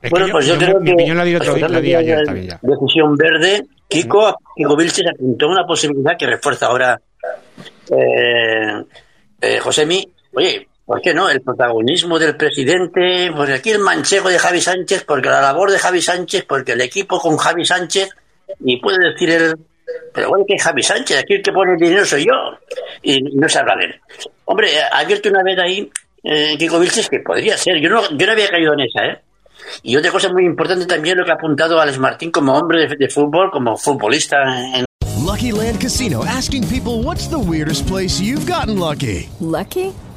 Es 0.01 0.11
Bueno, 0.11 0.29
pues 0.31 0.47
yo 0.47 0.55
yo- 0.55 0.61
creo 0.61 0.81
mi 0.81 0.87
que. 0.87 0.93
opinión 0.95 1.17
la 1.17 1.25
di, 1.25 1.35
otro, 1.35 1.55
al 1.55 1.73
la 1.73 1.81
di 1.81 1.95
ayer 1.95 2.19
la 2.19 2.25
también 2.25 2.47
ya. 2.49 2.59
Decisión 2.63 3.17
verde. 3.17 3.63
Kiko, 3.89 4.37
Kiko 4.57 4.77
Vilches 4.77 5.07
apuntó 5.13 5.49
una 5.49 5.67
posibilidad 5.67 6.17
que 6.17 6.27
refuerza 6.27 6.67
ahora 6.67 7.01
eh, 7.91 8.83
eh, 9.41 9.59
Josemi. 9.61 10.07
Oye, 10.35 10.69
¿por 10.85 11.01
qué 11.01 11.15
no? 11.15 11.29
El 11.31 11.41
protagonismo 11.41 12.19
del 12.19 12.37
presidente, 12.37 13.31
porque 13.35 13.55
aquí 13.55 13.71
el 13.71 13.79
manchego 13.81 14.29
de 14.29 14.39
Javi 14.39 14.61
Sánchez, 14.61 15.05
porque 15.05 15.29
la 15.29 15.41
labor 15.41 15.71
de 15.71 15.79
Javi 15.79 16.03
Sánchez, 16.03 16.45
porque 16.49 16.73
el 16.73 16.81
equipo 16.83 17.19
con 17.19 17.37
Javi 17.37 17.65
Sánchez, 17.65 18.11
y 18.65 18.79
puede 18.81 18.99
decir 19.11 19.31
él, 19.31 19.55
pero 20.15 20.29
bueno, 20.29 20.45
que 20.47 20.55
es 20.55 20.63
Javi 20.63 20.83
Sánchez, 20.83 21.19
aquí 21.19 21.35
el 21.35 21.43
que 21.43 21.53
pone 21.53 21.73
el 21.73 21.79
dinero 21.79 22.05
soy 22.05 22.27
yo, 22.27 22.33
y 23.03 23.21
no 23.23 23.49
se 23.49 23.59
habla 23.59 23.75
de 23.77 23.87
él. 23.87 23.95
Hombre, 24.45 24.69
ha 24.83 24.99
abierto 24.99 25.29
una 25.31 25.43
vez 25.43 25.59
ahí 25.59 25.91
eh, 26.23 26.57
Kiko 26.59 26.79
Vilches 26.79 27.09
que 27.09 27.21
podría 27.21 27.57
ser, 27.57 27.81
yo 27.81 27.89
no, 27.89 28.03
yo 28.17 28.27
no 28.27 28.33
había 28.33 28.49
caído 28.51 28.75
en 28.75 28.81
esa, 28.81 29.05
¿eh? 29.07 29.19
Y 29.83 29.97
otra 29.97 30.11
cosa 30.11 30.33
muy 30.33 30.45
importante 30.45 30.87
también 30.87 31.19
lo 31.19 31.25
que 31.25 31.31
ha 31.31 31.35
apuntado 31.35 31.81
Alex 31.81 31.99
Martín 31.99 32.31
como 32.31 32.55
hombre 32.55 32.87
de, 32.87 32.97
de 32.97 33.09
fútbol, 33.09 33.51
como 33.51 33.77
futbolista 33.77 34.37
en, 34.75 34.89
Lucky 35.29 35.53
Land 35.53 35.79
Casino 35.79 36.25
asking 36.25 36.67
people 36.69 37.03
what's 37.03 37.29
the 37.29 37.39
weirdest 37.39 37.87
place 37.87 38.19
you've 38.19 38.47
gotten 38.47 38.79
lucky? 38.79 39.29
Lucky? 39.41 39.93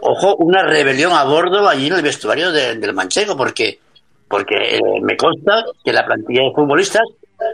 ojo, 0.00 0.36
una 0.36 0.62
rebelión 0.62 1.12
a 1.12 1.24
bordo 1.24 1.68
allí 1.68 1.86
en 1.88 1.94
el 1.94 2.02
vestuario 2.02 2.50
de- 2.52 2.76
del 2.76 2.94
Manchego, 2.94 3.36
porque, 3.36 3.78
porque 4.28 4.76
eh, 4.76 4.80
me 5.02 5.16
consta 5.16 5.64
que 5.84 5.92
la 5.92 6.04
plantilla 6.06 6.42
de 6.42 6.52
futbolistas, 6.54 7.02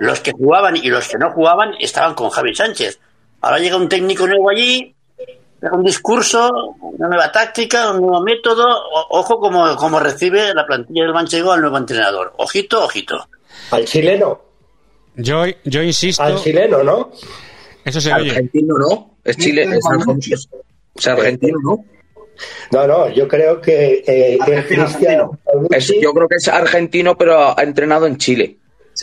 los 0.00 0.20
que 0.20 0.32
jugaban 0.32 0.76
y 0.76 0.88
los 0.88 1.08
que 1.08 1.18
no 1.18 1.30
jugaban, 1.32 1.74
estaban 1.80 2.14
con 2.14 2.30
Javi 2.30 2.54
Sánchez. 2.54 2.98
Ahora 3.40 3.58
llega 3.58 3.76
un 3.76 3.88
técnico 3.88 4.26
nuevo 4.26 4.50
allí, 4.50 4.94
un 5.72 5.82
discurso, 5.84 6.48
una 6.80 7.08
nueva 7.08 7.30
táctica, 7.32 7.90
un 7.90 8.00
nuevo 8.02 8.22
método. 8.22 8.64
O- 8.66 9.18
ojo 9.18 9.38
como, 9.40 9.74
como 9.76 9.98
recibe 10.00 10.54
la 10.54 10.66
plantilla 10.66 11.04
del 11.04 11.12
Manchego 11.14 11.52
al 11.52 11.60
nuevo 11.60 11.78
entrenador. 11.78 12.32
Ojito, 12.36 12.84
ojito. 12.84 13.26
Al 13.70 13.84
chileno. 13.84 14.40
Yo, 15.16 15.44
yo 15.64 15.82
insisto. 15.82 16.22
Al 16.22 16.36
chileno, 16.36 16.82
¿no? 16.82 17.10
Eso 17.84 18.00
se 18.00 18.12
oye. 18.12 18.30
Argentino 18.30 18.74
no, 18.78 19.10
es 19.24 19.36
Chile, 19.38 19.62
es 19.64 19.84
argentino, 19.90 20.36
es 20.94 21.06
argentino, 21.08 21.58
¿no? 21.62 21.84
No, 22.72 22.86
no, 22.86 23.08
yo 23.10 23.26
creo 23.28 23.60
que 23.60 24.02
eh, 24.06 24.38
es 24.46 24.64
Cristiano. 24.66 25.38
Es- 25.70 25.92
yo 26.00 26.12
creo 26.12 26.28
que 26.28 26.36
es 26.36 26.48
argentino, 26.48 27.16
pero 27.16 27.58
ha 27.58 27.62
entrenado 27.62 28.06
en 28.06 28.16
Chile. 28.16 28.56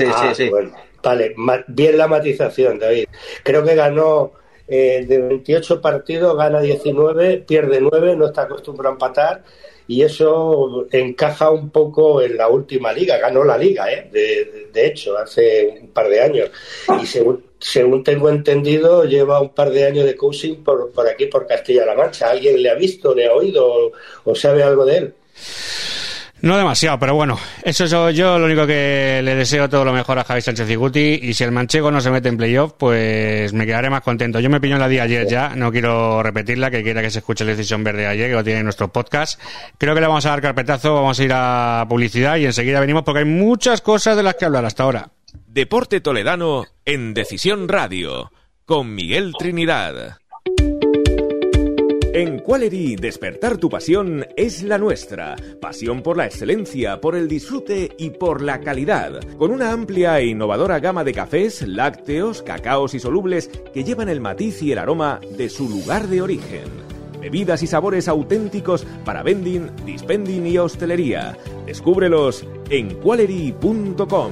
Ah, 0.08 0.34
bueno, 0.50 0.72
vale, 1.02 1.34
bien 1.68 1.98
la 1.98 2.08
matización, 2.08 2.80
David. 2.80 3.06
Creo 3.44 3.64
que 3.64 3.76
ganó 3.76 4.32
eh, 4.68 5.06
de 5.08 5.18
28 5.20 5.82
partidos, 5.82 6.38
gana 6.38 6.60
19, 6.60 7.38
pierde 7.48 7.80
9, 7.82 8.16
no 8.16 8.26
está 8.28 8.44
acostumbrado 8.44 8.90
a 8.90 8.94
empatar 8.94 9.44
y 9.88 10.02
eso 10.02 10.88
encaja 10.92 11.50
un 11.50 11.70
poco 11.70 12.22
en 12.22 12.38
la 12.38 12.50
última 12.50 12.92
liga. 12.92 13.18
Ganó 13.18 13.44
la 13.44 13.58
liga, 13.58 13.92
¿eh? 13.92 14.10
de, 14.12 14.68
de 14.74 14.88
hecho, 14.88 15.18
hace 15.18 15.80
un 15.82 15.88
par 15.90 16.10
de 16.10 16.22
años. 16.22 16.52
Y 17.02 17.06
según, 17.06 17.44
según 17.60 18.04
tengo 18.04 18.30
entendido, 18.30 19.06
lleva 19.06 19.42
un 19.42 19.50
par 19.50 19.70
de 19.72 19.86
años 19.86 20.06
de 20.06 20.16
coaching 20.16 20.56
por, 20.64 20.92
por 20.92 21.08
aquí, 21.08 21.28
por 21.28 21.48
Castilla-La 21.48 21.96
Mancha. 21.96 22.30
¿Alguien 22.30 22.62
le 22.62 22.70
ha 22.70 22.76
visto, 22.76 23.16
le 23.16 23.28
ha 23.28 23.34
oído 23.34 23.66
o, 23.66 23.92
o 24.26 24.36
sabe 24.36 24.64
algo 24.64 24.86
de 24.86 24.98
él? 24.98 25.14
No 26.40 26.56
demasiado, 26.56 27.00
pero 27.00 27.16
bueno, 27.16 27.40
eso 27.64 27.86
es 27.86 28.16
yo, 28.16 28.38
lo 28.38 28.46
único 28.46 28.68
que 28.68 29.22
le 29.24 29.34
deseo 29.34 29.68
todo 29.68 29.84
lo 29.84 29.92
mejor 29.92 30.20
a 30.20 30.24
Javi 30.24 30.42
Sánchez 30.42 30.70
y 30.70 30.76
Guti 30.76 31.20
y 31.24 31.34
si 31.34 31.44
el 31.44 31.52
manchego 31.52 31.90
no 31.90 32.00
se 32.00 32.12
mete 32.12 32.30
en 32.30 32.38
playoff, 32.38 32.74
pues 32.78 33.54
me 33.54 33.66
quedaré 33.66 33.90
más 33.90 34.02
contento. 34.02 34.40
Yo 34.40 34.50
me 34.50 34.62
piñó 34.62 34.78
la 34.78 34.88
di 34.88 35.00
ayer 35.00 35.28
ya, 35.28 35.56
no 35.56 35.72
quiero 35.72 36.22
repetirla, 36.22 36.70
que 36.70 36.84
quiera 36.84 37.02
que 37.02 37.10
se 37.10 37.20
escuche 37.20 37.44
la 37.44 37.52
decisión 37.52 37.84
verde 37.84 38.06
ayer, 38.06 38.30
que 38.30 38.36
lo 38.36 38.44
tiene 38.44 38.60
en 38.60 38.66
nuestro 38.66 38.90
podcast. 38.90 39.42
Creo 39.80 39.96
que 39.96 40.02
le 40.02 40.08
vamos 40.08 40.28
a 40.28 40.30
dar 40.30 40.42
carpetazo, 40.42 40.94
vamos 40.94 41.20
a 41.20 41.24
ir 41.24 41.32
a 41.34 41.86
publicidad 41.90 42.38
y 42.38 42.46
enseguida 42.46 42.80
venimos 42.80 43.02
porque 43.04 43.20
hay 43.20 43.26
muchas 43.26 43.82
cosas 43.82 44.16
de 44.16 44.22
las 44.22 44.36
que 44.36 44.46
hablar 44.46 44.64
hasta 44.64 44.84
ahora. 44.84 45.10
Deporte 45.48 46.02
Toledano 46.02 46.66
en 46.86 47.16
Decisión 47.16 47.68
Radio 47.68 48.32
con 48.66 48.94
Miguel 48.94 49.34
Trinidad. 49.40 50.18
En 52.14 52.40
Qualery, 52.40 52.96
despertar 52.96 53.58
tu 53.58 53.70
pasión 53.70 54.26
es 54.36 54.64
la 54.64 54.78
nuestra. 54.78 55.36
Pasión 55.62 56.02
por 56.02 56.18
la 56.18 56.26
excelencia, 56.26 57.00
por 57.00 57.16
el 57.16 57.28
disfrute 57.28 57.92
y 57.98 58.12
por 58.12 58.42
la 58.42 58.62
calidad. 58.62 59.20
Con 59.38 59.52
una 59.52 59.72
amplia 59.72 60.20
e 60.20 60.28
innovadora 60.28 60.80
gama 60.80 61.04
de 61.04 61.14
cafés, 61.14 61.68
lácteos, 61.68 62.42
cacaos 62.42 62.94
y 62.94 63.00
solubles 63.00 63.50
que 63.74 63.84
llevan 63.84 64.10
el 64.10 64.22
matiz 64.22 64.62
y 64.64 64.72
el 64.72 64.80
aroma 64.80 65.20
de 65.38 65.50
su 65.50 65.70
lugar 65.70 66.08
de 66.08 66.22
origen. 66.22 66.66
Bebidas 67.22 67.62
y 67.62 67.68
sabores 67.68 68.08
auténticos 68.08 68.86
para 69.04 69.22
vending, 69.22 69.70
dispending 69.86 70.48
y 70.48 70.58
hostelería. 70.58 71.38
Descúbrelos 71.66 72.46
en 72.70 72.96
qualery.com. 72.96 74.32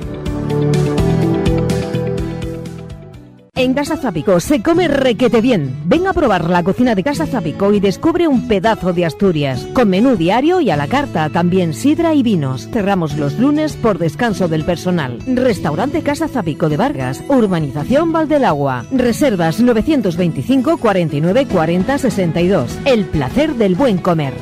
En 3.58 3.74
Casa 3.74 3.95
Zapico 3.95 4.41
se 4.41 4.62
come 4.62 4.89
requete 4.89 5.39
bien. 5.39 5.74
Ven 5.86 6.08
a 6.08 6.14
probar 6.14 6.49
la 6.49 6.62
cocina 6.62 6.93
de 6.93 7.06
Casa 7.06 7.26
Zapico 7.26 7.72
y 7.72 7.80
descubre 7.80 8.28
un 8.28 8.49
pedazo 8.49 8.91
de 8.91 9.06
Asturias. 9.06 9.66
Con 9.74 9.89
menú 9.89 10.18
diario 10.18 10.60
y 10.60 10.72
a 10.72 10.76
la 10.76 10.88
carta, 10.88 11.30
también 11.30 11.74
sidra 11.74 12.14
y 12.14 12.22
vinos. 12.22 12.68
Cerramos 12.74 13.16
los 13.16 13.39
lunes 13.39 13.78
por 13.78 13.97
descanso 13.97 14.49
del 14.49 14.66
personal. 14.66 15.20
Restaurante 15.26 16.01
Casa 16.01 16.28
Zapico 16.28 16.68
de 16.68 16.76
Vargas, 16.76 17.24
Urbanización 17.30 18.12
Valdelagua. 18.12 18.86
Reservas 18.91 19.62
925 19.62 20.78
49 20.78 21.47
40 21.47 21.97
62. 21.97 22.78
El 22.84 23.06
placer 23.06 23.56
del 23.56 23.76
buen 23.76 23.99
comer. 23.99 24.34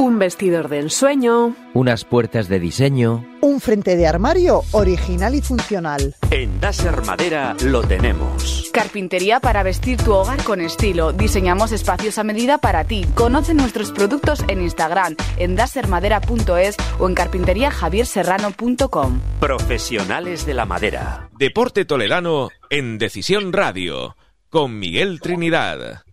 Un 0.00 0.18
vestidor 0.18 0.68
de 0.70 0.80
ensueño. 0.80 1.54
Unas 1.74 2.06
puertas 2.06 2.48
de 2.48 2.58
diseño. 2.58 3.22
Un 3.42 3.60
frente 3.60 3.96
de 3.96 4.06
armario 4.06 4.62
original 4.70 5.34
y 5.34 5.42
funcional. 5.42 6.16
En 6.30 6.58
Dasher 6.58 7.04
Madera 7.04 7.54
lo 7.66 7.82
tenemos. 7.82 8.70
Carpintería 8.72 9.40
para 9.40 9.62
vestir 9.62 9.98
tu 9.98 10.14
hogar 10.14 10.42
con 10.42 10.62
estilo. 10.62 11.12
Diseñamos 11.12 11.70
espacios 11.72 12.16
a 12.16 12.24
medida 12.24 12.56
para 12.56 12.84
ti. 12.84 13.04
Conoce 13.14 13.52
nuestros 13.52 13.92
productos 13.92 14.42
en 14.48 14.62
Instagram, 14.62 15.16
en 15.36 15.54
dasermadera.es 15.54 16.76
o 16.98 17.06
en 17.06 17.14
carpinteriajavierserrano.com. 17.14 19.20
Profesionales 19.38 20.46
de 20.46 20.54
la 20.54 20.64
madera. 20.64 21.28
Deporte 21.38 21.84
Toledano 21.84 22.48
en 22.70 22.96
Decisión 22.96 23.52
Radio. 23.52 24.16
Con 24.48 24.78
Miguel 24.78 25.20
Trinidad. 25.20 26.04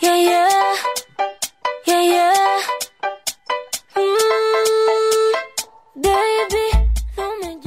Yeah, 0.00 0.16
yeah. 0.16 0.48
Yeah, 1.86 2.02
yeah. 2.02 2.95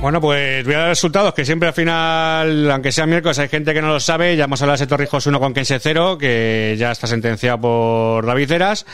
Bueno, 0.02 0.22
pues 0.22 0.64
voy 0.64 0.76
a 0.76 0.78
dar 0.78 0.88
resultados 0.88 1.34
que 1.34 1.44
siempre 1.44 1.68
al 1.68 1.74
final, 1.74 2.72
aunque 2.72 2.90
sea 2.90 3.06
miércoles, 3.06 3.38
hay 3.38 3.50
gente 3.50 3.74
que 3.74 3.82
no 3.82 3.90
lo 3.90 4.00
sabe. 4.00 4.38
Ya 4.38 4.46
hemos 4.46 4.62
hablado 4.62 4.78
de 4.78 4.84
ese 4.84 4.88
Torrijos 4.88 5.28
1 5.28 5.38
con 5.42 5.54
Kense 5.54 5.78
0, 5.78 6.18
que 6.18 6.76
ya 6.80 6.92
está 6.92 7.06
sentenciado 7.06 7.60
por 7.60 8.26
David 8.26 8.50
Heras. 8.50 8.86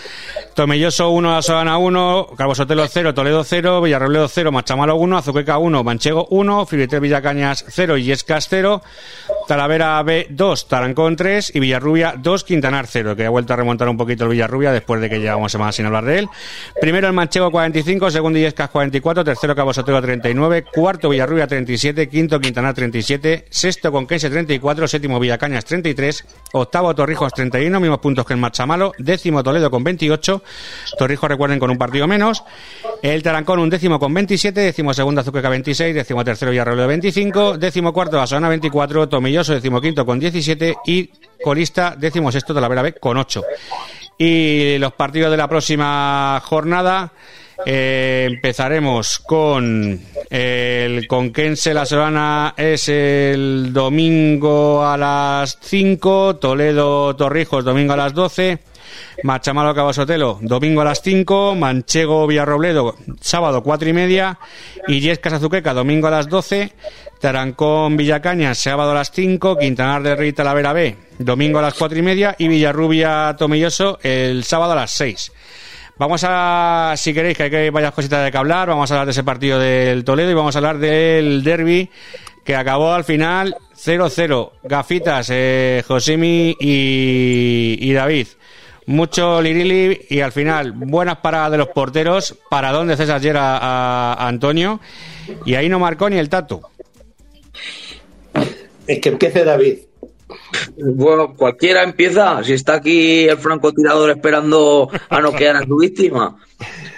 Tomelloso 0.55 1.11
1, 1.11 1.31
La 1.31 1.43
Solana 1.43 1.77
1, 1.77 2.29
Calvo 2.35 2.55
Sotelo 2.55 2.87
0, 2.87 3.13
Toledo 3.13 3.43
0, 3.43 3.81
Villarrobledo 3.81 4.27
0, 4.27 4.51
Machamalo 4.51 4.95
1, 4.95 5.17
Azuqueca 5.19 5.59
1, 5.59 5.83
Manchego 5.83 6.25
1, 6.31 6.65
Filitel 6.65 7.01
Villacañas 7.01 7.65
0 7.67 7.97
y 7.97 8.11
Escas 8.11 8.47
0, 8.49 8.81
Talavera 9.47 10.01
B 10.01 10.25
2, 10.31 10.67
Tarancón 10.67 11.15
3 11.15 11.51
y 11.53 11.59
Villarrubia 11.59 12.15
2, 12.17 12.43
Quintanar 12.43 12.87
0, 12.87 13.15
que 13.15 13.27
ha 13.27 13.29
vuelto 13.29 13.53
a 13.53 13.57
remontar 13.57 13.87
un 13.89 13.97
poquito 13.97 14.23
el 14.23 14.31
Villarrubia 14.31 14.71
después 14.71 14.99
de 14.99 15.09
que 15.11 15.19
llevamos 15.19 15.51
semanas 15.51 15.75
sin 15.75 15.85
hablar 15.85 16.05
de 16.05 16.19
él. 16.19 16.29
Primero 16.81 17.05
el 17.05 17.13
Manchego 17.13 17.51
45, 17.51 18.09
segundo 18.09 18.39
Illescas 18.39 18.71
44, 18.71 19.23
tercero 19.23 19.55
Cabo 19.55 19.71
Sotelo 19.71 20.01
39, 20.01 20.65
cuarto 20.73 20.94
Villarrubia 20.99 21.47
37, 21.47 22.07
quinto 22.09 22.39
Quintanar 22.39 22.73
37, 22.73 23.45
sexto 23.49 23.91
Conquense 23.91 24.29
34, 24.29 24.87
séptimo 24.87 25.19
Villacañas 25.19 25.65
33, 25.65 26.25
octavo 26.53 26.95
Torrijos 26.95 27.33
31, 27.33 27.79
mismos 27.79 27.99
puntos 27.99 28.25
que 28.25 28.33
el 28.33 28.39
Machamalo, 28.39 28.93
décimo 28.97 29.43
Toledo 29.43 29.69
con 29.69 29.83
28, 29.83 30.43
Torrijos 30.97 31.29
recuerden 31.29 31.59
con 31.59 31.69
un 31.69 31.77
partido 31.77 32.07
menos, 32.07 32.43
el 33.01 33.21
Tarancón 33.21 33.59
un 33.59 33.69
décimo 33.69 33.99
con 33.99 34.13
27, 34.13 34.59
décimo 34.61 34.93
segundo 34.93 35.21
Azuqueca 35.21 35.49
26, 35.49 35.93
décimo 35.93 36.23
tercero 36.23 36.51
Villarrobledo 36.51 36.87
25, 36.87 37.57
décimo 37.57 37.93
cuarto 37.93 38.17
Basona 38.17 38.49
24, 38.49 39.09
Tomilloso 39.09 39.53
décimo 39.53 39.81
quinto 39.81 40.05
con 40.05 40.19
17 40.19 40.75
y 40.85 41.09
colista 41.43 41.95
décimo 41.97 42.31
sexto 42.31 42.53
Talavera 42.53 42.81
B 42.81 42.93
con 42.93 43.17
8. 43.17 43.43
Y 44.17 44.77
los 44.77 44.93
partidos 44.93 45.31
de 45.31 45.37
la 45.37 45.47
próxima 45.47 46.41
jornada 46.45 47.11
eh, 47.65 48.27
empezaremos 48.29 49.19
con 49.19 49.99
el 50.29 51.07
Conquense 51.07 51.73
La 51.73 51.85
Solana 51.85 52.53
es 52.57 52.89
el 52.89 53.71
domingo 53.71 54.85
a 54.85 54.97
las 54.97 55.57
5, 55.61 56.35
Toledo 56.37 57.15
Torrijos 57.15 57.63
domingo 57.63 57.93
a 57.93 57.97
las 57.97 58.13
12, 58.13 58.59
Machamalo 59.23 59.73
Cabasotelo 59.73 60.39
domingo 60.41 60.81
a 60.81 60.85
las 60.85 61.01
5, 61.01 61.55
Manchego 61.55 62.27
Villarrobledo 62.27 62.95
sábado 63.21 63.63
4 63.63 63.89
y 63.89 63.93
media 63.93 64.39
y 64.87 64.99
Yescas 64.99 65.33
Azuqueca 65.33 65.73
domingo 65.73 66.07
a 66.07 66.11
las 66.11 66.27
12, 66.27 66.73
Tarancón 67.21 67.95
Villacañas 67.95 68.57
sábado 68.57 68.91
a 68.91 68.95
las 68.95 69.11
5, 69.11 69.57
Quintanar 69.57 70.03
de 70.03 70.15
Rita 70.15 70.43
Talavera 70.43 70.73
B 70.73 70.97
domingo 71.19 71.59
a 71.59 71.63
las 71.63 71.75
4 71.75 71.97
y 71.97 72.01
media 72.01 72.35
y 72.37 72.47
Villarrubia 72.47 73.35
Tomilloso 73.37 73.99
el 74.03 74.43
sábado 74.43 74.73
a 74.73 74.75
las 74.75 74.91
6. 74.91 75.31
Vamos 75.97 76.25
a, 76.27 76.93
si 76.97 77.13
queréis, 77.13 77.37
que 77.37 77.43
hay 77.43 77.69
varias 77.69 77.93
cositas 77.93 78.23
de 78.23 78.31
que 78.31 78.37
hablar, 78.37 78.67
vamos 78.67 78.91
a 78.91 78.95
hablar 78.95 79.05
de 79.05 79.11
ese 79.11 79.23
partido 79.23 79.59
del 79.59 80.03
Toledo 80.03 80.29
y 80.29 80.33
vamos 80.33 80.55
a 80.55 80.59
hablar 80.59 80.77
del 80.77 81.41
derby 81.43 81.89
que 82.43 82.55
acabó 82.55 82.93
al 82.93 83.05
final 83.05 83.55
0-0. 83.75 84.51
Gafitas, 84.63 85.29
eh, 85.31 85.83
Josemi 85.87 86.55
y, 86.59 87.93
David. 87.93 88.27
Mucho 88.87 89.41
lirili 89.41 90.01
y 90.09 90.19
al 90.19 90.31
final 90.31 90.73
buenas 90.73 91.17
paradas 91.17 91.51
de 91.51 91.57
los 91.57 91.69
porteros. 91.69 92.35
Para 92.49 92.71
dónde 92.71 92.97
César 92.97 93.15
ayer 93.15 93.35
a, 93.37 94.13
a 94.13 94.27
Antonio. 94.27 94.79
Y 95.45 95.55
ahí 95.55 95.69
no 95.69 95.79
marcó 95.79 96.09
ni 96.09 96.17
el 96.17 96.29
tatu. 96.29 96.61
Es 98.85 98.99
que 98.99 99.09
empiece 99.09 99.43
David. 99.43 99.79
Bueno, 100.77 101.33
cualquiera 101.35 101.83
empieza. 101.83 102.43
Si 102.43 102.53
está 102.53 102.75
aquí 102.75 103.27
el 103.27 103.37
francotirador 103.37 104.09
esperando 104.09 104.89
a 105.09 105.21
noquear 105.21 105.55
a 105.57 105.65
su 105.65 105.77
víctima. 105.77 106.35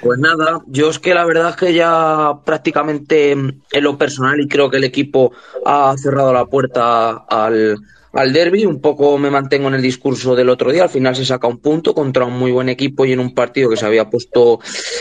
Pues 0.02 0.20
nada, 0.20 0.62
yo 0.68 0.90
es 0.90 1.00
que 1.00 1.14
la 1.14 1.26
verdad 1.26 1.50
es 1.50 1.56
que 1.56 1.74
ya 1.74 2.34
prácticamente 2.46 3.32
en 3.32 3.64
lo 3.82 3.98
personal 3.98 4.40
y 4.40 4.48
creo 4.48 4.70
que 4.70 4.78
el 4.78 4.84
equipo 4.84 5.32
ha 5.66 5.96
cerrado 5.98 6.32
la 6.32 6.46
puerta 6.46 7.26
al, 7.28 7.78
al 8.14 8.34
derby. 8.34 8.66
Un 8.66 8.82
poco 8.82 9.18
me 9.18 9.30
mantengo 9.30 9.68
en 9.68 9.76
el 9.76 9.82
discurso 9.82 10.36
del 10.36 10.50
otro 10.50 10.72
día. 10.72 10.84
Al 10.84 10.90
final 10.90 11.16
se 11.16 11.26
saca 11.26 11.48
un 11.48 11.60
punto 11.60 11.94
contra 11.94 12.26
un 12.26 12.38
muy 12.38 12.52
buen 12.52 12.70
equipo 12.70 13.06
y 13.06 13.14
en 13.14 13.20
un 13.20 13.34
partido 13.34 13.70
que 13.70 13.78
se 13.78 13.86
había 13.86 14.10
puesto 14.10 14.60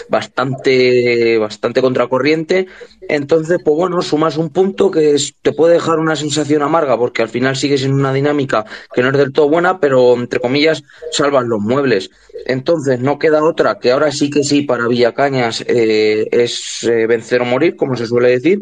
bastante, 0.09 1.39
bastante 1.39 1.81
contracorriente. 1.81 2.67
Entonces, 3.09 3.59
pues 3.65 3.77
bueno, 3.77 4.03
sumas 4.03 4.37
un 4.37 4.51
punto 4.51 4.91
que 4.91 5.17
te 5.43 5.53
puede 5.53 5.75
dejar 5.75 5.99
una 5.99 6.17
sensación 6.17 6.63
amarga 6.63 6.99
porque 6.99 7.23
al 7.23 7.29
final 7.29 7.57
sigues 7.57 7.85
en 7.85 7.93
una 7.93 8.13
dinámica 8.13 8.65
que 8.95 9.03
no 9.03 9.11
es 9.11 9.17
del 9.17 9.33
todo 9.33 9.49
buena, 9.49 9.81
pero 9.81 10.15
entre 10.15 10.41
comillas 10.41 10.83
salvas 11.13 11.45
los 11.47 11.61
muebles. 11.61 12.11
Entonces, 12.47 13.01
no 13.01 13.19
queda 13.19 13.45
otra 13.45 13.79
que 13.79 13.93
ahora 13.93 14.11
sí 14.13 14.31
que 14.31 14.45
sí 14.45 14.63
para 14.63 14.87
Villacañas 14.89 15.65
eh, 15.67 16.27
es 16.31 16.85
eh, 16.85 17.07
vencer 17.07 17.43
o 17.43 17.45
morir, 17.45 17.77
como 17.77 17.97
se 17.97 18.07
suele 18.07 18.31
decir, 18.31 18.61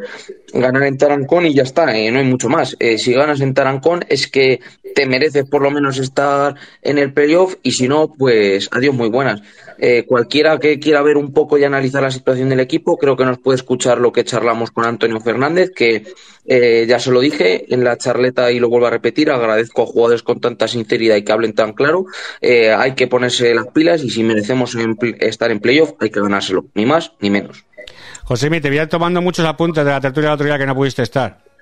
ganar 0.53 0.85
en 0.85 0.97
Tarancón 0.97 1.47
y 1.47 1.55
ya 1.55 1.63
está, 1.63 1.97
eh, 1.97 2.11
no 2.11 2.19
hay 2.19 2.25
mucho 2.25 2.49
más. 2.49 2.77
Eh, 2.79 2.99
si 2.99 3.13
ganas 3.13 3.41
en 3.41 3.55
Tarancón 3.55 4.05
es 4.09 4.27
que 4.35 4.59
te 4.97 5.07
mereces 5.07 5.45
por 5.49 5.63
lo 5.63 5.71
menos 5.71 5.97
estar 5.99 6.57
en 6.83 6.99
el 6.99 7.13
playoff 7.13 7.55
y 7.63 7.71
si 7.71 7.87
no, 7.87 8.13
pues 8.13 8.69
adiós 8.73 8.93
muy 8.93 9.09
buenas. 9.09 9.43
Eh, 9.79 10.05
cualquiera 10.07 10.59
que 10.59 10.81
quiera 10.81 11.03
ver 11.03 11.17
un 11.17 11.33
poco 11.33 11.57
y 11.57 11.63
analizar 11.63 12.03
la 12.03 12.11
situación 12.11 12.49
del 12.49 12.59
equipo, 12.59 12.97
creo 12.97 13.17
que 13.17 13.25
nos 13.25 13.39
puede 13.39 13.55
escuchar 13.55 13.99
lo 13.99 14.11
que 14.11 14.25
charlamos 14.25 14.73
con 14.73 14.87
Antonio 14.87 15.21
Fernández, 15.21 15.71
que 15.71 16.03
eh, 16.47 16.85
ya 16.89 16.99
se 16.99 17.13
lo 17.13 17.21
dije 17.21 17.73
en 17.73 17.85
la 17.85 17.97
charleta 17.97 18.51
y 18.51 18.59
lo 18.59 18.69
vuelvo 18.69 18.89
a 18.89 18.91
repetir, 18.91 19.31
agradezco 19.31 19.83
a 19.83 19.87
jugadores 19.87 20.25
con 20.25 20.41
tanta 20.41 20.67
sinceridad 20.67 21.15
y 21.15 21.23
que 21.23 21.33
hablen 21.33 21.55
tan 21.55 21.73
claro. 21.73 22.07
Eh, 22.41 22.73
hay 22.73 22.97
que 22.97 23.07
ponerse 23.07 23.55
las 23.55 23.69
pilas 23.69 24.03
y 24.03 24.11
si 24.11 24.25
merecemos 24.25 24.77
estar 25.21 25.53
en 25.53 25.61
playoff 25.61 25.93
hay 26.01 26.11
que 26.11 26.21
ganárselo, 26.21 26.67
ni 26.75 26.87
más 26.87 27.13
ni 27.21 27.31
menos. 27.31 27.65
José, 28.25 28.51
te 28.51 28.69
voy 28.69 28.79
a 28.79 28.83
ir 28.83 28.89
tomando 28.89 29.23
muchos 29.23 29.47
apuntes 29.47 29.85
de 29.85 29.91
la 29.93 30.01
tertulia 30.01 30.31
del 30.31 30.35
otro 30.35 30.47
día 30.47 30.59
que 30.59 30.67
no 30.67 30.75
pudiste 30.75 31.03
estar. 31.03 31.54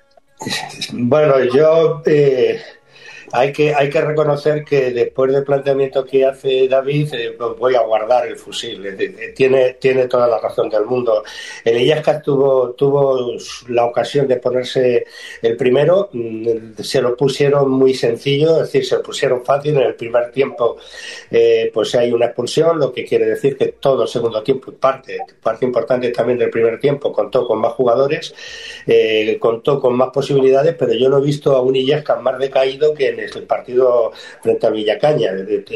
Bueno, 0.93 1.43
yo 1.43 2.01
eh, 2.05 2.61
hay 3.35 3.51
que 3.51 3.73
hay 3.73 3.89
que 3.89 3.99
reconocer 3.99 4.63
que 4.63 4.91
después 4.91 5.31
del 5.33 5.43
planteamiento 5.43 6.05
que 6.05 6.23
hace 6.23 6.67
David, 6.67 7.13
eh, 7.15 7.35
pues 7.35 7.57
voy 7.57 7.73
a 7.75 7.81
guardar 7.81 8.27
el 8.27 8.35
fusil. 8.37 8.85
Eh, 8.85 9.33
Tiene, 9.35 9.73
tiene 9.73 10.07
toda 10.07 10.27
la 10.27 10.39
razón 10.39 10.69
del 10.69 10.85
mundo. 10.85 11.23
El 11.65 11.81
Illescas 11.81 12.21
tuvo, 12.21 12.71
tuvo 12.73 13.31
la 13.69 13.85
ocasión 13.85 14.27
de 14.27 14.37
ponerse 14.37 15.05
el 15.41 15.57
primero, 15.57 16.09
mm, 16.13 16.81
se 16.83 17.01
lo 17.01 17.17
pusieron 17.17 17.71
muy 17.71 17.95
sencillo, 17.95 18.57
es 18.57 18.71
decir, 18.71 18.85
se 18.85 18.95
lo 18.97 19.03
pusieron 19.03 19.43
fácil 19.43 19.75
en 19.77 19.83
el 19.83 19.95
primer 19.95 20.31
tiempo. 20.31 20.77
eh, 21.31 21.71
pues 21.73 21.95
hay 21.95 22.11
una 22.11 22.25
expulsión, 22.27 22.79
lo 22.79 22.91
que 22.93 23.05
quiere 23.05 23.25
decir 23.25 23.57
que 23.57 23.67
todo 23.79 24.03
el 24.03 24.07
segundo 24.09 24.43
tiempo, 24.43 24.71
parte, 24.73 25.17
parte 25.41 25.65
importante 25.65 26.09
también 26.11 26.37
del 26.39 26.49
primer 26.49 26.79
tiempo, 26.79 27.11
contó 27.11 27.45
con 27.47 27.59
más 27.59 27.73
jugadores, 27.73 28.33
eh, 28.87 29.37
contó 29.39 29.79
con 29.79 29.95
más 29.95 30.09
posibilidades, 30.11 30.75
pero 30.77 30.93
yo 30.93 31.09
no 31.09 31.17
he 31.19 31.21
visto 31.21 31.55
a 31.55 31.61
un 31.61 31.75
Illescas 31.75 32.21
más 32.21 32.37
decaído 32.39 32.93
que 32.93 33.09
en 33.09 33.19
el 33.19 33.22
partido 33.45 34.11
frente 34.41 34.67
al 34.67 34.73
Villacaña. 34.73 35.31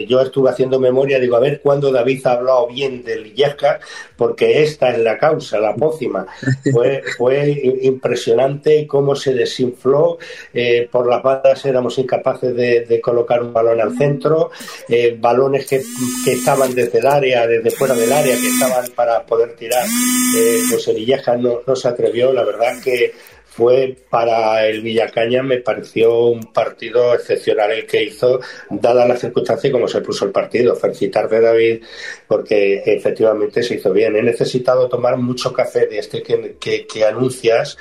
Yo 0.07 0.21
estuve 0.21 0.49
haciendo 0.49 0.79
memoria, 0.79 1.19
digo, 1.19 1.35
a 1.35 1.39
ver 1.39 1.61
cuándo 1.61 1.91
David 1.91 2.25
ha 2.25 2.33
hablado 2.33 2.67
bien 2.67 3.03
del 3.03 3.27
Illescas, 3.27 3.79
porque 4.15 4.63
esta 4.63 4.89
es 4.89 4.99
la 4.99 5.17
causa, 5.17 5.59
la 5.59 5.75
pócima. 5.75 6.25
Fue, 6.71 7.01
fue 7.17 7.49
impresionante 7.81 8.85
cómo 8.85 9.15
se 9.15 9.33
desinfló, 9.33 10.17
eh, 10.53 10.87
por 10.91 11.07
las 11.07 11.23
bandas 11.23 11.65
éramos 11.65 11.97
incapaces 11.97 12.55
de, 12.55 12.81
de 12.81 13.01
colocar 13.01 13.41
un 13.41 13.53
balón 13.53 13.79
al 13.79 13.97
centro, 13.97 14.51
eh, 14.87 15.15
balones 15.19 15.65
que, 15.65 15.81
que 16.23 16.33
estaban 16.33 16.73
desde 16.75 16.99
el 16.99 17.07
área, 17.07 17.47
desde 17.47 17.71
fuera 17.71 17.95
del 17.95 18.11
área, 18.11 18.35
que 18.35 18.47
estaban 18.47 18.85
para 18.95 19.25
poder 19.25 19.55
tirar, 19.55 19.85
eh, 19.85 20.61
pues 20.69 20.87
el 20.87 20.97
Illescas 20.97 21.39
no, 21.39 21.61
no 21.65 21.75
se 21.75 21.87
atrevió, 21.87 22.33
la 22.33 22.43
verdad 22.43 22.73
que 22.83 23.13
fue 23.57 23.97
para 24.11 24.67
el 24.67 24.83
Villacaña, 24.83 25.41
me 25.41 25.57
pareció 25.57 26.27
un 26.27 26.53
partido 26.53 27.15
excepcional 27.15 27.71
el 27.71 27.87
que 27.87 28.03
hizo, 28.03 28.39
dada 28.69 29.07
la 29.07 29.17
circunstancia 29.17 29.67
y 29.67 29.71
cómo 29.71 29.87
se 29.87 30.01
puso 30.01 30.25
el 30.25 30.31
partido. 30.31 30.75
Felicitarte, 30.75 31.41
David, 31.41 31.83
porque 32.27 32.83
efectivamente 32.85 33.63
se 33.63 33.75
hizo 33.75 33.91
bien. 33.91 34.15
He 34.15 34.21
necesitado 34.21 34.87
tomar 34.87 35.17
mucho 35.17 35.51
café 35.51 35.87
de 35.87 35.97
este 35.97 36.21
que, 36.21 36.57
que, 36.59 36.85
que 36.85 37.03
anuncias 37.03 37.79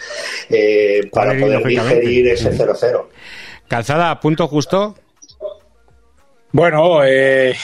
eh, 0.49 1.03
para 1.13 1.39
poder 1.39 1.63
digerir 1.63 2.29
ese 2.29 2.53
0-0. 2.53 3.09
Calzada, 3.69 4.19
punto 4.19 4.49
justo. 4.49 4.95
Bueno, 6.53 7.05
eh, 7.05 7.55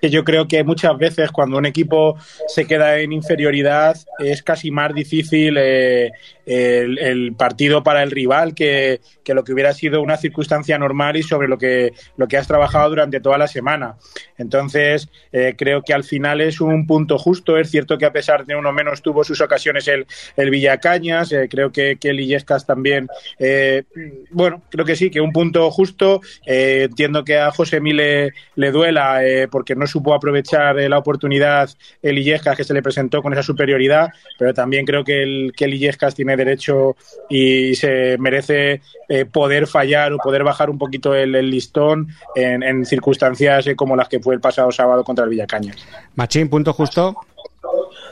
que 0.00 0.10
yo 0.10 0.24
creo 0.24 0.48
que 0.48 0.64
muchas 0.64 0.96
veces 0.98 1.30
cuando 1.30 1.58
un 1.58 1.66
equipo 1.66 2.16
se 2.46 2.66
queda 2.66 2.98
en 2.98 3.12
inferioridad 3.12 3.96
es 4.18 4.42
casi 4.42 4.70
más 4.70 4.94
difícil 4.94 5.56
eh, 5.58 6.10
el, 6.46 7.34
partido 7.36 7.82
para 7.82 8.02
el 8.02 8.10
rival 8.10 8.54
que, 8.54 9.00
que 9.22 9.34
lo 9.34 9.44
que 9.44 9.52
hubiera 9.52 9.72
sido 9.74 10.00
una 10.00 10.16
circunstancia 10.16 10.78
normal 10.78 11.16
y 11.16 11.22
sobre 11.22 11.48
lo 11.48 11.58
que, 11.58 11.92
lo 12.16 12.26
que 12.26 12.36
has 12.36 12.46
trabajado 12.46 12.88
durante 12.88 13.20
toda 13.20 13.38
la 13.38 13.48
semana. 13.48 13.96
Entonces, 14.38 15.08
eh, 15.32 15.54
creo 15.56 15.82
que 15.82 15.92
al 15.92 16.04
final 16.04 16.40
es 16.40 16.60
un 16.60 16.86
punto 16.86 17.18
justo. 17.18 17.58
Es 17.58 17.70
cierto 17.70 17.98
que 17.98 18.06
a 18.06 18.12
pesar 18.12 18.46
de 18.46 18.56
uno 18.56 18.72
menos 18.72 19.02
tuvo 19.02 19.24
sus 19.24 19.40
ocasiones 19.40 19.88
el, 19.88 20.06
el 20.36 20.50
Villacañas, 20.50 21.32
eh, 21.32 21.48
creo 21.50 21.70
que, 21.70 21.96
que 21.96 22.10
el 22.10 22.20
Illescas 22.20 22.66
también. 22.66 23.08
eh, 23.38 23.84
bueno, 24.30 24.62
creo 24.70 24.84
que 24.84 24.96
sí, 24.96 25.10
que 25.10 25.20
un 25.20 25.32
punto 25.32 25.70
justo. 25.70 26.20
Entiendo 26.46 27.24
que 27.24 27.38
a 27.38 27.50
José 27.50 27.80
Mile 27.80 28.32
le 28.54 28.70
duela 28.70 29.24
eh, 29.24 29.48
porque 29.68 29.78
no 29.78 29.86
supo 29.86 30.14
aprovechar 30.14 30.78
eh, 30.78 30.88
la 30.88 30.96
oportunidad 30.96 31.68
el 32.00 32.16
Illescas 32.16 32.56
que 32.56 32.64
se 32.64 32.72
le 32.72 32.82
presentó 32.82 33.20
con 33.22 33.34
esa 33.34 33.42
superioridad, 33.42 34.08
pero 34.38 34.54
también 34.54 34.86
creo 34.86 35.04
que 35.04 35.22
el, 35.22 35.52
que 35.54 35.66
el 35.66 35.78
tiene 36.14 36.36
derecho 36.36 36.96
y 37.28 37.74
se 37.74 38.16
merece 38.18 38.80
eh, 39.08 39.26
poder 39.26 39.66
fallar 39.66 40.14
o 40.14 40.18
poder 40.18 40.42
bajar 40.42 40.70
un 40.70 40.78
poquito 40.78 41.14
el, 41.14 41.34
el 41.34 41.50
listón 41.50 42.08
en, 42.34 42.62
en 42.62 42.86
circunstancias 42.86 43.66
eh, 43.66 43.76
como 43.76 43.94
las 43.94 44.08
que 44.08 44.20
fue 44.20 44.34
el 44.34 44.40
pasado 44.40 44.72
sábado 44.72 45.04
contra 45.04 45.24
el 45.24 45.30
Villacañas. 45.30 45.76
Machín, 46.14 46.48
punto 46.48 46.72
justo. 46.72 47.14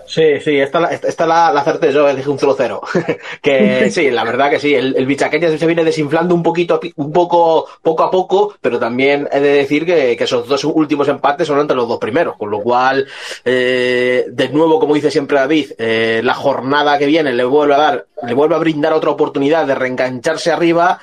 Sí, 0.09 0.39
sí, 0.41 0.57
esta, 0.61 0.79
la- 0.79 0.89
esta, 0.93 1.27
la, 1.27 1.53
la 1.53 1.61
acerté 1.63 1.93
yo, 1.93 2.07
dije 2.15 2.31
un 2.31 2.39
0-0. 2.39 2.81
que 3.43 3.91
sí, 3.91 4.09
la 4.11 4.23
verdad 4.23 4.51
que 4.51 4.61
sí, 4.61 4.73
el, 4.73 4.95
el 4.97 5.05
Bichaqueñas 5.05 5.59
se 5.59 5.67
viene 5.67 5.83
desinflando 5.83 6.33
un 6.33 6.45
poquito, 6.45 6.79
un 6.95 7.13
poco, 7.13 7.67
poco 7.83 8.05
a 8.05 8.11
poco, 8.11 8.55
pero 8.61 8.79
también 8.79 9.29
he 9.33 9.41
de 9.41 9.49
decir 9.49 9.85
que, 9.85 10.17
que 10.17 10.25
esos 10.25 10.47
dos 10.47 10.63
últimos 10.63 11.09
empates 11.09 11.49
son 11.49 11.59
entre 11.59 11.77
los 11.77 11.89
dos 11.89 11.99
primeros, 11.99 12.37
con 12.37 12.51
lo 12.51 12.61
cual, 12.61 13.05
eh, 13.45 14.27
de 14.29 14.49
nuevo, 14.51 14.79
como 14.79 14.95
dice 14.95 15.11
siempre 15.11 15.39
David, 15.39 15.73
eh, 15.77 16.21
la 16.23 16.35
jornada 16.35 16.99
que 16.99 17.07
viene 17.07 17.33
le 17.33 17.43
vuelve 17.45 17.75
a 17.75 17.79
dar, 17.79 18.07
le 18.23 18.35
vuelve 18.35 18.55
a 18.55 18.59
brindar 18.59 18.93
otra 18.93 19.11
oportunidad 19.11 19.67
de 19.67 19.75
reengancharse 19.75 20.53
arriba, 20.53 21.01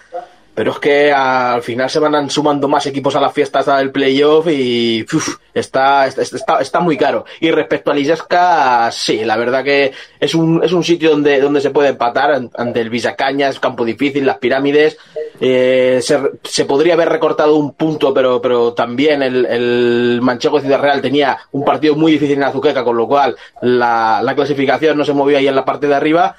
pero 0.55 0.71
es 0.71 0.79
que 0.79 1.11
al 1.11 1.61
final 1.63 1.89
se 1.89 1.99
van 1.99 2.29
sumando 2.29 2.67
más 2.67 2.85
equipos 2.85 3.15
a 3.15 3.19
las 3.21 3.33
fiestas 3.33 3.65
del 3.65 3.91
playoff 3.91 4.47
y 4.49 5.03
uf, 5.13 5.37
está, 5.53 6.05
está, 6.07 6.59
está, 6.59 6.79
muy 6.79 6.95
caro. 6.97 7.25
Y 7.39 7.49
respecto 7.51 7.89
a 7.91 7.93
Liseska, 7.95 8.89
sí, 8.91 9.23
la 9.25 9.35
verdad 9.35 9.63
que 9.63 9.91
es 10.19 10.35
un, 10.35 10.63
es 10.63 10.71
un 10.71 10.83
sitio 10.83 11.09
donde, 11.09 11.41
donde 11.41 11.59
se 11.61 11.71
puede 11.71 11.89
empatar 11.89 12.31
an- 12.31 12.51
ante 12.55 12.81
el 12.81 12.89
Visacañas, 12.89 13.59
campo 13.59 13.83
difícil, 13.83 14.25
las 14.25 14.37
pirámides. 14.37 14.97
Eh, 15.39 15.99
se, 16.01 16.19
se 16.43 16.65
podría 16.65 16.93
haber 16.93 17.09
recortado 17.09 17.55
un 17.55 17.73
punto, 17.73 18.13
pero, 18.13 18.39
pero 18.41 18.73
también 18.73 19.23
el, 19.23 19.45
el 19.45 20.19
Manchego 20.21 20.59
Ciudad 20.59 20.79
Real 20.79 21.01
tenía 21.01 21.37
un 21.51 21.65
partido 21.65 21.95
muy 21.95 22.11
difícil 22.11 22.37
en 22.37 22.43
Azuqueca, 22.43 22.83
con 22.83 22.95
lo 22.95 23.07
cual 23.07 23.35
la, 23.61 24.21
la 24.23 24.35
clasificación 24.35 24.97
no 24.97 25.03
se 25.03 25.13
movía 25.13 25.39
ahí 25.39 25.47
en 25.47 25.55
la 25.55 25.65
parte 25.65 25.87
de 25.87 25.95
arriba. 25.95 26.35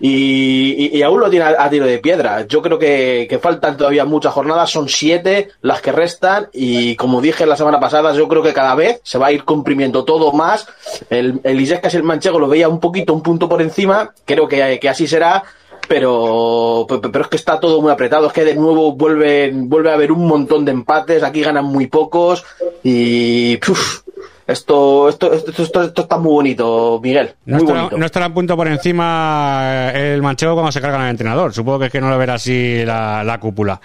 Y, 0.00 1.00
aún 1.02 1.20
lo 1.20 1.30
tiene 1.30 1.46
a, 1.46 1.70
tiro 1.70 1.86
de 1.86 1.98
piedra. 1.98 2.46
Yo 2.46 2.60
creo 2.62 2.78
que, 2.78 3.26
que 3.28 3.38
faltan 3.38 3.76
todavía 3.76 4.04
muchas 4.04 4.32
jornadas, 4.34 4.70
son 4.70 4.88
siete 4.88 5.48
las 5.62 5.80
que 5.80 5.92
restan 5.92 6.48
y 6.52 6.96
como 6.96 7.20
dije 7.20 7.46
la 7.46 7.56
semana 7.56 7.80
pasada, 7.80 8.12
yo 8.12 8.28
creo 8.28 8.42
que 8.42 8.52
cada 8.52 8.74
vez 8.74 9.00
se 9.02 9.18
va 9.18 9.28
a 9.28 9.32
ir 9.32 9.44
comprimiendo 9.44 10.04
todo 10.04 10.32
más. 10.32 10.66
El, 11.08 11.40
el 11.44 11.60
Illescas 11.60 11.94
y 11.94 11.96
el 11.96 12.02
Manchego 12.02 12.38
lo 12.38 12.48
veía 12.48 12.68
un 12.68 12.80
poquito, 12.80 13.14
un 13.14 13.22
punto 13.22 13.48
por 13.48 13.62
encima, 13.62 14.12
creo 14.24 14.46
que, 14.48 14.78
que 14.80 14.88
así 14.88 15.06
será. 15.06 15.42
Pero, 15.88 16.84
pe- 16.88 16.98
pe- 16.98 17.10
pero 17.10 17.24
es 17.24 17.30
que 17.30 17.36
está 17.36 17.60
todo 17.60 17.80
muy 17.80 17.92
apretado, 17.92 18.26
es 18.26 18.32
que 18.32 18.44
de 18.44 18.56
nuevo 18.56 18.92
vuelve, 18.92 19.52
vuelve 19.54 19.90
a 19.90 19.94
haber 19.94 20.10
un 20.10 20.26
montón 20.26 20.64
de 20.64 20.72
empates, 20.72 21.22
aquí 21.22 21.42
ganan 21.42 21.64
muy 21.64 21.86
pocos 21.86 22.44
y 22.82 23.56
uf, 23.70 24.00
esto, 24.46 25.08
esto, 25.08 25.32
esto, 25.32 25.62
esto, 25.62 25.82
esto 25.82 26.02
está 26.02 26.18
muy 26.18 26.32
bonito, 26.32 27.00
Miguel. 27.02 27.34
No 27.46 27.58
estará, 27.58 27.80
bonito. 27.80 27.98
no 27.98 28.06
estará 28.06 28.26
a 28.26 28.34
punto 28.34 28.56
por 28.56 28.68
encima 28.68 29.90
eh, 29.94 30.14
el 30.14 30.22
manchego 30.22 30.54
cuando 30.54 30.72
se 30.72 30.80
carga 30.80 31.02
al 31.02 31.10
entrenador. 31.10 31.52
Supongo 31.52 31.80
que 31.80 31.86
es 31.86 31.92
que 31.92 32.00
no 32.00 32.10
lo 32.10 32.18
verá 32.18 32.34
así 32.34 32.84
la, 32.84 33.24
la 33.24 33.40
cúpula. 33.40 33.80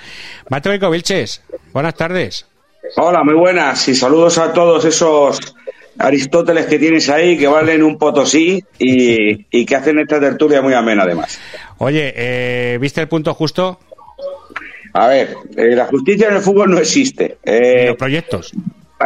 Maestro 0.49 0.71
Vico 0.71 0.89
Vilches, 0.89 1.41
buenas 1.73 1.95
tardes. 1.95 2.45
Hola, 2.97 3.23
muy 3.23 3.35
buenas 3.35 3.87
y 3.87 3.95
saludos 3.95 4.37
a 4.37 4.51
todos 4.53 4.85
esos 4.85 5.39
Aristóteles 5.97 6.65
que 6.65 6.79
tienes 6.79 7.09
ahí 7.09 7.37
que 7.37 7.47
valen 7.47 7.83
un 7.83 7.97
potosí 7.97 8.63
y, 8.79 9.45
y 9.51 9.65
que 9.65 9.75
hacen 9.75 9.99
esta 9.99 10.19
tertulia 10.19 10.61
muy 10.61 10.73
amena 10.73 11.03
además. 11.03 11.39
Oye, 11.77 12.13
eh, 12.15 12.77
¿viste 12.79 13.01
el 13.01 13.07
punto 13.07 13.33
justo? 13.33 13.79
A 14.93 15.07
ver, 15.07 15.35
eh, 15.55 15.75
la 15.75 15.85
justicia 15.85 16.29
en 16.29 16.35
el 16.35 16.41
fútbol 16.41 16.71
no 16.71 16.79
existe. 16.79 17.37
Eh, 17.43 17.87
los 17.87 17.97
proyectos. 17.97 18.51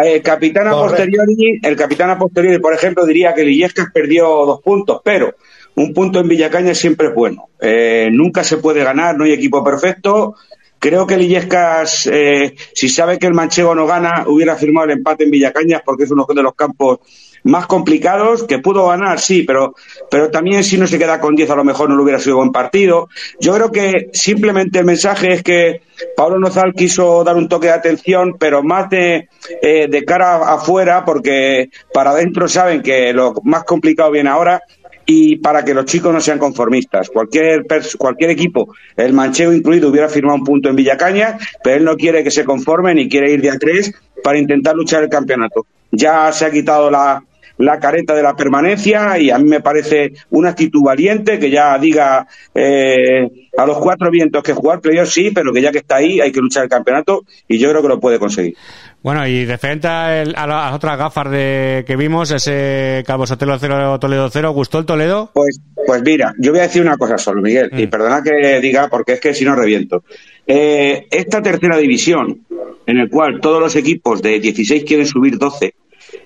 Eh, 0.04 0.22
capitán 0.22 0.68
a 0.68 0.72
posteriori, 0.72 1.60
el 1.62 1.76
capitán 1.76 2.10
a 2.10 2.18
posteriori, 2.18 2.60
por 2.60 2.74
ejemplo, 2.74 3.06
diría 3.06 3.34
que 3.34 3.44
Lillescas 3.44 3.88
perdió 3.94 4.26
dos 4.46 4.62
puntos, 4.62 5.02
pero 5.04 5.36
un 5.76 5.94
punto 5.94 6.20
en 6.20 6.28
Villacaña 6.28 6.74
siempre 6.74 7.08
es 7.08 7.14
bueno. 7.14 7.50
Eh, 7.60 8.10
nunca 8.12 8.44
se 8.44 8.58
puede 8.58 8.84
ganar, 8.84 9.18
no 9.18 9.26
hay 9.26 9.34
equipo 9.34 9.64
perfecto. 9.64 10.36
Creo 10.80 11.08
que 11.08 11.18
Lillescas, 11.18 12.08
eh, 12.12 12.56
si 12.74 12.90
sabe 12.90 13.18
que 13.18 13.28
el 13.28 13.34
manchego 13.34 13.74
no 13.74 13.88
gana, 13.88 14.26
hubiera 14.28 14.56
firmado 14.56 14.86
el 14.86 14.98
empate 14.98 15.24
en 15.24 15.32
Villacañas 15.32 15.82
porque 15.86 16.04
es 16.04 16.12
uno 16.12 16.26
de 16.28 16.44
los 16.44 16.54
campos 16.54 17.00
más 17.46 17.68
complicados, 17.68 18.44
que 18.44 18.58
pudo 18.58 18.88
ganar, 18.88 19.20
sí, 19.20 19.44
pero, 19.44 19.76
pero 20.10 20.32
también 20.32 20.64
si 20.64 20.80
no 20.80 20.88
se 20.88 20.98
queda 20.98 21.20
con 21.20 21.36
10 21.36 21.52
a 21.52 21.56
lo 21.56 21.64
mejor 21.64 21.90
no 21.90 21.96
lo 21.96 22.02
hubiera 22.02 22.20
sido 22.20 22.38
buen 22.38 22.52
partido. 22.52 23.08
Yo 23.40 23.54
creo 23.54 23.72
que 23.72 24.10
simplemente 24.14 24.80
el 24.80 24.86
mensaje 24.86 25.32
es 25.32 25.44
que 25.44 25.82
Pablo 26.18 26.40
Nozal 26.40 26.74
quiso 26.74 27.24
dar 27.24 27.36
un 27.36 27.48
toque 27.48 27.68
de 27.68 27.74
atención, 27.74 28.36
pero 28.40 28.64
más 28.64 28.90
de, 28.90 29.30
eh, 29.62 29.88
de 29.88 30.06
cara 30.06 30.54
afuera, 30.54 31.06
porque 31.06 31.70
para 31.94 32.12
adentro 32.12 32.48
saben 32.48 32.82
que 32.82 33.14
lo 33.14 33.36
más 33.44 33.64
complicado 33.64 34.10
viene 34.10 34.32
ahora 34.32 34.64
y 35.06 35.36
para 35.36 35.64
que 35.64 35.76
los 35.76 35.86
chicos 35.86 36.12
no 36.12 36.22
sean 36.22 36.40
conformistas. 36.40 37.12
Cualquier, 37.12 37.68
cualquier 38.00 38.32
equipo, 38.32 38.74
el 38.98 39.14
manchego 39.14 39.54
incluido, 39.54 39.90
hubiera 39.90 40.10
firmado 40.10 40.40
un 40.40 40.44
punto 40.44 40.70
en 40.70 40.76
Villacaña, 40.76 41.38
pero 41.64 41.78
él 41.78 41.86
no 41.86 41.96
quiere 41.96 42.24
que 42.24 42.32
se 42.32 42.44
conformen 42.44 42.98
y 42.98 43.08
quiere 43.08 43.32
ir 43.32 43.42
de 43.42 43.52
a 43.52 43.60
tres 43.60 43.94
para 44.24 44.40
intentar 44.40 44.76
luchar 44.76 45.04
el 45.04 45.10
campeonato. 45.10 45.68
Ya 45.92 46.32
se 46.32 46.46
ha 46.46 46.52
quitado 46.52 46.90
la, 46.90 47.24
la 47.58 47.80
careta 47.80 48.14
de 48.14 48.24
la 48.24 48.36
permanencia 48.36 49.18
y 49.18 49.30
a 49.30 49.38
mí 49.38 49.46
me 49.50 49.62
parece 49.62 50.14
una 50.32 50.50
actitud 50.50 50.82
valiente 50.84 51.40
que 51.40 51.50
ya 51.50 51.78
diga 51.78 52.28
eh, 52.54 53.30
a 53.58 53.66
los 53.66 53.78
cuatro 53.78 54.10
vientos 54.12 54.44
que 54.44 54.54
jugar 54.54 54.82
playoff 54.82 55.10
sí, 55.10 55.32
pero 55.34 55.54
que 55.54 55.62
ya 55.62 55.72
que 55.72 55.78
está 55.80 55.98
ahí 55.98 56.20
hay 56.20 56.32
que 56.32 56.42
luchar 56.42 56.64
el 56.64 56.70
campeonato 56.70 57.24
y 57.48 57.58
yo 57.58 57.70
creo 57.70 57.82
que 57.82 57.88
lo 57.88 58.00
puede 58.00 58.20
conseguir. 58.20 58.56
Bueno, 59.02 59.26
y 59.28 59.46
referente 59.46 59.88
a, 59.88 60.22
el- 60.24 60.34
a 60.36 60.48
las 60.48 60.74
otras 60.74 60.98
gafas 60.98 61.30
de, 61.30 61.84
que 61.86 61.96
vimos, 61.96 62.32
ese 62.32 63.04
Cabo 63.06 63.28
Sotelo 63.28 63.58
0, 63.60 64.00
Toledo 64.00 64.30
0, 64.32 64.52
¿gustó 64.52 64.80
el 64.80 64.86
Toledo? 64.86 65.30
Pues, 65.34 65.60
pues 65.86 66.02
mira, 66.04 66.34
yo 66.40 66.52
voy 66.52 66.60
a 66.62 66.64
decir 66.64 66.82
una 66.82 66.98
cosa 66.98 67.18
solo, 67.20 67.42
Miguel, 67.42 67.70
y 67.78 67.86
perdona 67.88 68.24
que 68.24 68.60
diga 68.62 68.88
porque 68.88 69.14
es 69.14 69.20
que 69.22 69.34
si 69.36 69.46
no 69.46 69.56
reviento. 69.56 70.04
Eh, 70.48 71.06
esta 71.12 71.42
tercera 71.42 71.78
división, 71.78 72.42
en 72.88 72.98
el 72.98 73.10
cual 73.10 73.40
todos 73.42 73.60
los 73.62 73.76
equipos 73.76 74.22
de 74.24 74.40
16 74.40 74.84
quieren 74.84 75.06
subir 75.06 75.38
12, 75.38 75.74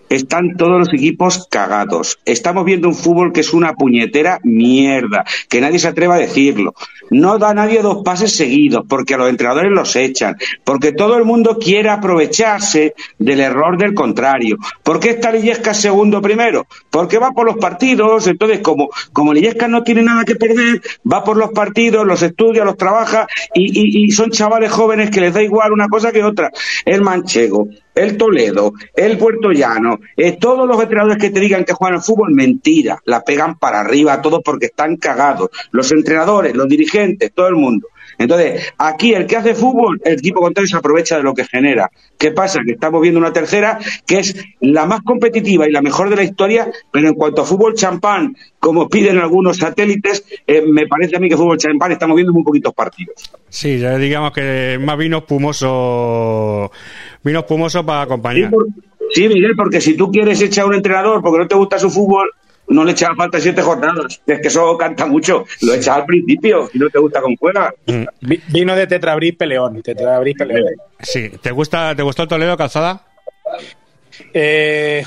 están 0.09 0.55
todos 0.57 0.79
los 0.79 0.93
equipos 0.93 1.47
cagados. 1.49 2.19
Estamos 2.25 2.65
viendo 2.65 2.87
un 2.87 2.95
fútbol 2.95 3.31
que 3.31 3.41
es 3.41 3.53
una 3.53 3.73
puñetera 3.73 4.39
mierda, 4.43 5.25
que 5.47 5.61
nadie 5.61 5.79
se 5.79 5.87
atreva 5.87 6.15
a 6.15 6.19
decirlo. 6.19 6.73
No 7.11 7.37
da 7.39 7.53
nadie 7.53 7.81
dos 7.81 8.03
pases 8.03 8.35
seguidos, 8.35 8.85
porque 8.87 9.15
a 9.15 9.17
los 9.17 9.29
entrenadores 9.29 9.71
los 9.71 9.95
echan, 9.95 10.35
porque 10.63 10.91
todo 10.91 11.17
el 11.17 11.25
mundo 11.25 11.57
quiere 11.59 11.89
aprovecharse 11.89 12.93
del 13.17 13.39
error 13.39 13.77
del 13.77 13.93
contrario. 13.93 14.57
¿Por 14.83 14.99
qué 14.99 15.11
está 15.11 15.31
Lillescas 15.31 15.79
segundo 15.81 16.21
primero? 16.21 16.67
Porque 16.89 17.17
va 17.17 17.31
por 17.31 17.45
los 17.45 17.57
partidos, 17.57 18.27
entonces 18.27 18.59
como, 18.59 18.89
como 19.13 19.33
Lillescas 19.33 19.69
no 19.69 19.83
tiene 19.83 20.03
nada 20.03 20.23
que 20.25 20.35
perder, 20.35 20.81
va 21.11 21.23
por 21.23 21.37
los 21.37 21.51
partidos, 21.51 22.05
los 22.05 22.21
estudia, 22.21 22.63
los 22.63 22.77
trabaja 22.77 23.27
y, 23.53 24.05
y- 24.05 24.11
son 24.11 24.31
chavales 24.31 24.71
jóvenes 24.71 25.09
que 25.11 25.21
les 25.21 25.33
da 25.33 25.41
igual 25.41 25.71
una 25.71 25.87
cosa 25.87 26.11
que 26.11 26.23
otra. 26.23 26.51
El 26.85 27.01
Manchego, 27.01 27.67
el 27.95 28.17
Toledo, 28.17 28.73
el 28.95 29.17
Puerto 29.17 29.51
Eh, 30.17 30.37
todos 30.39 30.67
los 30.67 30.81
entrenadores 30.81 31.17
que 31.17 31.29
te 31.29 31.39
digan 31.39 31.63
que 31.65 31.73
juegan 31.73 31.95
al 31.97 32.03
fútbol, 32.03 32.31
mentira, 32.33 32.99
la 33.05 33.21
pegan 33.21 33.57
para 33.57 33.79
arriba 33.81 34.13
a 34.13 34.21
todos 34.21 34.41
porque 34.43 34.67
están 34.67 34.97
cagados. 34.97 35.49
Los 35.71 35.91
entrenadores, 35.91 36.55
los 36.55 36.67
dirigentes, 36.67 37.31
todo 37.33 37.47
el 37.47 37.55
mundo. 37.55 37.87
Entonces, 38.17 38.73
aquí 38.77 39.13
el 39.13 39.25
que 39.25 39.37
hace 39.37 39.55
fútbol, 39.55 40.01
el 40.03 40.13
equipo 40.19 40.41
contrario 40.41 40.67
se 40.67 40.75
aprovecha 40.75 41.15
de 41.15 41.23
lo 41.23 41.33
que 41.33 41.45
genera. 41.45 41.89
¿Qué 42.17 42.31
pasa? 42.31 42.59
Que 42.65 42.73
estamos 42.73 43.01
viendo 43.01 43.17
una 43.17 43.31
tercera 43.31 43.79
que 44.05 44.19
es 44.19 44.35
la 44.59 44.85
más 44.85 45.01
competitiva 45.03 45.65
y 45.69 45.71
la 45.71 45.81
mejor 45.81 46.09
de 46.09 46.17
la 46.17 46.23
historia, 46.23 46.69
pero 46.91 47.07
en 47.07 47.13
cuanto 47.13 47.43
a 47.43 47.45
fútbol 47.45 47.75
champán, 47.75 48.35
como 48.59 48.89
piden 48.89 49.19
algunos 49.19 49.55
satélites, 49.57 50.25
eh, 50.45 50.63
me 50.67 50.85
parece 50.85 51.15
a 51.15 51.19
mí 51.19 51.29
que 51.29 51.37
fútbol 51.37 51.57
champán 51.57 51.93
estamos 51.93 52.15
viendo 52.17 52.33
muy 52.33 52.43
poquitos 52.43 52.73
partidos. 52.73 53.15
Sí, 53.47 53.79
ya 53.79 53.97
digamos 53.97 54.33
que 54.33 54.77
más 54.81 54.97
vino 54.97 55.19
espumoso, 55.19 56.71
vino 57.23 57.39
espumoso 57.39 57.85
para 57.85 58.01
acompañar. 58.01 58.49
Sí, 58.49 58.55
por- 58.55 58.67
sí, 59.13 59.27
Miguel, 59.27 59.55
porque 59.55 59.81
si 59.81 59.95
tú 59.95 60.11
quieres 60.11 60.41
echar 60.41 60.63
a 60.65 60.67
un 60.67 60.75
entrenador 60.75 61.21
porque 61.21 61.39
no 61.39 61.47
te 61.47 61.55
gusta 61.55 61.77
su 61.79 61.89
fútbol, 61.89 62.29
no 62.67 62.83
le 62.83 62.91
echas 62.91 63.09
falta 63.17 63.39
siete 63.39 63.61
jornadas. 63.61 64.21
Es 64.27 64.39
que 64.41 64.47
eso 64.47 64.77
canta 64.77 65.05
mucho. 65.07 65.43
Lo 65.61 65.73
echas 65.73 65.95
al 65.97 66.05
principio 66.05 66.69
y 66.73 66.77
no 66.77 66.89
te 66.89 66.99
gusta 66.99 67.19
cómo 67.21 67.35
juega. 67.39 67.73
Vi- 68.21 68.41
Vino 68.49 68.75
de 68.75 68.85
Tetrabris 68.85 69.35
Peleón. 69.35 69.81
Tetrabris 69.81 70.35
Peleón. 70.37 70.65
Sí, 70.99 71.29
¿te 71.41 71.51
gusta, 71.51 71.95
te 71.95 72.03
gustó 72.03 72.23
el 72.23 72.27
Toledo 72.29 72.55
Calzada? 72.57 73.05
Eh, 74.33 75.03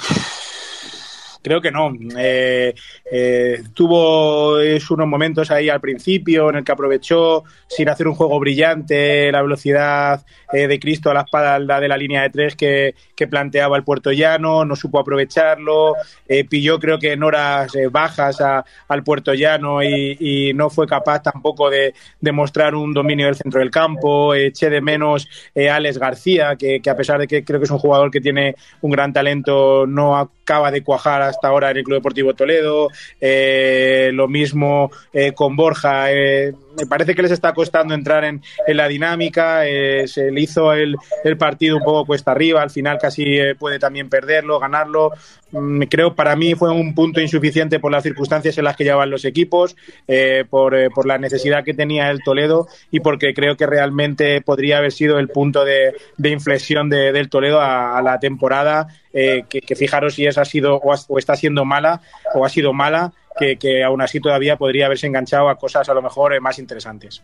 creo 1.43 1.61
que 1.61 1.71
no. 1.71 1.93
Eh, 2.17 2.75
eh, 3.11 3.63
tuvo 3.75 4.61
es 4.61 4.91
unos 4.91 5.07
momentos 5.07 5.51
ahí 5.51 5.69
al 5.69 5.81
principio 5.81 6.51
en 6.51 6.57
el 6.57 6.65
que 6.65 6.73
aprovechó 6.73 7.45
sin 7.69 7.89
hacer 7.89 8.09
un 8.09 8.15
juego 8.15 8.39
brillante 8.39 9.31
la 9.33 9.43
velocidad 9.43 10.25
eh, 10.53 10.67
de 10.69 10.79
Cristo 10.79 11.11
a 11.11 11.15
la 11.15 11.23
espalda 11.23 11.81
de 11.81 11.89
la 11.89 11.97
línea 11.97 12.23
de 12.23 12.31
tres 12.31 12.57
que, 12.57 12.95
planteaba 13.31 13.77
el 13.77 13.85
Puerto 13.85 14.11
Llano, 14.11 14.65
no 14.65 14.75
supo 14.75 14.99
aprovecharlo, 14.99 15.95
eh, 16.27 16.45
pilló 16.45 16.81
creo 16.81 16.99
que 16.99 17.13
en 17.13 17.23
horas 17.23 17.73
eh, 17.77 17.87
bajas 17.87 18.39
al 18.41 19.05
Puerto 19.05 19.33
Llano 19.33 19.81
y, 19.81 20.17
y 20.19 20.53
no 20.55 20.71
fue 20.71 20.89
capaz 20.89 21.23
tampoco 21.23 21.71
de, 21.71 21.95
de 22.21 22.33
mostrar 22.33 22.75
un 22.75 22.93
dominio 22.93 23.27
del 23.27 23.37
centro 23.37 23.61
del 23.61 23.71
campo, 23.71 24.35
eché 24.35 24.71
de 24.71 24.81
menos 24.81 25.29
a 25.57 25.77
Alex 25.77 25.99
García, 25.99 26.57
que, 26.57 26.81
que 26.81 26.91
a 26.91 26.97
pesar 26.97 27.21
de 27.21 27.29
que 27.29 27.45
creo 27.45 27.61
que 27.61 27.65
es 27.65 27.71
un 27.71 27.79
jugador 27.79 28.11
que 28.11 28.21
tiene 28.21 28.57
un 28.81 28.91
gran 28.91 29.13
talento, 29.13 29.87
no 29.87 30.17
acaba 30.43 30.71
de 30.71 30.83
cuajar 30.83 31.23
hasta 31.23 31.49
ahora 31.49 31.71
en 31.71 31.79
el 31.79 31.85
Club 31.85 31.99
Deportivo 31.99 32.35
Toledo, 32.35 32.89
Eh, 33.21 34.11
lo 34.13 34.29
mismo 34.29 34.91
eh, 35.13 35.33
con 35.33 35.55
Borja, 35.57 36.13
eh, 36.13 36.53
me 36.77 36.87
parece 36.87 37.15
que 37.15 37.23
les 37.23 37.31
está 37.31 37.53
costando 37.53 37.95
entrar 37.95 38.25
en, 38.25 38.43
en 38.67 38.77
la 38.77 38.89
dinámica, 38.89 39.67
eh, 39.67 40.07
se 40.09 40.31
le 40.31 40.41
hizo 40.41 40.73
el, 40.73 40.97
el 41.25 41.37
partido 41.37 41.77
un 41.77 41.83
poco 41.85 42.07
cuesta 42.07 42.33
arriba, 42.33 42.63
al 42.63 42.71
final 42.71 42.99
casi 42.99 43.39
eh, 43.39 43.55
puede 43.55 43.79
también 43.79 44.09
perderlo, 44.09 44.59
ganarlo. 44.59 45.11
Mm, 45.53 45.83
creo 45.83 46.15
para 46.15 46.35
mí 46.35 46.55
fue 46.55 46.71
un 46.71 46.95
punto 46.95 47.21
insuficiente 47.21 47.79
por 47.79 47.93
las 47.93 48.03
circunstancias 48.03 48.57
en 48.59 48.65
las 48.65 48.77
que 48.77 48.85
llevaban 48.85 49.11
los 49.11 49.25
equipos, 49.25 49.77
eh, 50.09 50.45
por, 50.49 50.75
por 50.95 51.07
la 51.07 51.19
necesidad 51.19 51.63
que 51.65 51.75
tenía 51.75 52.11
el 52.11 52.23
Toledo 52.23 52.67
y 52.91 53.01
porque 53.01 53.35
creo 53.35 53.57
que 53.57 53.67
realmente 53.67 54.41
podría 54.41 54.79
haber 54.79 54.93
sido 54.93 55.19
el 55.19 55.29
punto 55.29 55.65
de, 55.65 55.93
de 56.17 56.31
inflexión 56.31 56.89
de- 56.89 57.13
del 57.13 57.29
Toledo 57.29 57.61
a 57.61 58.01
la 58.03 58.19
temporada, 58.19 58.87
eh, 59.13 59.45
que, 59.49 59.61
que 59.61 59.77
fijaros 59.77 60.15
si 60.15 60.27
esa 60.27 60.43
ha 60.43 60.45
sido 60.45 60.77
o, 60.77 60.93
ha- 60.93 61.01
o 61.09 61.19
está 61.19 61.35
siendo 61.37 61.65
mala 61.65 62.01
o 62.35 62.45
ha 62.45 62.49
sido 62.49 62.73
mala. 62.73 63.13
Que, 63.39 63.57
que 63.57 63.83
aún 63.83 64.03
así 64.03 64.21
todavía 64.21 64.57
podría 64.59 64.85
haberse 64.85 65.07
enganchado 65.07 65.49
a 65.49 65.57
cosas 65.57 65.89
a 65.89 65.95
lo 65.95 66.03
mejor 66.03 66.35
eh, 66.35 66.41
más 66.41 66.59
interesantes. 66.59 67.23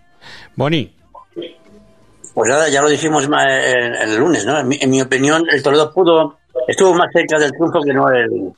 Boni. 0.57 0.91
Pues 2.35 2.49
nada, 2.51 2.69
ya 2.71 2.81
lo 2.81 2.89
dijimos 2.89 3.25
en, 3.25 3.35
en 3.35 3.95
el 4.11 4.17
lunes, 4.17 4.45
¿no? 4.47 4.59
En 4.61 4.69
mi, 4.69 4.79
en 4.81 4.89
mi 4.91 5.03
opinión, 5.03 5.45
el 5.51 5.63
Toledo 5.63 5.93
pudo, 5.93 6.39
estuvo 6.67 6.95
más 6.95 7.09
cerca 7.13 7.39
del 7.39 7.51
triunfo 7.53 7.81
que 7.83 7.93
no 7.93 8.09
el 8.11 8.53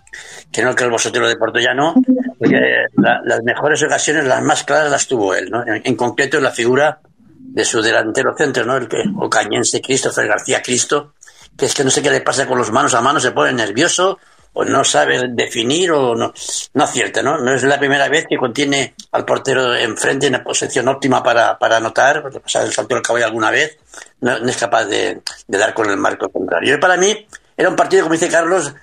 que 0.52 0.62
no 0.62 0.74
que 0.74 0.84
el 0.84 0.90
Bosotero 0.90 1.28
de 1.28 1.36
Portollano, 1.36 1.94
porque 2.38 2.60
la- 2.96 3.20
las 3.24 3.42
mejores 3.42 3.82
ocasiones, 3.82 4.24
las 4.26 4.42
más 4.42 4.64
claras, 4.64 4.90
las 4.90 5.06
tuvo 5.08 5.34
él, 5.34 5.50
¿no? 5.50 5.66
En, 5.66 5.80
en 5.84 5.96
concreto, 5.96 6.36
en 6.36 6.44
la 6.44 6.50
figura 6.50 7.00
de 7.36 7.64
su 7.64 7.80
delantero 7.82 8.34
centro, 8.36 8.64
¿no? 8.64 8.76
El 8.76 8.86
que, 8.88 9.02
ocañense 9.18 9.80
Christopher 9.80 10.28
García 10.28 10.62
Cristo, 10.62 11.14
que 11.60 11.66
es 11.66 11.74
que 11.74 11.84
no 11.84 11.90
sé 11.90 12.02
qué 12.02 12.10
le 12.10 12.22
pasa 12.22 12.48
con 12.48 12.58
los 12.58 12.72
manos 12.72 12.94
a 12.94 13.00
mano, 13.00 13.20
se 13.20 13.30
pone 13.30 13.52
nervioso 13.52 14.18
o 14.52 14.64
no 14.64 14.82
sabe 14.82 15.28
definir 15.28 15.92
o 15.92 16.16
no, 16.16 16.32
no 16.74 16.84
acierta, 16.84 17.22
¿no? 17.22 17.38
No 17.38 17.54
es 17.54 17.62
la 17.62 17.78
primera 17.78 18.08
vez 18.08 18.26
que 18.28 18.36
contiene 18.36 18.94
al 19.12 19.24
portero 19.24 19.76
enfrente 19.76 20.26
en 20.26 20.32
la 20.32 20.42
posición 20.42 20.88
óptima 20.88 21.22
para, 21.22 21.56
para 21.56 21.76
anotar, 21.76 22.22
porque 22.22 22.40
pasar 22.40 22.64
el 22.64 22.72
salto 22.72 22.94
del 22.94 23.02
caballo 23.04 23.26
alguna 23.26 23.52
vez, 23.52 23.78
no, 24.22 24.36
es 24.38 24.56
capaz 24.56 24.86
de, 24.86 25.20
de 25.46 25.58
dar 25.58 25.72
con 25.72 25.88
el 25.88 25.96
marco 25.98 26.28
contrario. 26.30 26.74
Y 26.74 26.78
para 26.78 26.96
mí 26.96 27.26
era 27.56 27.68
un 27.68 27.76
partido, 27.76 28.02
como 28.02 28.14
dice 28.14 28.28
Carlos, 28.28 28.74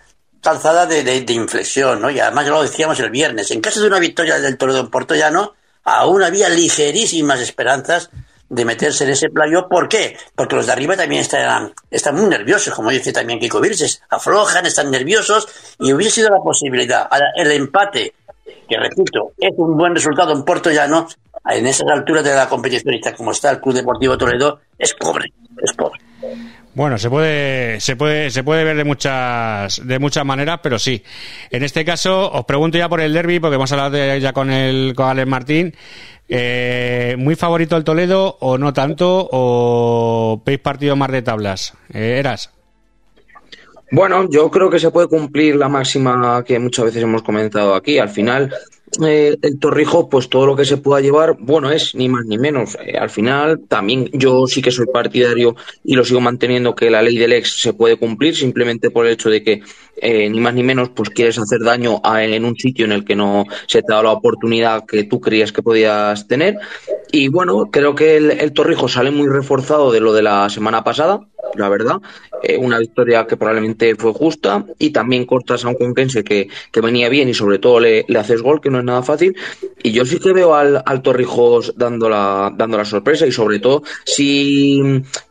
calzada 0.41 0.86
de, 0.86 1.03
de- 1.03 1.34
inflexión, 1.34 1.99
¿no? 2.01 2.09
Y 2.09 2.19
además 2.21 2.45
ya 2.45 2.51
lo 2.51 2.61
decíamos 2.63 2.97
el 3.01 3.09
viernes, 3.09 3.51
en 3.51 3.59
caso 3.59 3.82
de 3.82 3.88
una 3.88 3.99
victoria 3.99 4.39
del 4.39 4.57
Toledo 4.57 4.80
en 4.80 4.89
Porto 4.89 5.15
Llano, 5.15 5.55
aún 5.84 6.23
había 6.23 6.47
ligerísimas 6.47 7.41
esperanzas 7.41 8.09
de 8.50 8.66
meterse 8.66 9.04
en 9.04 9.12
ese 9.12 9.30
playo. 9.30 9.68
¿Por 9.68 9.88
qué? 9.88 10.18
Porque 10.36 10.56
los 10.56 10.66
de 10.66 10.72
arriba 10.72 10.95
también 10.95 11.22
están, 11.22 11.74
están 11.91 12.16
muy 12.16 12.28
nerviosos, 12.28 12.74
como 12.74 12.89
dice 12.89 13.12
también 13.12 13.39
Kiko 13.39 13.60
Virges. 13.60 14.02
Aflojan, 14.10 14.66
están 14.66 14.91
nerviosos 14.91 15.48
y 15.80 15.93
hubiese 15.93 16.16
sido 16.16 16.30
la 16.30 16.39
posibilidad. 16.39 17.08
Ahora, 17.10 17.28
el 17.36 17.52
empate, 17.52 18.14
que 18.68 18.78
repito, 18.78 19.32
es 19.38 19.54
un 19.58 19.78
buen 19.78 19.95
resultado 19.95 20.34
en 20.34 20.43
Puerto 20.43 20.72
Llano, 20.72 21.08
en 21.50 21.66
esas 21.66 21.88
alturas 21.89 22.24
de 22.24 22.34
la 22.34 22.50
competición 22.50 22.95
como 23.16 23.32
está 23.32 23.52
el 23.52 23.62
Club 23.62 23.76
Deportivo 23.76 24.18
Toledo, 24.18 24.60
es 24.78 24.93
pobre, 24.93 25.32
es 25.62 25.74
pobre. 25.74 26.00
Bueno, 26.78 26.99
se 26.99 27.09
puede, 27.09 27.80
se 27.80 27.95
puede, 27.95 28.30
se 28.30 28.43
puede 28.43 28.63
ver 28.63 28.78
de 28.78 28.84
muchas, 28.84 29.82
de 29.84 29.97
muchas 29.97 30.23
maneras, 30.23 30.59
pero 30.61 30.78
sí. 30.78 31.03
En 31.49 31.63
este 31.63 31.84
caso, 31.84 32.32
os 32.32 32.45
pregunto 32.45 32.78
ya 32.78 32.88
por 32.88 33.01
el 33.01 33.13
derby, 33.13 33.39
porque 33.39 33.55
hemos 33.55 33.71
hablado 33.71 33.89
de- 33.97 34.21
ya 34.21 34.32
con 34.32 34.51
el, 34.51 34.93
con 34.95 35.09
Alex 35.09 35.28
Martín. 35.28 35.75
Eh, 36.30 37.15
¿Muy 37.17 37.34
favorito 37.34 37.78
el 37.78 37.84
Toledo 37.84 38.38
o 38.41 38.59
no 38.59 38.73
tanto? 38.73 39.28
¿O 39.32 40.39
veis 40.45 40.59
partido 40.59 40.95
más 40.95 41.09
de 41.11 41.23
tablas? 41.23 41.73
Eh, 41.91 42.17
Eras. 42.19 42.51
Bueno, 43.92 44.28
yo 44.30 44.52
creo 44.52 44.70
que 44.70 44.80
se 44.80 44.92
puede 44.92 45.08
cumplir 45.08 45.56
la 45.56 45.70
máxima 45.70 46.44
que 46.46 46.60
muchas 46.60 46.86
veces 46.86 47.04
hemos 47.04 47.22
comentado 47.24 47.74
aquí. 47.74 48.00
Al 48.00 48.10
final, 48.10 48.54
eh, 49.06 49.38
el 49.42 49.60
Torrijos, 49.60 50.08
pues 50.12 50.28
todo 50.30 50.46
lo 50.46 50.58
que 50.58 50.66
se 50.66 50.76
pueda 50.76 51.00
llevar, 51.00 51.38
bueno, 51.40 51.72
es 51.72 51.96
ni 51.96 52.10
más 52.10 52.26
ni 52.26 52.38
menos. 52.38 52.78
Eh, 52.86 52.98
al 52.98 53.10
final, 53.10 53.62
también 53.70 54.10
yo 54.12 54.46
sí 54.46 54.62
que 54.62 54.72
soy 54.72 54.88
partidario 54.88 55.56
y 55.86 55.96
lo 55.96 56.04
sigo 56.04 56.20
manteniendo 56.20 56.76
que 56.76 56.90
la 56.92 57.02
ley 57.02 57.18
del 57.18 57.32
ex 57.32 57.62
se 57.62 57.72
puede 57.72 57.96
cumplir 57.96 58.36
simplemente 58.36 58.90
por 58.92 59.06
el 59.06 59.14
hecho 59.14 59.30
de 59.30 59.42
que 59.42 59.62
eh, 60.00 60.30
ni 60.30 60.40
más 60.42 60.54
ni 60.54 60.64
menos, 60.64 60.90
pues 60.90 61.10
quieres 61.10 61.40
hacer 61.40 61.60
daño 61.62 62.02
a- 62.04 62.24
en 62.24 62.44
un 62.46 62.56
sitio 62.58 62.86
en 62.86 62.92
el 62.92 63.06
que 63.06 63.16
no 63.16 63.46
se 63.68 63.82
te 63.82 63.88
dado 63.94 64.04
la 64.04 64.12
oportunidad 64.12 64.86
que 64.86 65.06
tú 65.06 65.20
creías 65.22 65.52
que 65.54 65.64
podías 65.64 66.28
tener. 66.28 66.58
Y 67.12 67.30
bueno, 67.30 67.70
creo 67.72 67.96
que 67.96 68.18
el, 68.18 68.32
el 68.32 68.52
Torrijos 68.52 68.92
sale 68.94 69.12
muy 69.12 69.28
reforzado 69.30 69.92
de 69.92 70.02
lo 70.02 70.14
de 70.14 70.22
la 70.24 70.50
semana 70.50 70.84
pasada, 70.84 71.22
la 71.56 71.70
verdad. 71.70 71.98
Eh, 72.43 72.58
una 72.58 72.80
victoria 72.80 73.26
que 73.26 73.38
probablemente 73.38 73.95
fue 73.95 74.14
justa 74.14 74.66
y 74.78 74.91
también 74.91 75.26
cortas 75.26 75.66
a 75.66 75.70
un 75.70 75.76
conquense 75.76 76.24
que, 76.24 76.50
que 76.72 76.82
venía 76.82 77.10
bien 77.10 77.30
y 77.30 77.34
sobre 77.34 77.60
todo 77.60 77.80
le, 77.80 78.06
le 78.08 78.20
haces 78.20 78.41
gol, 78.41 78.62
que 78.62 78.70
no 78.70 78.80
es 78.80 78.86
nada 78.86 79.02
fácil. 79.04 79.36
Y 79.82 79.91
yo 79.91 80.06
sí 80.06 80.20
que 80.20 80.34
veo 80.34 80.54
al, 80.56 80.82
al 80.86 81.02
Torrijos 81.02 81.74
dando 81.78 82.10
la, 82.10 82.54
dando 82.56 82.78
la 82.78 82.86
sorpresa 82.86 83.26
y 83.26 83.32
sobre 83.32 83.60
todo 83.60 83.84
si 84.06 84.82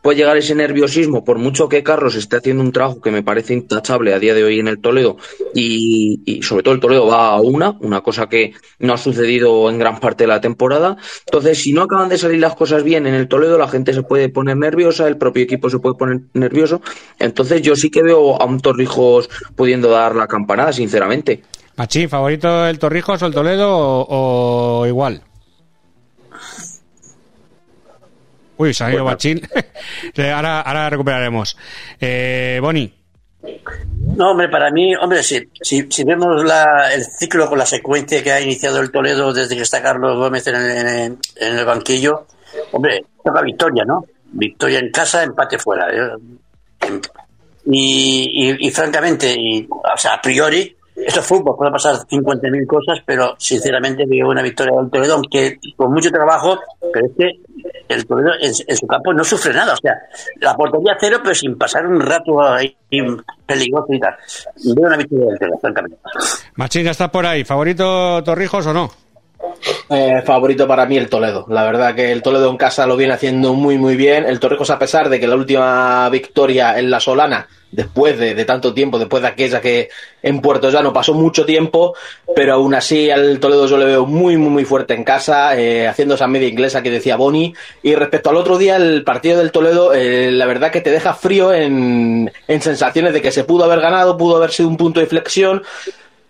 puede 0.01 0.17
llegar 0.17 0.37
ese 0.37 0.55
nerviosismo, 0.55 1.23
por 1.23 1.37
mucho 1.37 1.69
que 1.69 1.83
Carlos 1.83 2.15
esté 2.15 2.37
haciendo 2.37 2.63
un 2.63 2.71
trabajo 2.71 3.01
que 3.01 3.11
me 3.11 3.23
parece 3.23 3.53
intachable 3.53 4.13
a 4.13 4.19
día 4.19 4.33
de 4.33 4.43
hoy 4.43 4.59
en 4.59 4.67
el 4.67 4.79
Toledo 4.79 5.17
y, 5.53 6.21
y 6.25 6.43
sobre 6.43 6.63
todo 6.63 6.73
el 6.73 6.79
Toledo 6.79 7.07
va 7.07 7.29
a 7.29 7.41
una, 7.41 7.77
una 7.81 8.01
cosa 8.01 8.27
que 8.27 8.53
no 8.79 8.93
ha 8.93 8.97
sucedido 8.97 9.69
en 9.69 9.79
gran 9.79 9.99
parte 9.99 10.23
de 10.23 10.27
la 10.27 10.41
temporada. 10.41 10.97
Entonces, 11.25 11.59
si 11.59 11.73
no 11.73 11.83
acaban 11.83 12.09
de 12.09 12.17
salir 12.17 12.39
las 12.39 12.55
cosas 12.55 12.83
bien 12.83 13.07
en 13.07 13.13
el 13.13 13.27
Toledo, 13.27 13.57
la 13.57 13.67
gente 13.67 13.93
se 13.93 14.03
puede 14.03 14.29
poner 14.29 14.57
nerviosa, 14.57 15.07
el 15.07 15.17
propio 15.17 15.43
equipo 15.43 15.69
se 15.69 15.79
puede 15.79 15.95
poner 15.95 16.06
nervioso. 16.33 16.81
Entonces, 17.19 17.61
yo 17.61 17.75
sí 17.75 17.89
que 17.89 18.03
veo 18.03 18.41
a 18.41 18.45
un 18.45 18.59
Torrijos 18.59 19.29
pudiendo 19.55 19.89
dar 19.89 20.15
la 20.15 20.27
campanada, 20.27 20.71
sinceramente. 20.73 21.43
Machín, 21.75 22.09
¿favorito 22.09 22.65
el 22.67 22.79
Torrijos 22.79 23.21
o 23.21 23.25
el 23.27 23.33
Toledo 23.33 23.69
o, 23.71 24.79
o 24.81 24.85
igual? 24.87 25.21
Uy, 28.57 28.73
se 28.73 28.83
ha 28.83 28.91
ido 28.93 29.05
Machín. 29.05 29.41
ahora, 30.33 30.61
ahora 30.61 30.89
recuperaremos. 30.89 31.55
Eh, 31.99 32.59
Boni. 32.61 32.91
No, 34.15 34.31
hombre, 34.31 34.49
para 34.49 34.71
mí, 34.71 34.95
hombre, 34.95 35.21
si, 35.21 35.47
si, 35.61 35.85
si 35.91 36.03
vemos 36.03 36.43
la, 36.43 36.91
el 36.93 37.03
ciclo 37.05 37.47
con 37.47 37.59
la 37.59 37.65
secuencia 37.67 38.23
que 38.23 38.31
ha 38.31 38.41
iniciado 38.41 38.79
el 38.81 38.89
Toledo 38.91 39.31
desde 39.31 39.55
que 39.55 39.61
está 39.61 39.81
Carlos 39.83 40.17
Gómez 40.17 40.47
en 40.47 40.55
el, 40.55 40.71
en 40.77 40.87
el- 40.87 41.17
en 41.35 41.57
el 41.59 41.65
banquillo, 41.65 42.25
hombre, 42.71 43.05
toca 43.23 43.41
victoria, 43.43 43.83
¿no? 43.85 44.03
Victoria 44.31 44.79
en 44.79 44.91
casa, 44.91 45.23
empate 45.23 45.57
fuera. 45.57 45.87
¿eh? 45.91 46.11
Y, 47.65 48.49
y, 48.49 48.67
y 48.67 48.71
francamente, 48.71 49.33
y, 49.37 49.67
o 49.69 49.97
sea, 49.97 50.15
a 50.15 50.21
priori, 50.21 50.77
esto 51.05 51.19
es 51.19 51.25
fútbol, 51.27 51.55
puede 51.55 51.71
pasar 51.71 51.95
50.000 51.95 52.65
cosas, 52.65 52.99
pero 53.05 53.35
sinceramente 53.37 54.03
veo 54.07 54.29
una 54.29 54.41
victoria 54.41 54.75
del 54.79 54.89
Toledo, 54.89 55.13
aunque 55.15 55.59
con 55.75 55.93
mucho 55.93 56.09
trabajo, 56.09 56.59
pero 56.91 57.05
es 57.05 57.11
que 57.15 57.31
el 57.87 58.05
Toledo 58.07 58.31
en, 58.41 58.75
su 58.75 58.87
campo 58.87 59.13
no 59.13 59.23
sufre 59.23 59.53
nada, 59.53 59.73
o 59.73 59.77
sea, 59.77 59.93
la 60.41 60.55
portería 60.55 60.97
cero, 60.99 61.19
pero 61.21 61.35
sin 61.35 61.55
pasar 61.55 61.85
un 61.85 62.01
rato 62.01 62.41
ahí 62.41 62.75
peligroso 63.45 63.93
y 63.93 63.99
tal. 63.99 64.15
Veo 64.75 64.87
una 64.87 64.97
victoria 64.97 65.27
del 65.27 65.39
Toledo, 65.39 65.59
francamente. 65.59 65.97
Machín, 66.55 66.83
¿ya 66.83 66.91
estás 66.91 67.09
por 67.11 67.25
ahí? 67.25 67.43
¿Favorito 67.43 68.23
Torrijos 68.23 68.65
o 68.65 68.73
no? 68.73 69.06
Eh, 69.89 70.21
favorito 70.25 70.67
para 70.67 70.85
mí 70.85 70.97
el 70.97 71.09
Toledo. 71.09 71.45
La 71.49 71.63
verdad 71.63 71.95
que 71.95 72.11
el 72.11 72.21
Toledo 72.21 72.49
en 72.49 72.57
casa 72.57 72.85
lo 72.85 72.97
viene 72.97 73.13
haciendo 73.13 73.53
muy 73.53 73.77
muy 73.77 73.95
bien. 73.95 74.25
El 74.25 74.39
Torrijos 74.39 74.69
a 74.69 74.79
pesar 74.79 75.09
de 75.09 75.19
que 75.19 75.27
la 75.27 75.35
última 75.35 76.09
victoria 76.09 76.77
en 76.77 76.89
la 76.89 76.99
Solana, 76.99 77.47
después 77.71 78.17
de, 78.17 78.45
tanto 78.45 78.73
tiempo, 78.73 78.99
después 78.99 79.21
de 79.21 79.29
aquella 79.29 79.61
que 79.61 79.89
en 80.21 80.41
Puerto 80.41 80.69
Llano 80.69 80.91
pasó 80.91 81.13
mucho 81.13 81.45
tiempo, 81.45 81.95
pero 82.35 82.55
aún 82.55 82.73
así 82.73 83.09
al 83.09 83.39
Toledo 83.39 83.67
yo 83.67 83.77
le 83.77 83.85
veo 83.85 84.05
muy 84.05 84.37
muy 84.37 84.49
muy 84.49 84.65
fuerte 84.65 84.93
en 84.93 85.03
casa, 85.03 85.57
eh, 85.57 85.87
haciendo 85.87 86.15
esa 86.15 86.27
media 86.27 86.47
inglesa 86.47 86.81
que 86.81 86.91
decía 86.91 87.15
Boni. 87.15 87.53
Y 87.83 87.95
respecto 87.95 88.29
al 88.29 88.37
otro 88.37 88.57
día, 88.57 88.75
el 88.75 89.03
partido 89.03 89.37
del 89.37 89.51
Toledo, 89.51 89.93
eh, 89.93 90.31
la 90.31 90.45
verdad 90.47 90.71
que 90.71 90.81
te 90.81 90.91
deja 90.91 91.13
frío 91.13 91.53
en, 91.53 92.31
en 92.47 92.61
sensaciones 92.61 93.13
de 93.13 93.21
que 93.21 93.31
se 93.31 93.43
pudo 93.43 93.63
haber 93.63 93.79
ganado, 93.79 94.17
pudo 94.17 94.37
haber 94.37 94.51
sido 94.51 94.69
un 94.69 94.77
punto 94.77 94.99
de 94.99 95.05
inflexión. 95.05 95.63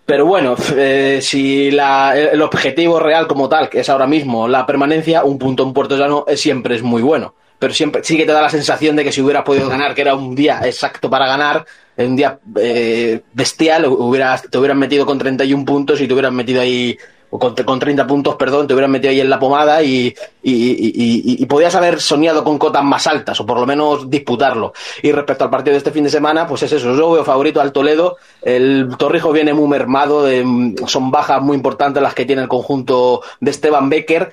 Pero 0.08 0.24
bueno, 0.24 0.56
eh, 0.74 1.18
si 1.20 1.70
la- 1.70 2.16
el 2.16 2.40
objetivo 2.40 2.98
real 2.98 3.26
como 3.26 3.46
tal, 3.46 3.68
que 3.68 3.80
es 3.80 3.90
ahora 3.90 4.06
mismo 4.06 4.48
la 4.48 4.64
permanencia, 4.64 5.22
un 5.22 5.38
punto 5.38 5.62
en 5.64 5.74
Puerto 5.74 5.98
Llano 5.98 6.24
es- 6.26 6.40
siempre 6.40 6.76
es 6.76 6.82
muy 6.82 7.02
bueno. 7.02 7.34
Pero 7.58 7.74
siempre 7.74 8.02
sí 8.02 8.16
que 8.16 8.24
te 8.24 8.32
da 8.32 8.40
la 8.40 8.48
sensación 8.48 8.96
de 8.96 9.04
que 9.04 9.12
si 9.12 9.20
hubieras 9.20 9.42
podido 9.44 9.68
ganar, 9.68 9.94
que 9.94 10.00
era 10.00 10.14
un 10.14 10.34
día 10.34 10.60
exacto 10.64 11.10
para 11.10 11.26
ganar, 11.26 11.66
un 11.98 12.16
día 12.16 12.38
eh, 12.56 13.20
bestial, 13.34 13.84
hubieras, 13.84 14.44
te 14.50 14.56
hubieran 14.56 14.78
metido 14.78 15.04
con 15.04 15.18
31 15.18 15.66
puntos 15.66 16.00
y 16.00 16.06
te 16.08 16.14
hubieran 16.14 16.34
metido 16.34 16.62
ahí, 16.62 16.96
con, 17.30 17.54
con 17.54 17.78
30 17.78 18.06
puntos, 18.06 18.36
perdón, 18.36 18.66
te 18.66 18.74
hubieran 18.74 18.90
metido 18.90 19.10
ahí 19.10 19.20
en 19.20 19.28
la 19.30 19.38
pomada 19.38 19.82
y, 19.82 20.14
y, 20.42 20.52
y- 20.52 21.36
y- 21.42 21.46
podías 21.46 21.74
haber 21.74 22.00
soñado 22.00 22.42
con 22.44 22.58
cotas 22.58 22.82
más 22.84 23.06
altas, 23.06 23.38
o 23.40 23.46
por 23.46 23.58
lo 23.60 23.66
menos 23.66 24.08
disputarlo. 24.08 24.72
Y 25.02 25.12
respecto 25.12 25.44
al 25.44 25.50
partido 25.50 25.72
de 25.72 25.78
este 25.78 25.90
fin 25.90 26.04
de 26.04 26.10
semana, 26.10 26.46
pues 26.46 26.62
es 26.62 26.72
eso, 26.72 26.94
yo 26.96 27.10
veo 27.12 27.24
favorito 27.24 27.60
al 27.60 27.72
Toledo, 27.72 28.16
el 28.42 28.88
Torrijo 28.98 29.32
viene 29.32 29.52
muy 29.52 29.68
mermado, 29.68 30.24
de- 30.24 30.74
son 30.86 31.10
bajas 31.10 31.42
muy 31.42 31.56
importantes 31.56 32.02
las 32.02 32.14
que 32.14 32.24
tiene 32.24 32.42
el 32.42 32.48
conjunto 32.48 33.22
de 33.40 33.50
Esteban 33.50 33.88
Becker, 33.90 34.32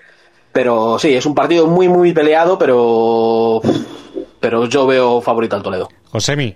pero 0.51 0.97
sí, 0.99 1.13
es 1.13 1.25
un 1.25 1.35
partido 1.35 1.67
muy, 1.67 1.89
muy 1.89 2.13
peleado, 2.13 2.57
pero, 2.57 3.61
pero 4.39 4.65
yo 4.67 4.85
veo 4.87 5.19
favorito 5.21 5.55
al 5.55 5.63
Toledo. 5.63 5.89
Josemi. 6.11 6.55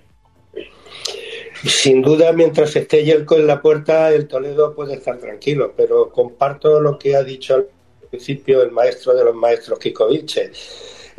Sin 1.65 2.01
duda, 2.01 2.31
mientras 2.31 2.75
esté 2.75 3.03
Yelko 3.03 3.35
en 3.35 3.47
la 3.47 3.61
puerta, 3.61 4.13
el 4.13 4.27
Toledo 4.27 4.73
puede 4.73 4.93
estar 4.93 5.17
tranquilo, 5.17 5.73
pero 5.75 6.09
comparto 6.09 6.79
lo 6.79 6.97
que 6.97 7.15
ha 7.15 7.23
dicho 7.23 7.55
al 7.55 7.67
principio 8.09 8.61
el 8.61 8.71
maestro 8.71 9.13
de 9.13 9.25
los 9.25 9.35
maestros, 9.35 9.77
Kiko 9.79 10.07
Vilche. 10.07 10.51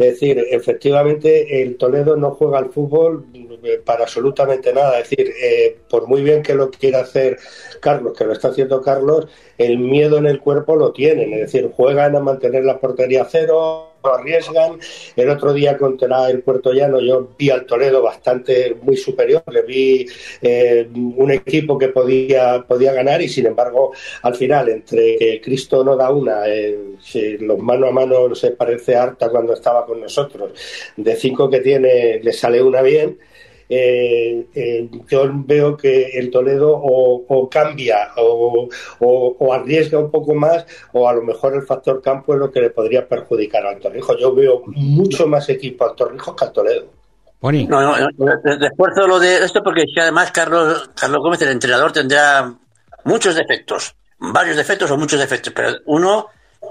Es 0.00 0.12
decir, 0.12 0.42
efectivamente, 0.50 1.62
el 1.62 1.76
Toledo 1.76 2.16
no 2.16 2.30
juega 2.30 2.56
al 2.56 2.70
fútbol 2.70 3.26
eh, 3.62 3.82
para 3.84 4.04
absolutamente 4.04 4.72
nada. 4.72 4.98
Es 4.98 5.10
decir, 5.10 5.30
eh, 5.42 5.76
por 5.90 6.06
muy 6.08 6.22
bien 6.22 6.42
que 6.42 6.54
lo 6.54 6.70
quiera 6.70 7.00
hacer 7.00 7.38
Carlos, 7.80 8.16
que 8.16 8.24
lo 8.24 8.32
está 8.32 8.48
haciendo 8.48 8.80
Carlos, 8.80 9.26
el 9.58 9.78
miedo 9.78 10.16
en 10.16 10.24
el 10.24 10.40
cuerpo 10.40 10.74
lo 10.74 10.92
tienen. 10.92 11.34
Es 11.34 11.52
decir, 11.52 11.70
juegan 11.76 12.16
a 12.16 12.20
mantener 12.20 12.64
la 12.64 12.80
portería 12.80 13.26
cero, 13.30 13.89
no 14.02 14.14
arriesgan. 14.14 14.78
El 15.16 15.30
otro 15.30 15.52
día 15.52 15.76
contra 15.76 16.28
el 16.30 16.42
Puerto 16.42 16.72
Llano 16.72 17.00
yo 17.00 17.30
vi 17.38 17.50
al 17.50 17.66
Toledo 17.66 18.02
bastante 18.02 18.76
muy 18.82 18.96
superior, 18.96 19.42
le 19.50 19.62
vi 19.62 20.06
eh, 20.42 20.88
un 20.92 21.30
equipo 21.30 21.78
que 21.78 21.88
podía, 21.88 22.64
podía 22.66 22.92
ganar 22.92 23.22
y 23.22 23.28
sin 23.28 23.46
embargo 23.46 23.92
al 24.22 24.34
final 24.34 24.68
entre 24.68 25.16
que 25.16 25.40
Cristo 25.40 25.84
no 25.84 25.96
da 25.96 26.10
una, 26.10 26.46
eh, 26.46 26.78
los 27.40 27.58
mano 27.58 27.86
a 27.86 27.92
mano 27.92 28.34
se 28.34 28.52
parece 28.52 28.96
harta 28.96 29.28
cuando 29.28 29.54
estaba 29.54 29.84
con 29.86 30.00
nosotros, 30.00 30.52
de 30.96 31.16
cinco 31.16 31.48
que 31.48 31.60
tiene 31.60 32.20
le 32.22 32.32
sale 32.32 32.62
una 32.62 32.82
bien. 32.82 33.18
Eh, 33.72 34.46
eh, 34.54 34.90
yo 35.08 35.30
veo 35.32 35.76
que 35.76 36.10
el 36.18 36.28
Toledo 36.30 36.72
o, 36.76 37.24
o 37.28 37.48
cambia 37.48 38.10
o, 38.16 38.68
o- 38.98 39.36
o 39.38 39.52
arriesga 39.52 39.98
un 39.98 40.10
poco 40.10 40.34
más 40.34 40.66
o 40.92 41.08
a 41.08 41.12
lo 41.14 41.22
mejor 41.22 41.54
el 41.54 41.62
factor 41.62 42.02
campo 42.02 42.34
es 42.34 42.40
lo 42.40 42.50
que 42.50 42.60
le 42.60 42.70
podría 42.70 43.06
perjudicar 43.08 43.64
al 43.64 43.78
Torrijos. 43.78 44.16
Yo 44.20 44.34
veo 44.34 44.62
mucho 44.66 45.26
más 45.28 45.48
equipo 45.48 45.84
al 45.88 45.94
Torrijos 45.94 46.34
que 46.34 46.44
al 46.44 46.52
Toledo. 46.52 46.86
No, 47.68 47.80
no, 47.80 47.96
no, 48.18 48.32
esfuerzo 48.66 49.06
lo 49.06 49.18
de 49.20 49.44
esto 49.44 49.62
porque 49.62 49.84
además 49.98 50.30
Carlos, 50.32 50.90
Carlos 51.00 51.20
Gómez, 51.22 51.40
el 51.42 51.50
entrenador, 51.50 51.92
tendrá 51.92 52.52
muchos 53.04 53.34
defectos, 53.36 53.94
varios 54.18 54.56
defectos 54.56 54.90
o 54.90 54.98
muchos 54.98 55.18
defectos, 55.20 55.52
pero 55.56 55.78
uno, 55.86 56.26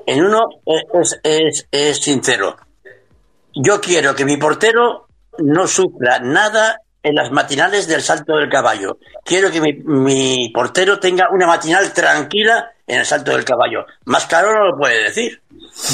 en 0.06 0.24
uno 0.24 0.48
es, 0.94 1.20
es, 1.24 1.68
es 1.72 1.98
sincero. 1.98 2.56
Yo 3.56 3.82
quiero 3.82 4.14
que 4.14 4.26
mi 4.26 4.38
portero 4.38 5.08
no 5.40 5.66
sufra 5.66 6.20
nada 6.20 6.78
en 7.02 7.16
las 7.16 7.32
matinales 7.32 7.88
del 7.88 8.02
salto 8.02 8.36
del 8.36 8.50
caballo. 8.50 8.98
Quiero 9.24 9.52
que 9.52 9.62
mi, 9.62 9.74
mi 9.74 10.50
portero 10.54 11.00
tenga 11.00 11.30
una 11.32 11.48
matinal 11.48 11.94
tranquila 11.94 12.72
en 12.86 13.00
el 13.00 13.06
salto 13.06 13.32
del 13.32 13.46
caballo. 13.46 13.86
Más 14.06 14.26
claro 14.26 14.54
no 14.54 14.72
lo 14.72 14.78
puede 14.78 15.04
decir. 15.04 15.42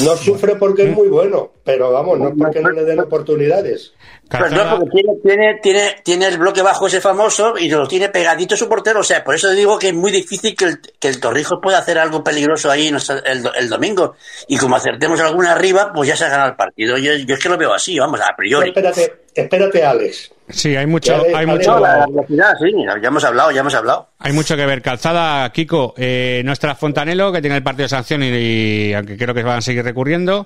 No 0.03 0.15
sufre 0.15 0.55
porque 0.55 0.83
es 0.83 0.95
muy 0.95 1.07
bueno, 1.09 1.51
pero 1.63 1.91
vamos, 1.91 2.17
no 2.17 2.29
es 2.29 2.33
porque 2.37 2.61
no 2.61 2.71
le 2.71 2.83
den 2.85 2.99
oportunidades. 2.99 3.93
Pues 4.29 4.51
no, 4.51 4.79
porque 4.79 4.89
tiene, 4.89 5.13
tiene, 5.21 5.59
tiene, 5.61 5.95
tiene 6.03 6.27
el 6.27 6.37
bloque 6.39 6.63
bajo 6.63 6.87
ese 6.87 6.99
famoso 6.99 7.55
y 7.57 7.69
lo 7.69 7.87
tiene 7.87 8.09
pegadito 8.09 8.57
su 8.57 8.67
portero. 8.67 9.01
O 9.01 9.03
sea, 9.03 9.23
por 9.23 9.35
eso 9.35 9.51
digo 9.51 9.77
que 9.77 9.89
es 9.89 9.93
muy 9.93 10.11
difícil 10.11 10.55
que 10.55 10.65
el, 10.65 10.79
que 10.99 11.09
el 11.09 11.19
Torrijos 11.19 11.59
pueda 11.61 11.77
hacer 11.77 11.99
algo 11.99 12.23
peligroso 12.23 12.71
ahí 12.71 12.87
el, 12.87 13.49
el 13.55 13.69
domingo. 13.69 14.15
Y 14.47 14.57
como 14.57 14.77
acertemos 14.77 15.19
alguna 15.19 15.51
arriba, 15.51 15.91
pues 15.93 16.09
ya 16.09 16.15
se 16.15 16.25
ha 16.25 16.29
ganado 16.29 16.49
el 16.49 16.55
partido. 16.55 16.97
Yo, 16.97 17.13
yo 17.13 17.35
es 17.35 17.43
que 17.43 17.49
lo 17.49 17.57
veo 17.57 17.73
así, 17.73 17.99
vamos, 17.99 18.19
a 18.19 18.35
priori. 18.35 18.69
Espérate, 18.69 19.13
espérate, 19.35 19.83
Alex. 19.83 20.31
Sí, 20.47 20.75
hay 20.75 20.85
mucho, 20.85 21.15
hay 21.35 21.47
mucho, 21.47 21.79
la, 21.79 22.05
la 22.29 22.55
sí, 22.59 22.71
ya 23.01 23.07
hemos 23.07 23.23
hablado, 23.23 23.49
ya 23.49 23.61
hemos 23.61 23.73
hablado. 23.73 24.09
hay 24.19 24.31
mucho 24.31 24.55
que 24.55 24.65
ver. 24.67 24.83
Calzada, 24.83 25.49
Kiko, 25.51 25.95
eh, 25.97 26.43
no 26.45 26.51
estará 26.51 26.75
Fontanelo, 26.75 27.31
que 27.31 27.41
tiene 27.41 27.57
el 27.57 27.63
partido 27.63 27.85
de 27.85 27.89
sanción 27.89 28.21
y, 28.21 28.27
y 28.27 28.93
aunque 28.93 29.17
creo 29.17 29.33
que 29.33 29.41
van 29.41 29.57
a 29.57 29.61
seguir 29.61 29.83
recurriendo. 29.83 30.45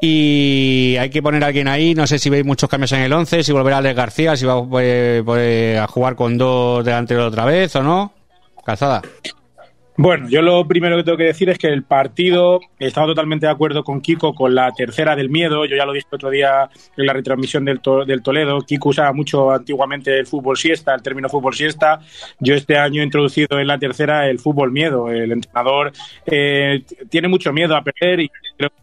Y 0.00 0.96
hay 0.98 1.10
que 1.10 1.22
poner 1.22 1.44
a 1.44 1.46
alguien 1.46 1.68
ahí, 1.68 1.94
no 1.94 2.08
sé 2.08 2.18
si 2.18 2.28
veis 2.28 2.44
muchos 2.44 2.68
cambios 2.68 2.90
en 2.92 3.00
el 3.02 3.12
11, 3.12 3.44
si 3.44 3.52
volverá 3.52 3.78
Alex 3.78 3.96
García, 3.96 4.36
si 4.36 4.46
va 4.46 4.60
eh, 4.80 5.22
pues, 5.24 5.78
a 5.78 5.86
jugar 5.86 6.16
con 6.16 6.36
dos 6.36 6.84
delanteros 6.84 7.28
otra 7.28 7.44
vez 7.44 7.74
o 7.76 7.82
no. 7.82 8.12
Calzada. 8.64 9.00
Bueno, 9.98 10.28
yo 10.28 10.42
lo 10.42 10.68
primero 10.68 10.96
que 10.96 11.04
tengo 11.04 11.16
que 11.16 11.24
decir 11.24 11.48
es 11.48 11.56
que 11.56 11.68
el 11.68 11.82
partido, 11.82 12.60
estamos 12.78 13.08
totalmente 13.08 13.46
de 13.46 13.52
acuerdo 13.52 13.82
con 13.82 14.02
Kiko 14.02 14.34
con 14.34 14.54
la 14.54 14.70
tercera 14.72 15.16
del 15.16 15.30
miedo. 15.30 15.64
Yo 15.64 15.74
ya 15.74 15.86
lo 15.86 15.92
dije 15.94 16.06
otro 16.10 16.28
día 16.28 16.68
en 16.98 17.06
la 17.06 17.14
retransmisión 17.14 17.64
del, 17.64 17.80
To- 17.80 18.04
del 18.04 18.22
Toledo. 18.22 18.60
Kiko 18.60 18.90
usaba 18.90 19.14
mucho 19.14 19.50
antiguamente 19.50 20.18
el 20.18 20.26
fútbol 20.26 20.58
siesta, 20.58 20.94
el 20.94 21.00
término 21.00 21.30
fútbol 21.30 21.54
siesta. 21.54 22.00
Yo 22.40 22.54
este 22.54 22.76
año 22.76 23.00
he 23.00 23.04
introducido 23.04 23.58
en 23.58 23.66
la 23.66 23.78
tercera 23.78 24.28
el 24.28 24.38
fútbol 24.38 24.70
miedo. 24.70 25.10
El 25.10 25.32
entrenador 25.32 25.92
eh, 26.26 26.82
tiene 27.08 27.28
mucho 27.28 27.50
miedo 27.54 27.74
a 27.74 27.82
perder 27.82 28.20
y 28.20 28.30
creo 28.58 28.70
que 28.70 28.76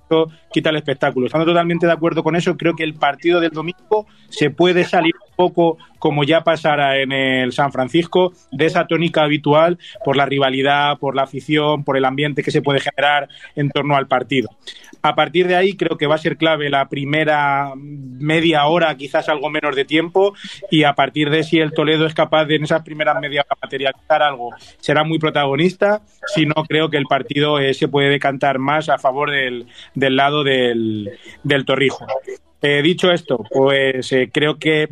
quita 0.51 0.72
el 0.72 0.78
espectáculo. 0.78 1.28
Estando 1.28 1.45
totalmente 1.45 1.86
de 1.86 1.91
acuerdo 1.93 2.24
con 2.24 2.36
eso, 2.36 2.57
creo 2.57 2.76
que 2.76 2.84
el 2.84 2.95
partido 2.95 3.39
del 3.39 3.51
domingo 3.51 4.07
se 4.30 4.49
puede 4.49 4.84
salir 4.84 5.14
un 5.30 5.36
poco 5.36 5.78
como 6.04 6.26
ya 6.26 6.43
pasara 6.43 6.99
en 6.99 7.14
el 7.14 7.54
San 7.54 7.72
Francisco, 7.72 8.34
de 8.51 8.66
esa 8.66 8.88
tónica 8.88 9.24
habitual 9.24 9.80
por 10.04 10.18
la 10.18 10.26
rivalidad, 10.26 10.97
por 10.99 11.16
la 11.16 11.22
afición, 11.22 11.86
por 11.86 11.95
el 11.95 12.04
ambiente 12.04 12.43
que 12.43 12.51
se 12.51 12.62
puede 12.62 12.82
generar 12.82 13.30
en 13.56 13.70
torno 13.70 13.95
al 13.95 14.06
partido. 14.06 14.49
A 15.01 15.16
partir 15.16 15.47
de 15.47 15.56
ahí 15.56 15.78
creo 15.78 15.97
que 15.97 16.06
va 16.06 16.16
a 16.16 16.18
ser 16.18 16.36
clave 16.36 16.70
la 16.70 16.89
primera 16.89 17.72
media 17.78 18.66
hora, 18.66 18.97
quizás 18.97 19.30
algo 19.30 19.49
menos 19.49 19.78
de 19.78 19.86
tiempo, 19.86 20.34
y 20.70 20.84
a 20.84 20.91
partir 20.91 21.30
de 21.30 21.41
si 21.41 21.62
el 21.62 21.72
Toledo 21.72 22.06
es 22.06 22.14
capaz 22.14 22.43
de 22.47 22.56
en 22.56 22.66
esas 22.66 22.84
primeras 22.84 23.18
media 23.22 23.39
horas 23.39 23.60
materializar 23.62 24.24
algo, 24.24 24.49
será 24.80 25.06
muy 25.06 25.20
protagonista. 25.20 26.01
Si 26.36 26.45
no, 26.45 26.66
creo 26.68 26.89
que 26.89 26.97
el 26.97 27.06
partido 27.06 27.60
eh, 27.60 27.74
se 27.74 27.88
puede 27.88 28.10
decantar 28.10 28.60
más 28.60 28.89
a 28.89 28.97
favor 28.97 29.32
del, 29.32 29.68
del 29.95 30.18
lado 30.18 30.43
del, 30.43 31.12
del 31.43 31.64
Torrijo. 31.64 32.06
Eh, 32.62 32.82
dicho 32.82 33.12
esto, 33.12 33.43
pues 33.49 34.12
eh, 34.14 34.30
creo 34.34 34.58
que 34.58 34.88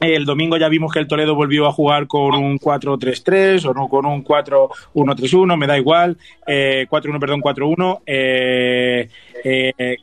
el 0.00 0.24
domingo 0.24 0.56
ya 0.56 0.68
vimos 0.68 0.92
que 0.92 0.98
el 0.98 1.06
Toledo 1.06 1.34
volvió 1.34 1.66
a 1.66 1.72
jugar 1.72 2.06
con 2.06 2.34
un 2.34 2.58
4-3-3 2.58 3.66
o 3.66 3.74
no 3.74 3.88
con 3.88 4.06
un 4.06 4.24
4-1-3-1, 4.24 5.56
me 5.58 5.66
da 5.66 5.76
igual, 5.76 6.16
eh, 6.46 6.86
4-1, 6.88 7.20
perdón, 7.20 7.40
4-1. 7.42 8.00
Eh, 8.06 9.08
eh, 9.44 9.96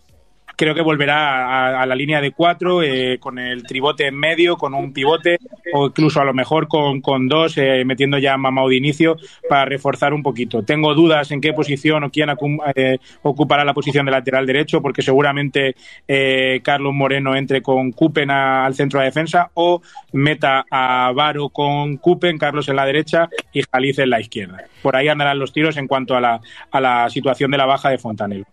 creo 0.57 0.73
que 0.75 0.81
volverá 0.81 1.81
a, 1.81 1.85
la 1.85 1.95
línea 1.95 2.19
de 2.19 2.31
cuatro, 2.31 2.81
eh, 2.81 3.19
con 3.19 3.37
el 3.39 3.63
tribote 3.63 4.07
en 4.07 4.15
medio, 4.15 4.57
con 4.57 4.73
un 4.73 4.91
pivote, 4.91 5.37
o 5.71 5.87
incluso 5.87 6.19
a 6.19 6.25
lo 6.25 6.33
mejor 6.33 6.67
con, 6.67 6.99
con 6.99 7.27
dos, 7.27 7.57
eh, 7.57 7.83
metiendo 7.85 8.17
ya 8.17 8.33
a 8.33 8.37
Mamao 8.37 8.67
de 8.67 8.75
inicio 8.75 9.17
para 9.47 9.65
reforzar 9.65 10.13
un 10.13 10.23
poquito. 10.23 10.63
Tengo 10.63 10.93
dudas 10.95 11.31
en 11.31 11.41
qué 11.41 11.53
posición 11.53 12.03
o 12.03 12.09
quién 12.09 12.29
eh, 12.75 12.97
ocupará 13.21 13.63
la 13.63 13.73
posición 13.75 14.07
de 14.07 14.11
lateral 14.11 14.47
derecho, 14.47 14.81
porque 14.81 15.03
seguramente 15.03 15.75
eh, 16.07 16.59
Carlos 16.63 16.93
Moreno 16.93 17.35
entre 17.35 17.61
con 17.61 17.91
Cupen 17.91 18.31
al 18.31 18.73
centro 18.73 18.99
de 18.99 19.05
defensa 19.05 19.51
o 19.53 19.81
meta 20.13 20.65
a 20.71 21.11
Varo 21.13 21.49
con 21.49 21.97
Cupen, 21.97 22.39
Carlos 22.39 22.67
en 22.67 22.77
la 22.77 22.85
derecha 22.85 23.29
y 23.53 23.61
Jalice 23.61 24.03
en 24.03 24.09
la 24.09 24.19
izquierda. 24.19 24.65
Por 24.81 24.95
ahí 24.95 25.07
andarán 25.07 25.37
los 25.37 25.53
tiros 25.53 25.77
en 25.77 25.87
cuanto 25.87 26.15
a 26.15 26.21
la, 26.21 26.41
a 26.71 26.81
la 26.81 27.09
situación 27.11 27.51
de 27.51 27.57
la 27.57 27.65
baja 27.65 27.89
de 27.89 27.99
Fontanelo. 27.99 28.45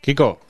Kiko. 0.00 0.40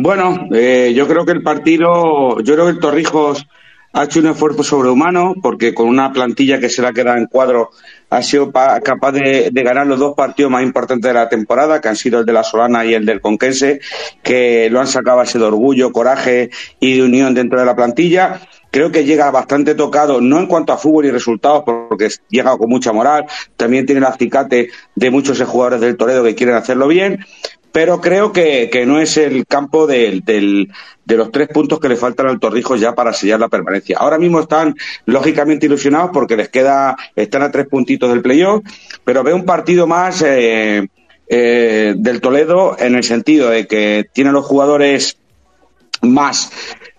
Bueno, 0.00 0.48
eh, 0.52 0.92
yo 0.94 1.08
creo 1.08 1.24
que 1.26 1.32
el 1.32 1.42
partido, 1.42 2.40
yo 2.40 2.54
creo 2.54 2.66
que 2.66 2.70
el 2.72 2.78
Torrijos 2.78 3.44
ha 3.92 4.04
hecho 4.04 4.20
un 4.20 4.28
esfuerzo 4.28 4.62
sobrehumano 4.62 5.34
porque 5.42 5.74
con 5.74 5.88
una 5.88 6.12
plantilla 6.12 6.60
que 6.60 6.68
se 6.68 6.82
la 6.82 6.92
queda 6.92 7.18
en 7.18 7.26
cuadro 7.26 7.70
ha 8.10 8.22
sido 8.22 8.52
pa- 8.52 8.80
capaz 8.80 9.12
de, 9.12 9.50
ganar 9.52 9.86
los 9.88 9.98
dos 9.98 10.14
partidos 10.14 10.52
más 10.52 10.62
importantes 10.62 11.08
de 11.08 11.14
la 11.14 11.28
temporada, 11.28 11.80
que 11.80 11.88
han 11.88 11.96
sido 11.96 12.20
el 12.20 12.26
de 12.26 12.32
la 12.32 12.44
Solana 12.44 12.84
y 12.84 12.94
el 12.94 13.04
del 13.04 13.20
Conquense, 13.20 13.80
que 14.22 14.68
lo 14.70 14.78
han 14.80 14.86
sacado 14.86 15.16
base 15.16 15.38
de 15.38 15.44
orgullo, 15.44 15.90
coraje 15.90 16.50
y 16.78 16.96
de 16.96 17.02
unión 17.02 17.34
dentro 17.34 17.58
de 17.58 17.66
la 17.66 17.74
plantilla. 17.74 18.40
Creo 18.70 18.92
que 18.92 19.04
llega 19.04 19.30
bastante 19.30 19.74
tocado, 19.74 20.20
no 20.20 20.38
en 20.38 20.46
cuanto 20.46 20.74
a 20.74 20.78
fútbol 20.78 21.06
y 21.06 21.10
resultados, 21.10 21.64
porque 21.64 22.08
llega 22.28 22.56
con 22.58 22.68
mucha 22.68 22.92
moral. 22.92 23.24
También 23.56 23.86
tiene 23.86 24.00
el 24.00 24.04
acicate 24.04 24.68
de 24.94 25.10
muchos 25.10 25.40
jugadores 25.42 25.80
del 25.80 25.96
Toledo 25.96 26.22
que 26.22 26.34
quieren 26.34 26.54
hacerlo 26.54 26.86
bien, 26.86 27.24
pero 27.72 28.00
creo 28.00 28.32
que, 28.32 28.68
que 28.70 28.86
no 28.86 29.00
es 29.00 29.16
el 29.16 29.46
campo 29.46 29.86
del, 29.86 30.22
del- 30.24 30.70
de 31.04 31.16
los 31.16 31.32
tres 31.32 31.48
puntos 31.48 31.80
que 31.80 31.88
le 31.88 31.96
faltan 31.96 32.26
al 32.26 32.38
Torrijos 32.38 32.78
ya 32.80 32.94
para 32.94 33.14
sellar 33.14 33.40
la 33.40 33.48
permanencia. 33.48 33.96
Ahora 33.98 34.18
mismo 34.18 34.40
están 34.40 34.74
lógicamente 35.06 35.64
ilusionados 35.64 36.10
porque 36.12 36.36
les 36.36 36.50
queda, 36.50 36.96
están 37.16 37.42
a 37.42 37.50
tres 37.50 37.66
puntitos 37.66 38.10
del 38.10 38.20
playoff, 38.20 38.62
pero 39.04 39.22
veo 39.22 39.34
un 39.34 39.46
partido 39.46 39.86
más 39.86 40.20
eh, 40.26 40.86
eh, 41.26 41.94
del 41.96 42.20
Toledo 42.20 42.76
en 42.78 42.94
el 42.94 43.04
sentido 43.04 43.48
de 43.48 43.66
que 43.66 44.04
tiene 44.12 44.32
los 44.32 44.44
jugadores 44.44 45.16
más 46.02 46.50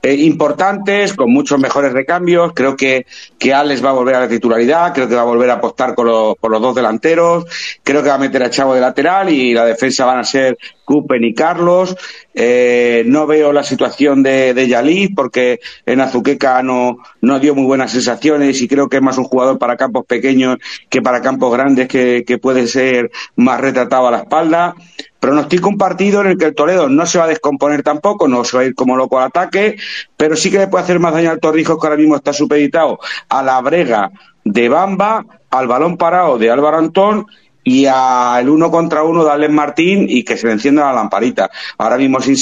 eh, 0.02 0.14
importantes, 0.14 1.14
con 1.14 1.32
muchos 1.32 1.60
mejores 1.60 1.92
recambios. 1.92 2.54
Creo 2.54 2.76
que, 2.76 3.06
que 3.38 3.54
Alex 3.54 3.84
va 3.84 3.90
a 3.90 3.94
volver 3.94 4.16
a 4.16 4.22
la 4.22 4.30
titularidad, 4.30 4.94
creo 4.94 5.10
que 5.10 5.16
va 5.16 5.22
a 5.22 5.26
volver 5.26 5.50
a 5.50 5.56
apostar 5.56 5.96
con 5.96 6.08
los, 6.08 6.38
por 6.38 6.52
los 6.52 6.62
dos 6.62 6.76
delanteros, 6.76 7.46
creo 7.84 8.02
que 8.02 8.10
va 8.10 8.16
a 8.16 8.20
meter 8.20 8.44
a 8.44 8.50
Chavo 8.50 8.74
de 8.74 8.82
lateral 8.82 9.30
y 9.30 9.54
la 9.54 9.66
defensa 9.66 10.06
van 10.06 10.20
a 10.20 10.24
ser 10.24 10.58
Cupen 10.90 11.24
y 11.24 11.36
Carlos. 11.36 11.96
Eh, 12.34 13.04
no 13.06 13.28
veo 13.28 13.54
la 13.54 13.62
situación 13.62 14.24
de, 14.24 14.56
de 14.56 14.68
Yalif 14.68 15.12
porque 15.16 15.60
en 15.86 16.02
Azuqueca 16.02 16.64
no, 16.64 16.98
no 17.22 17.40
dio 17.40 17.54
muy 17.54 17.66
buenas 17.66 17.92
sensaciones 17.92 18.60
y 18.60 18.68
creo 18.68 18.90
que 18.90 18.98
es 18.98 19.04
más 19.04 19.20
un 19.20 19.26
jugador 19.26 19.60
para 19.60 19.78
campos 19.78 20.08
pequeños 20.08 20.58
que 20.90 21.04
para 21.04 21.22
campos 21.22 21.54
grandes 21.54 21.88
que, 21.88 22.24
que 22.26 22.40
puede 22.40 22.66
ser 22.66 23.12
más 23.36 23.62
retratado 23.62 24.08
a 24.08 24.12
la 24.12 24.18
espalda. 24.22 24.74
Pronostico 25.20 25.70
un 25.70 25.78
partido 25.78 26.22
en 26.22 26.28
el 26.28 26.38
que 26.40 26.46
el 26.46 26.56
Toledo 26.56 26.90
no 26.90 27.06
se 27.06 27.20
va 27.20 27.26
a 27.26 27.28
descomponer 27.28 27.84
tampoco, 27.84 28.28
no 28.28 28.44
se 28.44 28.58
va 28.58 28.64
a 28.64 28.66
ir 28.66 28.74
como 28.74 28.98
loco 28.98 29.20
al 29.20 29.26
ataque, 29.26 29.76
pero 30.18 30.36
sí 30.36 30.50
que 30.50 30.58
le 30.58 30.68
puede 30.70 30.86
hacer 30.86 31.00
más 31.00 31.14
daño 31.14 31.30
al 31.30 31.40
Torrijos 31.40 31.80
que 31.80 31.86
ahora 31.86 32.00
mismo 32.00 32.16
está 32.16 32.34
supeditado 32.34 32.98
a 33.28 33.44
la 33.44 33.62
brega 33.62 34.10
de 34.44 34.70
Bamba, 34.70 35.24
al 35.52 35.68
balón 35.68 35.98
parado 35.98 36.40
de 36.40 36.50
Álvaro 36.50 36.78
Antón 36.78 37.28
y 37.64 37.86
al 37.86 38.50
uno 38.50 38.72
contra 38.72 39.04
uno 39.04 39.24
de 39.24 39.32
Alex 39.32 39.54
Martín 39.54 40.06
y 40.10 40.24
que 40.24 40.38
se 40.38 40.48
le 40.48 40.54
encienda 40.54 40.86
la 40.86 40.94
lamparita. 40.94 41.50
Ahora 41.78 41.98
mismo 41.98 42.20
sin 42.22 42.36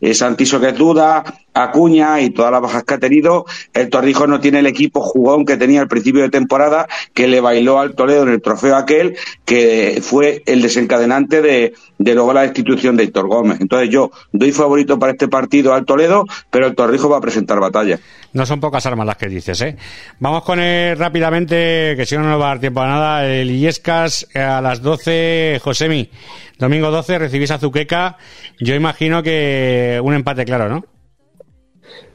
eh, 0.00 0.14
Santiso 0.14 0.60
que 0.60 0.72
duda, 0.72 1.24
Acuña 1.62 2.20
y 2.20 2.30
todas 2.30 2.52
las 2.52 2.60
bajas 2.60 2.84
que 2.84 2.94
ha 2.94 2.98
tenido, 2.98 3.46
el 3.74 3.88
Torrijos 3.90 4.28
no 4.28 4.40
tiene 4.40 4.60
el 4.60 4.66
equipo 4.66 5.00
jugón 5.00 5.44
que 5.44 5.56
tenía 5.56 5.80
al 5.80 5.88
principio 5.88 6.22
de 6.22 6.28
temporada 6.28 6.86
que 7.14 7.26
le 7.26 7.40
bailó 7.40 7.78
al 7.78 7.94
Toledo 7.94 8.22
en 8.22 8.30
el 8.30 8.42
trofeo 8.42 8.76
aquel 8.76 9.16
que 9.44 10.00
fue 10.02 10.42
el 10.46 10.62
desencadenante 10.62 11.42
de, 11.42 11.74
luego 11.98 12.32
la 12.32 12.42
destitución 12.42 12.96
de 12.96 13.04
Héctor 13.04 13.28
Gómez. 13.28 13.60
Entonces 13.60 13.90
yo 13.90 14.10
doy 14.32 14.52
favorito 14.52 14.98
para 14.98 15.12
este 15.12 15.28
partido 15.28 15.74
al 15.74 15.84
Toledo, 15.84 16.24
pero 16.50 16.66
el 16.66 16.74
Torrijos 16.74 17.10
va 17.10 17.18
a 17.18 17.20
presentar 17.20 17.58
batalla. 17.60 17.98
No 18.32 18.44
son 18.44 18.60
pocas 18.60 18.84
armas 18.86 19.06
las 19.06 19.16
que 19.16 19.28
dices, 19.28 19.60
¿eh? 19.62 19.76
Vamos 20.20 20.44
con 20.44 20.60
el 20.60 20.98
rápidamente, 20.98 21.94
que 21.96 22.04
si 22.04 22.16
no 22.16 22.22
no 22.22 22.30
nos 22.30 22.40
va 22.40 22.46
a 22.46 22.48
dar 22.48 22.60
tiempo 22.60 22.80
a 22.80 22.86
nada, 22.86 23.26
el 23.26 23.50
Illescas 23.50 24.28
eh, 24.34 24.40
a 24.40 24.60
las 24.60 24.82
12, 24.82 25.60
Josemi. 25.62 26.10
Domingo 26.58 26.90
12 26.90 27.18
recibís 27.18 27.50
a 27.50 27.58
Zuqueca. 27.58 28.16
Yo 28.60 28.74
imagino 28.74 29.22
que 29.22 30.00
un 30.02 30.14
empate 30.14 30.44
claro, 30.44 30.68
¿no? 30.68 30.84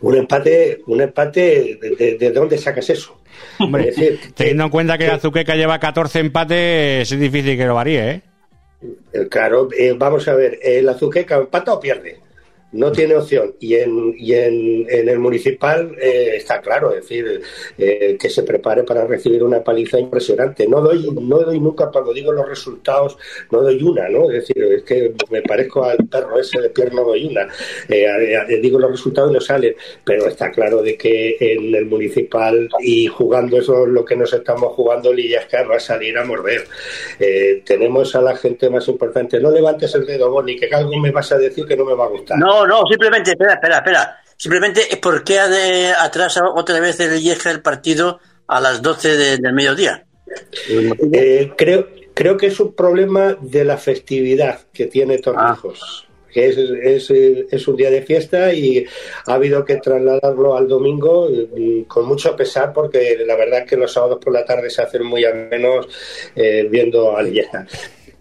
Un 0.01 0.15
empate, 0.17 0.82
un 0.88 1.01
empate, 1.01 1.78
¿de, 1.82 1.95
de- 1.95 2.17
de 2.17 2.32
dónde 2.32 2.57
sacas 2.57 2.89
eso? 2.89 3.17
Hombre, 3.59 3.89
Es 3.89 3.95
decir, 3.95 4.19
teniendo 4.36 4.65
en 4.65 4.69
cuenta 4.69 4.97
que 4.97 5.07
Azuqueca 5.07 5.55
lleva 5.55 5.80
14 5.80 6.19
empates, 6.19 7.11
es 7.11 7.19
difícil 7.19 7.57
que 7.57 7.65
lo 7.65 7.76
varíe, 7.76 8.09
¿eh? 8.11 8.21
Eh, 9.13 9.28
Claro, 9.30 9.69
eh, 9.78 9.93
vamos 9.97 10.28
a 10.28 10.36
ver, 10.36 10.59
el 10.61 10.88
Azuqueca 10.89 11.36
empata 11.38 11.74
o 11.74 11.80
pierde. 11.80 12.19
No 12.74 12.91
tiene 12.91 13.15
opción. 13.15 13.55
Y 13.59 13.76
en, 13.76 14.15
y 14.17 14.34
en, 14.34 14.86
en 14.89 15.09
el 15.09 15.19
municipal 15.19 15.95
eh, 15.99 16.34
está 16.36 16.61
claro, 16.61 16.91
es 16.91 17.01
decir, 17.01 17.41
eh, 17.78 18.17
que 18.19 18.30
se 18.30 18.43
prepare 18.43 18.84
para 18.84 19.05
recibir 19.05 19.43
una 19.43 19.63
paliza 19.63 19.99
impresionante. 19.99 20.67
No 20.67 20.82
doy, 20.82 21.09
no 21.11 21.39
doy 21.39 21.59
nunca, 21.59 21.89
cuando 21.91 22.13
digo 22.13 22.32
los 22.32 22.47
resultados, 22.47 23.17
no 23.51 23.61
doy 23.61 23.82
una, 23.82 24.09
¿no? 24.09 24.30
Es 24.30 24.47
decir, 24.47 24.63
es 24.63 24.84
que 24.84 25.13
me 25.30 25.41
parezco 25.41 25.84
al 25.84 25.97
perro 25.97 26.39
ese 26.39 26.61
de 26.61 26.69
pierna 26.69 26.93
no 26.93 27.03
doy 27.03 27.26
una. 27.26 27.47
Eh, 27.89 28.59
digo 28.61 28.80
los 28.80 28.91
resultados 28.91 29.32
y 29.32 29.34
no 29.34 29.41
salen. 29.41 29.76
Pero 30.03 30.28
está 30.28 30.51
claro 30.51 30.82
de 30.82 30.97
que 30.97 31.38
en 31.39 31.74
el 31.76 31.86
municipal 31.86 32.69
y 32.82 33.07
jugando 33.07 33.57
eso 33.57 33.86
es 33.86 33.89
lo 33.89 34.05
que 34.05 34.15
nos 34.15 34.34
estamos 34.34 34.74
jugando, 34.74 35.13
Lillascar 35.13 35.69
va 35.69 35.78
a 35.78 35.80
salir 35.80 36.17
a 36.17 36.26
morder. 36.26 36.65
Eh, 37.19 37.61
tenemos 37.65 38.15
a 38.15 38.21
la 38.21 38.36
gente 38.36 38.69
más 38.69 38.88
importante. 38.88 39.39
No 39.39 39.51
levantes 39.51 39.93
el 39.95 40.05
dedo, 40.05 40.30
Boni, 40.30 40.57
que 40.57 40.74
algo 40.74 40.97
me 40.99 41.11
vas 41.11 41.32
a 41.32 41.38
decir 41.38 41.65
que 41.65 41.76
no 41.76 41.86
me 41.86 41.93
va 41.93 42.05
a 42.05 42.09
gustar. 42.09 42.38
No, 42.38 42.62
no, 42.66 42.84
simplemente, 42.89 43.32
espera, 43.32 43.53
espera, 43.53 43.78
espera. 43.78 44.18
Simplemente 44.38 44.82
es 44.89 44.97
porque 44.97 45.39
ha 45.39 45.47
de 45.47 45.93
atrasa 45.93 46.41
otra 46.53 46.80
vez 46.80 46.99
el 46.99 47.20
Lieja 47.22 47.51
el 47.51 47.61
partido 47.61 48.20
a 48.47 48.59
las 48.59 48.82
12 48.82 49.16
de- 49.16 49.38
del 49.38 49.53
mediodía. 49.53 50.05
Eh, 50.68 51.51
creo, 51.55 51.88
creo 52.14 52.38
que 52.38 52.47
es 52.47 52.59
un 52.59 52.74
problema 52.74 53.38
de 53.39 53.64
la 53.64 53.78
festividad 53.78 54.59
que 54.74 54.88
tiene 54.88 55.20
Torrijos. 55.20 56.07
Que 56.34 56.47
es, 56.49 56.57
es, 56.57 57.11
eh, 57.11 57.45
es 57.51 57.68
un 57.68 57.76
día 57.76 57.91
de 57.91 58.01
fiesta 58.01 58.51
y 58.51 58.84
ha 59.28 59.34
habido 59.36 59.64
que 59.64 59.76
trasladarlo 59.76 60.57
al 60.57 60.68
domingo 60.68 61.30
eh, 61.30 61.86
con 61.88 62.07
mucho 62.07 62.36
pesar 62.36 62.74
porque 62.74 63.24
la 63.24 63.36
verdad 63.36 63.59
es 63.59 63.70
que 63.70 63.78
los 63.78 63.93
sábados 63.93 64.18
por 64.20 64.34
la 64.34 64.43
tarde 64.43 64.72
se 64.72 64.82
hacen 64.82 65.05
muy 65.05 65.24
a 65.26 65.32
menos 65.32 65.88
eh, 66.36 66.68
viendo 66.72 67.16
a 67.16 67.22
Lillesca. 67.22 67.68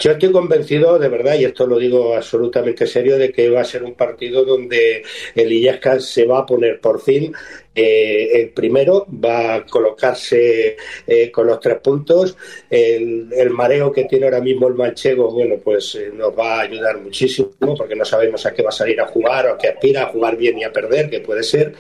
Yo 0.03 0.11
estoy 0.11 0.33
convencido, 0.33 0.99
de 0.99 1.09
verdad, 1.09 1.37
y 1.39 1.45
esto 1.45 1.65
lo 1.65 1.79
digo 1.79 2.17
absolutamente 2.17 2.89
serio, 2.89 3.17
de 3.17 3.31
que 3.31 3.49
va 3.49 3.61
a 3.61 3.65
ser 3.65 3.85
un 3.85 3.95
partido 3.95 4.45
donde 4.45 5.05
el 5.33 5.53
Illesca 5.53 6.01
se 6.01 6.25
va 6.25 6.41
a 6.41 6.47
poner 6.47 6.81
por 6.81 7.01
fin 7.01 7.33
eh, 7.73 8.29
el 8.33 8.49
primero, 8.51 9.07
va 9.25 9.55
a 9.55 9.65
colocarse 9.65 10.77
eh, 11.07 11.31
con 11.31 11.47
los 11.47 11.61
tres 11.61 11.79
puntos. 11.79 12.37
El, 12.69 13.51
mareo 13.51 13.93
que 13.93 14.07
tiene 14.07 14.25
ahora 14.25 14.41
mismo 14.41 14.67
el 14.67 14.75
manchego, 14.75 15.31
bueno, 15.31 15.55
pues 15.63 15.95
eh, 15.95 16.11
nos 16.13 16.37
va 16.37 16.57
a 16.57 16.61
ayudar 16.63 16.99
muchísimo, 16.99 17.51
porque 17.79 17.95
no 17.95 18.05
sabemos 18.05 18.45
a 18.45 18.53
qué 18.53 18.63
va 18.65 18.71
a 18.71 18.73
salir 18.73 19.01
a 19.01 19.07
jugar 19.07 19.47
o 19.47 19.53
a 19.53 19.59
qué 19.59 19.69
aspira, 19.69 20.03
a 20.03 20.07
jugar 20.07 20.37
bien 20.37 20.59
y 20.59 20.65
a 20.65 20.73
perder, 20.73 21.11
que 21.11 21.21
puede 21.21 21.45
ser. 21.45 21.75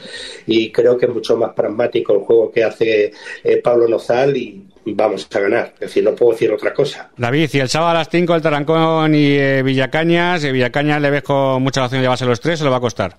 Y 0.47 0.70
creo 0.70 0.97
que 0.97 1.07
es 1.07 1.12
mucho 1.12 1.37
más 1.37 1.55
pragmático 1.55 2.14
el 2.14 2.20
juego 2.20 2.53
que 2.53 2.62
hace 2.62 3.12
eh, 3.43 3.57
Pablo 3.57 3.89
Nozal 3.89 4.37
y 4.37 4.72
vamos 4.85 5.28
a 5.33 5.39
ganar. 5.41 5.72
Es 5.74 5.80
decir, 5.80 6.05
no 6.05 6.14
puedo 6.14 6.33
decir 6.33 6.51
otra 6.53 6.72
cosa. 6.72 7.11
David, 7.16 7.51
y 7.53 7.59
el 7.59 7.68
sábado 7.68 7.91
a 7.91 7.95
las 7.95 8.09
5 8.09 8.35
el 8.35 8.43
Tarancón 8.43 9.14
y 9.14 9.33
eh, 9.33 9.62
Villacañas. 9.62 10.45
Eh, 10.45 10.53
Villacañas 10.53 11.01
le 11.01 11.11
ves 11.11 11.22
con 11.22 11.62
mucha 11.62 11.85
opción 11.85 12.01
de 12.01 12.05
llevarse 12.05 12.26
los 12.26 12.41
tres 12.41 12.61
o 12.61 12.64
le 12.64 12.70
va 12.70 12.76
a 12.76 12.80
costar? 12.80 13.18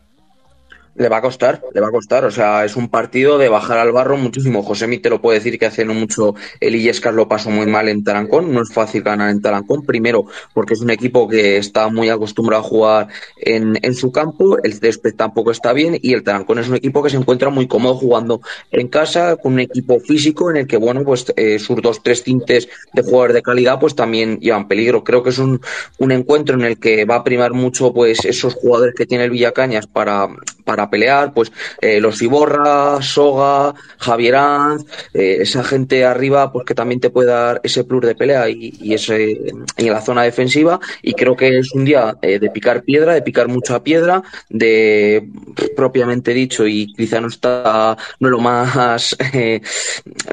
Le 0.96 1.10
va 1.10 1.18
a 1.18 1.22
costar, 1.22 1.62
le 1.74 1.82
va 1.82 1.88
a 1.88 1.91
costar. 1.91 2.24
O 2.26 2.32
sea, 2.32 2.66
es 2.66 2.76
un 2.76 2.88
partido 2.88 3.38
de 3.38 3.50
bajar 3.50 3.80
al 3.80 3.91
barro 3.91 4.16
muchísimo. 4.16 4.62
José 4.62 4.88
te 5.00 5.10
lo 5.10 5.22
puede 5.22 5.39
decir 5.39 5.58
que 5.58 5.66
hace 5.66 5.86
no 5.86 5.94
mucho 5.94 6.36
el 6.60 6.76
Illescas 6.76 7.14
lo 7.14 7.28
pasó 7.28 7.50
muy 7.50 7.66
mal 7.66 7.89
en 7.89 8.04
Tarancón. 8.04 8.54
No 8.54 8.62
es 8.62 8.72
fácil 8.72 9.02
ganar 9.02 9.32
en 9.32 9.41
Tarancón. 9.41 9.84
Primero, 9.86 10.26
porque 10.54 10.76
es 10.76 10.82
un 10.82 10.91
equipo 10.91 11.28
que 11.28 11.58
está 11.58 11.88
muy 11.88 12.10
acostumbrado 12.10 12.64
a 12.64 12.68
jugar 12.68 13.08
en, 13.38 13.80
en 13.82 13.96
su 13.96 14.12
campo. 14.12 14.58
El 14.64 14.74
césped 14.74 15.16
tampoco 15.16 15.52
está 15.52 15.74
bien. 15.74 15.98
Y 16.02 16.14
el 16.14 16.24
Tarancón 16.24 16.60
es 16.60 16.70
un 16.70 16.76
equipo 16.76 17.02
que 17.02 17.10
se 17.10 17.18
encuentra 17.18 17.50
muy 17.50 17.68
cómodo 17.68 17.96
jugando 17.96 18.41
en 18.72 18.88
casa, 18.88 19.36
con 19.38 19.54
un 19.54 19.60
equipo 19.62 20.00
físico 20.00 20.52
en 20.52 20.58
el 20.58 20.68
que, 20.68 20.78
bueno, 20.78 21.04
pues 21.04 21.26
eh, 21.36 21.58
sus 21.58 21.82
dos, 21.82 22.04
tres 22.04 22.24
tintes 22.24 22.70
de 22.94 23.02
jugadores 23.02 23.34
de 23.34 23.41
calidad, 23.41 23.80
pues 23.80 23.96
también 23.96 24.39
llevan 24.39 24.68
peligro. 24.68 25.04
Creo 25.04 25.24
que 25.24 25.32
es 25.32 25.39
un, 25.39 25.60
un 25.98 26.12
encuentro 26.12 26.56
en 26.56 26.66
el 26.66 26.80
que 26.80 27.06
va 27.06 27.16
a 27.16 27.24
primar 27.24 27.54
mucho, 27.54 27.94
pues, 27.94 28.26
esos 28.26 28.54
jugadores 28.54 28.94
que 28.96 29.06
tiene 29.06 29.24
el 29.24 29.32
Villacañas 29.32 29.88
para, 29.88 30.28
para 30.66 30.83
pelear, 30.90 31.34
pues 31.34 31.52
eh, 31.82 32.00
los 32.00 32.22
Iborra, 32.22 33.02
Soga, 33.02 33.74
Javier 33.98 34.36
Anz, 34.36 34.86
eh, 35.14 35.38
esa 35.42 35.64
gente 35.64 36.06
arriba, 36.06 36.52
pues 36.52 36.66
que 36.66 36.76
también 36.76 37.00
te 37.00 37.10
puede 37.10 37.30
dar 37.30 37.62
ese 37.64 37.84
plus 37.84 38.02
de 38.06 38.16
pelea 38.16 38.50
y, 38.50 38.74
y 38.82 38.94
ese 38.94 39.32
en 39.78 39.92
la 39.92 40.02
zona 40.02 40.24
defensiva. 40.24 40.80
Y 41.02 41.14
creo 41.14 41.36
que 41.36 41.60
es 41.60 41.74
un 41.74 41.86
día 41.86 42.18
eh, 42.22 42.40
de 42.40 42.50
picar 42.50 42.84
piedra, 42.84 43.14
de 43.14 43.22
picar 43.22 43.48
mucha 43.48 43.84
piedra, 43.84 44.24
de 44.50 45.28
propiamente 45.76 46.34
dicho, 46.34 46.68
y 46.68 46.94
quizá 46.94 47.20
no 47.22 47.28
está, 47.28 47.98
no 48.20 48.28
es 48.28 48.32
lo 48.32 48.40
más, 48.40 49.16
eh, 49.34 49.62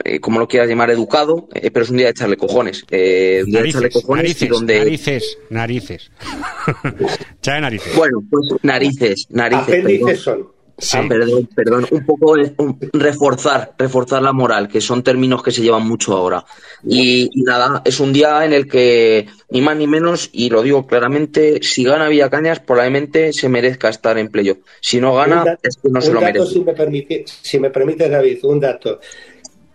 eh, 0.04 0.20
como 0.20 0.38
lo 0.38 0.48
quieras 0.48 0.68
llamar, 0.68 0.90
educado, 0.90 1.48
eh, 1.54 1.70
pero 1.70 1.84
es 1.84 1.90
un 1.90 1.96
día 1.96 2.06
de 2.06 2.12
echarle 2.12 2.36
cojones. 2.36 2.84
Eh, 2.90 3.42
un 3.44 3.50
día 3.50 3.62
de 3.62 3.68
echarle 3.68 3.88
Narices, 3.88 4.02
cojones 4.02 4.24
y 4.24 4.28
narices, 4.28 4.48
donde. 4.50 4.78
narices, 4.78 5.38
narices. 5.50 6.10
Echale 7.38 7.60
narices. 7.60 7.96
Bueno, 7.96 8.22
pues 8.30 8.46
narices, 8.62 9.26
narices. 9.30 9.68
Apéndices 9.68 10.24
perdón. 10.24 10.39
Son. 10.80 11.04
Ah, 11.04 11.08
perdón, 11.08 11.48
perdón, 11.54 11.86
un 11.90 12.04
poco 12.06 12.32
un- 12.32 12.78
reforzar, 12.92 13.72
reforzar 13.78 14.22
la 14.22 14.32
moral, 14.32 14.68
que 14.68 14.80
son 14.80 15.02
términos 15.02 15.42
que 15.42 15.50
se 15.50 15.62
llevan 15.62 15.86
mucho 15.86 16.16
ahora. 16.16 16.44
Y, 16.84 17.28
y 17.32 17.42
nada, 17.42 17.82
es 17.84 18.00
un 18.00 18.12
día 18.12 18.44
en 18.44 18.52
el 18.52 18.66
que, 18.66 19.26
ni 19.50 19.60
más 19.60 19.76
ni 19.76 19.86
menos, 19.86 20.30
y 20.32 20.50
lo 20.50 20.62
digo 20.62 20.86
claramente, 20.86 21.60
si 21.62 21.84
gana 21.84 22.08
Villacañas, 22.08 22.60
probablemente 22.60 23.32
se 23.32 23.48
merezca 23.48 23.88
estar 23.88 24.18
en 24.18 24.28
playoff. 24.28 24.58
Si 24.80 25.00
no 25.00 25.14
gana, 25.14 25.58
es 25.62 25.76
que 25.76 25.88
no 25.90 26.00
se 26.00 26.12
lo 26.12 26.20
dato, 26.20 26.32
merece. 26.40 26.52
si 26.54 26.60
me 26.60 26.72
permite, 26.72 27.24
si 27.26 27.58
me 27.58 27.70
permite, 27.70 28.08
David, 28.08 28.38
un 28.44 28.60
dato. 28.60 29.00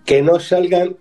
Que 0.03 0.22
no 0.22 0.39
salgan 0.39 0.95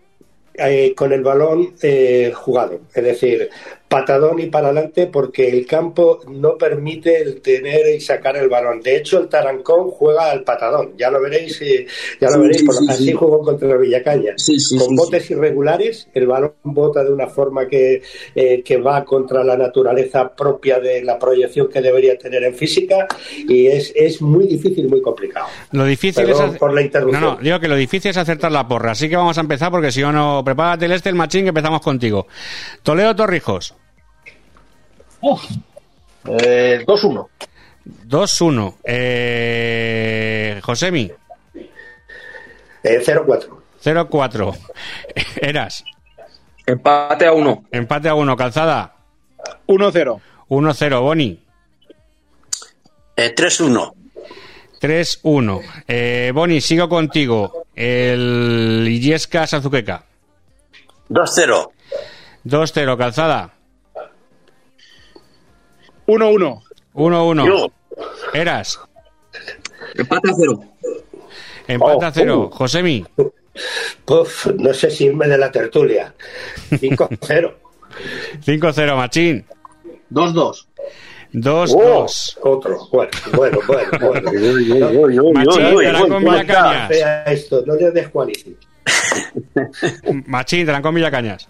eh, 0.55 0.94
con 0.96 1.12
el 1.12 1.22
balón 1.22 1.74
eh, 1.82 2.32
jugado. 2.34 2.80
Es 2.94 3.05
decir, 3.05 3.50
patadón 3.95 4.40
y 4.40 4.47
para 4.47 4.68
adelante 4.68 5.07
porque 5.07 5.49
el 5.49 5.66
campo 5.66 6.20
no 6.28 6.59
permite 6.59 7.22
el 7.22 7.40
tener 7.40 7.95
y 7.95 8.01
sacar 8.01 8.36
el 8.36 8.49
balón. 8.49 8.80
De 8.80 8.97
hecho, 8.97 9.20
el 9.20 9.28
Tarancón 9.28 9.90
juega 9.90 10.30
al 10.32 10.42
patadón. 10.42 10.95
Ya 10.99 11.11
lo 11.11 11.20
veréis, 11.20 11.61
eh, 11.62 11.86
ya 12.20 12.26
lo 12.28 12.34
Sí, 12.34 12.40
veréis. 12.40 12.61
sí, 12.61 12.66
por- 12.66 12.74
sí, 12.74 12.86
así 12.88 13.05
sí. 13.05 13.12
jugó 13.12 13.38
contra 13.42 13.70
el 13.70 13.78
Villacaña. 13.78 14.32
Sí, 14.36 14.59
sí, 14.59 14.76
con 14.78 14.88
sí, 14.88 14.97
botes 14.97 15.30
irregulares, 15.30 16.09
el 16.12 16.26
balón 16.26 16.55
bota 16.64 17.05
de 17.05 17.12
una 17.12 17.28
forma 17.28 17.68
que, 17.68 18.03
eh, 18.34 18.62
que 18.64 18.76
va 18.78 19.05
contra 19.05 19.45
la 19.45 19.57
naturaleza 19.57 20.34
propia 20.34 20.80
de 20.80 21.03
la 21.05 21.16
proyección 21.18 21.68
que 21.68 21.80
debería 21.80 22.18
tener 22.18 22.42
en 22.42 22.55
física 22.55 23.07
y 23.49 23.66
es, 23.68 23.92
es 23.95 24.20
muy 24.20 24.47
difícil, 24.49 24.88
muy 24.88 25.01
complicado. 25.03 25.47
Lo 25.72 25.84
difícil 25.84 26.24
Perdón 26.26 26.51
es. 26.55 26.59
por 26.59 26.74
la 26.74 26.82
interrupción. 26.82 27.22
No, 27.22 27.34
no, 27.36 27.40
digo 27.40 27.61
que 27.61 27.68
lo 27.68 27.76
difícil 27.76 28.11
es 28.11 28.16
acertar 28.16 28.51
la 28.51 28.66
porra. 28.66 28.90
Así 28.90 29.09
que 29.09 29.16
vamos 29.16 29.38
a 29.38 29.40
empezar 29.40 29.70
porque 29.70 29.92
si 29.92 30.01
no, 30.01 30.11
no. 30.12 30.42
Prepárate 30.45 30.86
el 30.86 30.92
este, 30.92 31.11
el 31.11 31.14
machín, 31.14 31.42
que 31.45 31.51
empezamos 31.51 31.80
contigo. 31.80 32.26
Toledo 32.82 33.14
Torrijos. 33.14 33.74
Eh, 36.27 36.85
2-1. 36.87 37.29
2-1. 37.85 38.75
Eh, 38.83 40.61
Josemi. 40.62 41.11
Eh, 42.83 43.01
0-4. 43.03 43.62
0-4. 43.83 44.55
Eras. 45.41 45.85
Empate 46.66 47.27
a 47.27 47.33
uno. 47.33 47.64
Empate 47.70 48.09
a 48.09 48.14
uno. 48.14 48.37
Calzada. 48.37 48.95
1-0. 49.66 50.20
1-0. 50.49 51.01
Boni. 51.01 51.43
Eh, 53.16 53.35
3-1. 53.35 53.93
3-1. 54.81 55.61
Eh, 55.87 56.31
Boni, 56.35 56.61
sigo 56.61 56.89
contigo. 56.89 57.66
El 57.75 58.87
Illesca 58.89 59.47
Sazuqueca. 59.47 60.05
2-0. 61.09 61.70
2-0. 62.45 62.97
Calzada. 62.97 63.53
1-1. 66.07 66.62
1-1. 66.94 67.46
Yo. 67.46 67.66
Eras. 68.32 68.78
Empate 69.96 70.30
a 70.30 70.34
cero. 70.36 70.61
Empate 71.66 72.05
a 72.05 72.09
Oh, 72.09 72.12
0. 72.14 72.38
uh. 72.40 72.50
Josemi. 72.50 73.05
Puf, 74.05 74.46
no 74.59 74.74
sé 74.74 74.90
si 74.90 75.05
irme 75.07 75.28
de 75.28 75.38
la 75.38 75.50
tertulia. 75.50 76.12
5-0. 76.70 77.55
5-0. 78.44 78.96
Machín. 78.96 79.44
2-2. 80.11 80.66
2-2. 81.32 82.38
Otro. 82.42 82.88
Bueno, 82.92 83.11
bueno, 83.34 83.59
bueno. 83.66 83.90
bueno. 85.00 85.32
Machín, 85.32 86.24
Villacañas. 86.24 86.88
Vea 86.88 87.24
esto, 87.24 87.62
no 87.66 87.74
le 87.76 87.90
descualifique. 87.90 88.66
Machín, 90.26 90.66
Trancón 90.66 90.94
Villacañas. 90.94 91.48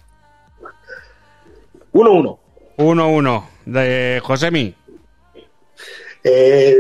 1-1. 1.93 2.39
1-1. 2.77 3.49
De 3.67 4.21
Josemi. 4.23 4.75
Eh, 6.23 6.77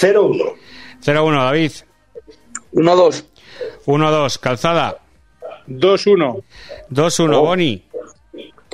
0-1. 0.00 0.54
0-1. 1.00 1.44
David. 1.44 1.72
1-2. 2.72 3.24
1-2. 3.86 4.38
Calzada. 4.38 4.98
2-1. 5.68 6.42
2-1. 6.90 7.40
Boni. 7.40 7.84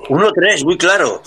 1-3, 0.09 0.65
muy 0.65 0.79
claro. 0.79 1.23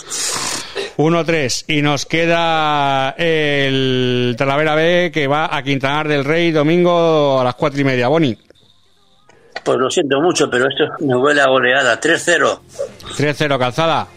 1-3. 0.98 1.66
Y 1.68 1.82
nos 1.82 2.06
queda 2.06 3.12
el 3.18 4.36
Talavera 4.38 4.76
B 4.76 5.12
que 5.14 5.28
va 5.28 5.56
a 5.56 5.64
Quintanar 5.64 6.08
del 6.08 6.26
Rey 6.26 6.52
domingo 6.52 7.39
a 7.39 7.44
las 7.44 7.56
4 7.56 7.82
y 7.82 7.84
media. 7.84 8.08
Boni. 8.08 8.38
Pues 9.64 9.78
lo 9.78 9.89
siento 9.89 10.20
mucho, 10.22 10.50
pero 10.50 10.68
esto 10.68 10.86
me 11.06 11.16
huele 11.16 11.42
a 11.42 11.48
goleada. 11.48 12.00
3-0. 12.00 12.60
3-0. 13.18 13.60
Calzada. 13.60 14.08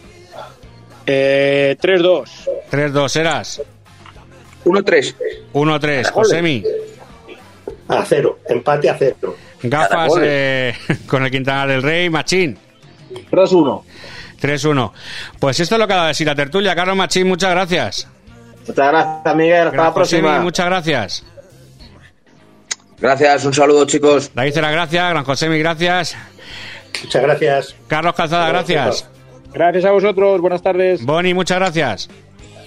Eh, 1.07 1.77
3-2. 1.81 2.49
3-2. 2.71 3.17
Eras. 3.21 3.63
1-3. 4.65 5.15
1-3. 5.53 6.11
Josemi. 6.11 6.65
A 7.89 8.05
cero. 8.05 8.39
Empate 8.49 8.89
a 8.89 8.97
cero. 8.99 9.37
Gafas 9.63 10.13
eh, 10.23 10.75
con 11.07 11.25
el 11.25 11.31
Quintanar 11.31 11.69
del 11.69 11.83
Rey. 11.83 12.09
Machín. 12.11 12.59
3-1. 13.31 13.83
3-1. 14.41 14.93
Pues 15.39 15.61
esto 15.61 15.75
es 15.75 15.79
lo 15.79 15.87
que 15.87 15.95
ha 15.95 16.03
de 16.03 16.09
decir 16.09 16.27
la 16.27 16.35
tertulia. 16.35 16.75
Carlos 16.75 16.97
Machín, 16.97 17.29
muchas 17.29 17.51
gracias. 17.51 18.09
Muchas 18.67 18.89
gracias, 18.89 19.37
Miguel. 19.37 19.67
Hasta 19.69 19.77
la 19.77 19.91
Josemi, 19.91 20.23
próxima. 20.23 20.41
muchas 20.41 20.67
gracias. 20.67 21.25
Gracias, 22.99 23.45
un 23.45 23.53
saludo, 23.53 23.85
chicos. 23.87 24.31
David 24.35 24.53
Cera, 24.55 24.71
gracias. 24.71 25.11
Gran 25.11 25.25
Josemi, 25.25 25.59
gracias. 25.59 26.17
Muchas 27.03 27.23
gracias. 27.23 27.75
Carlos 27.89 28.15
Calzada, 28.15 28.49
gracias. 28.49 28.85
Gracias 28.85 29.14
a 29.55 29.91
vosotros. 29.93 30.41
Buenas 30.41 30.63
tardes. 30.63 31.05
Boni, 31.05 31.35
muchas 31.35 31.59
gracias. 31.59 32.09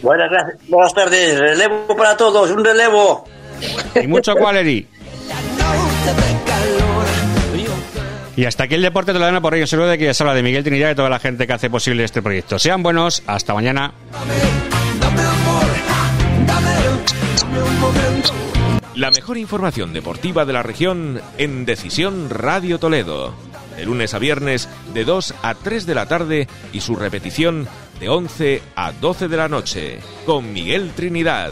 Buenas, 0.02 0.30
gracias. 0.30 0.70
Buenas 0.70 0.94
tardes. 0.94 1.40
Relevo 1.40 1.96
para 1.98 2.16
todos. 2.16 2.50
Un 2.52 2.64
relevo. 2.64 3.26
Y 4.02 4.08
mucho 4.08 4.36
qualeri. 4.36 4.88
Y 8.36 8.46
hasta 8.46 8.66
aquí 8.66 8.76
el 8.76 8.84
deporte 8.84 9.14
te 9.14 9.20
lo 9.20 9.26
dan 9.26 9.42
por 9.42 9.56
ello. 9.56 9.66
Seguro 9.66 9.88
de 9.88 9.98
que 9.98 10.06
ya 10.06 10.14
se 10.14 10.24
habla 10.24 10.36
de 10.36 10.44
Miguel 10.44 10.64
Trinidad 10.64 10.92
y 10.92 10.96
toda 10.96 11.10
la 11.10 11.20
gente 11.20 11.48
que 11.48 11.54
hace 11.54 11.70
posible 11.70 12.04
este 12.04 12.22
proyecto. 12.22 12.60
Sean 12.60 12.84
buenos. 12.84 13.24
Hasta 13.26 13.54
mañana. 13.54 13.94
La 18.96 19.12
mejor 19.12 19.38
información 19.38 19.94
deportiva 19.94 20.46
de 20.46 20.54
la 20.54 20.64
región 20.64 21.22
en 21.38 21.66
Decisión 21.66 22.30
Radio 22.30 22.80
Toledo. 22.80 23.47
De 23.78 23.86
lunes 23.86 24.14
a 24.14 24.20
viernes 24.20 24.68
de 24.94 25.06
2 25.06 25.36
a 25.44 25.54
3 25.54 25.86
de 25.86 25.96
la 25.96 26.08
tarde 26.08 26.48
y 26.74 26.82
su 26.82 26.96
repetición 26.96 27.68
de 28.00 28.10
11 28.10 28.62
a 28.76 28.92
12 28.92 29.28
de 29.28 29.38
la 29.38 29.48
noche 29.48 30.00
con 30.26 30.52
Miguel 30.52 30.92
Trinidad. 30.96 31.52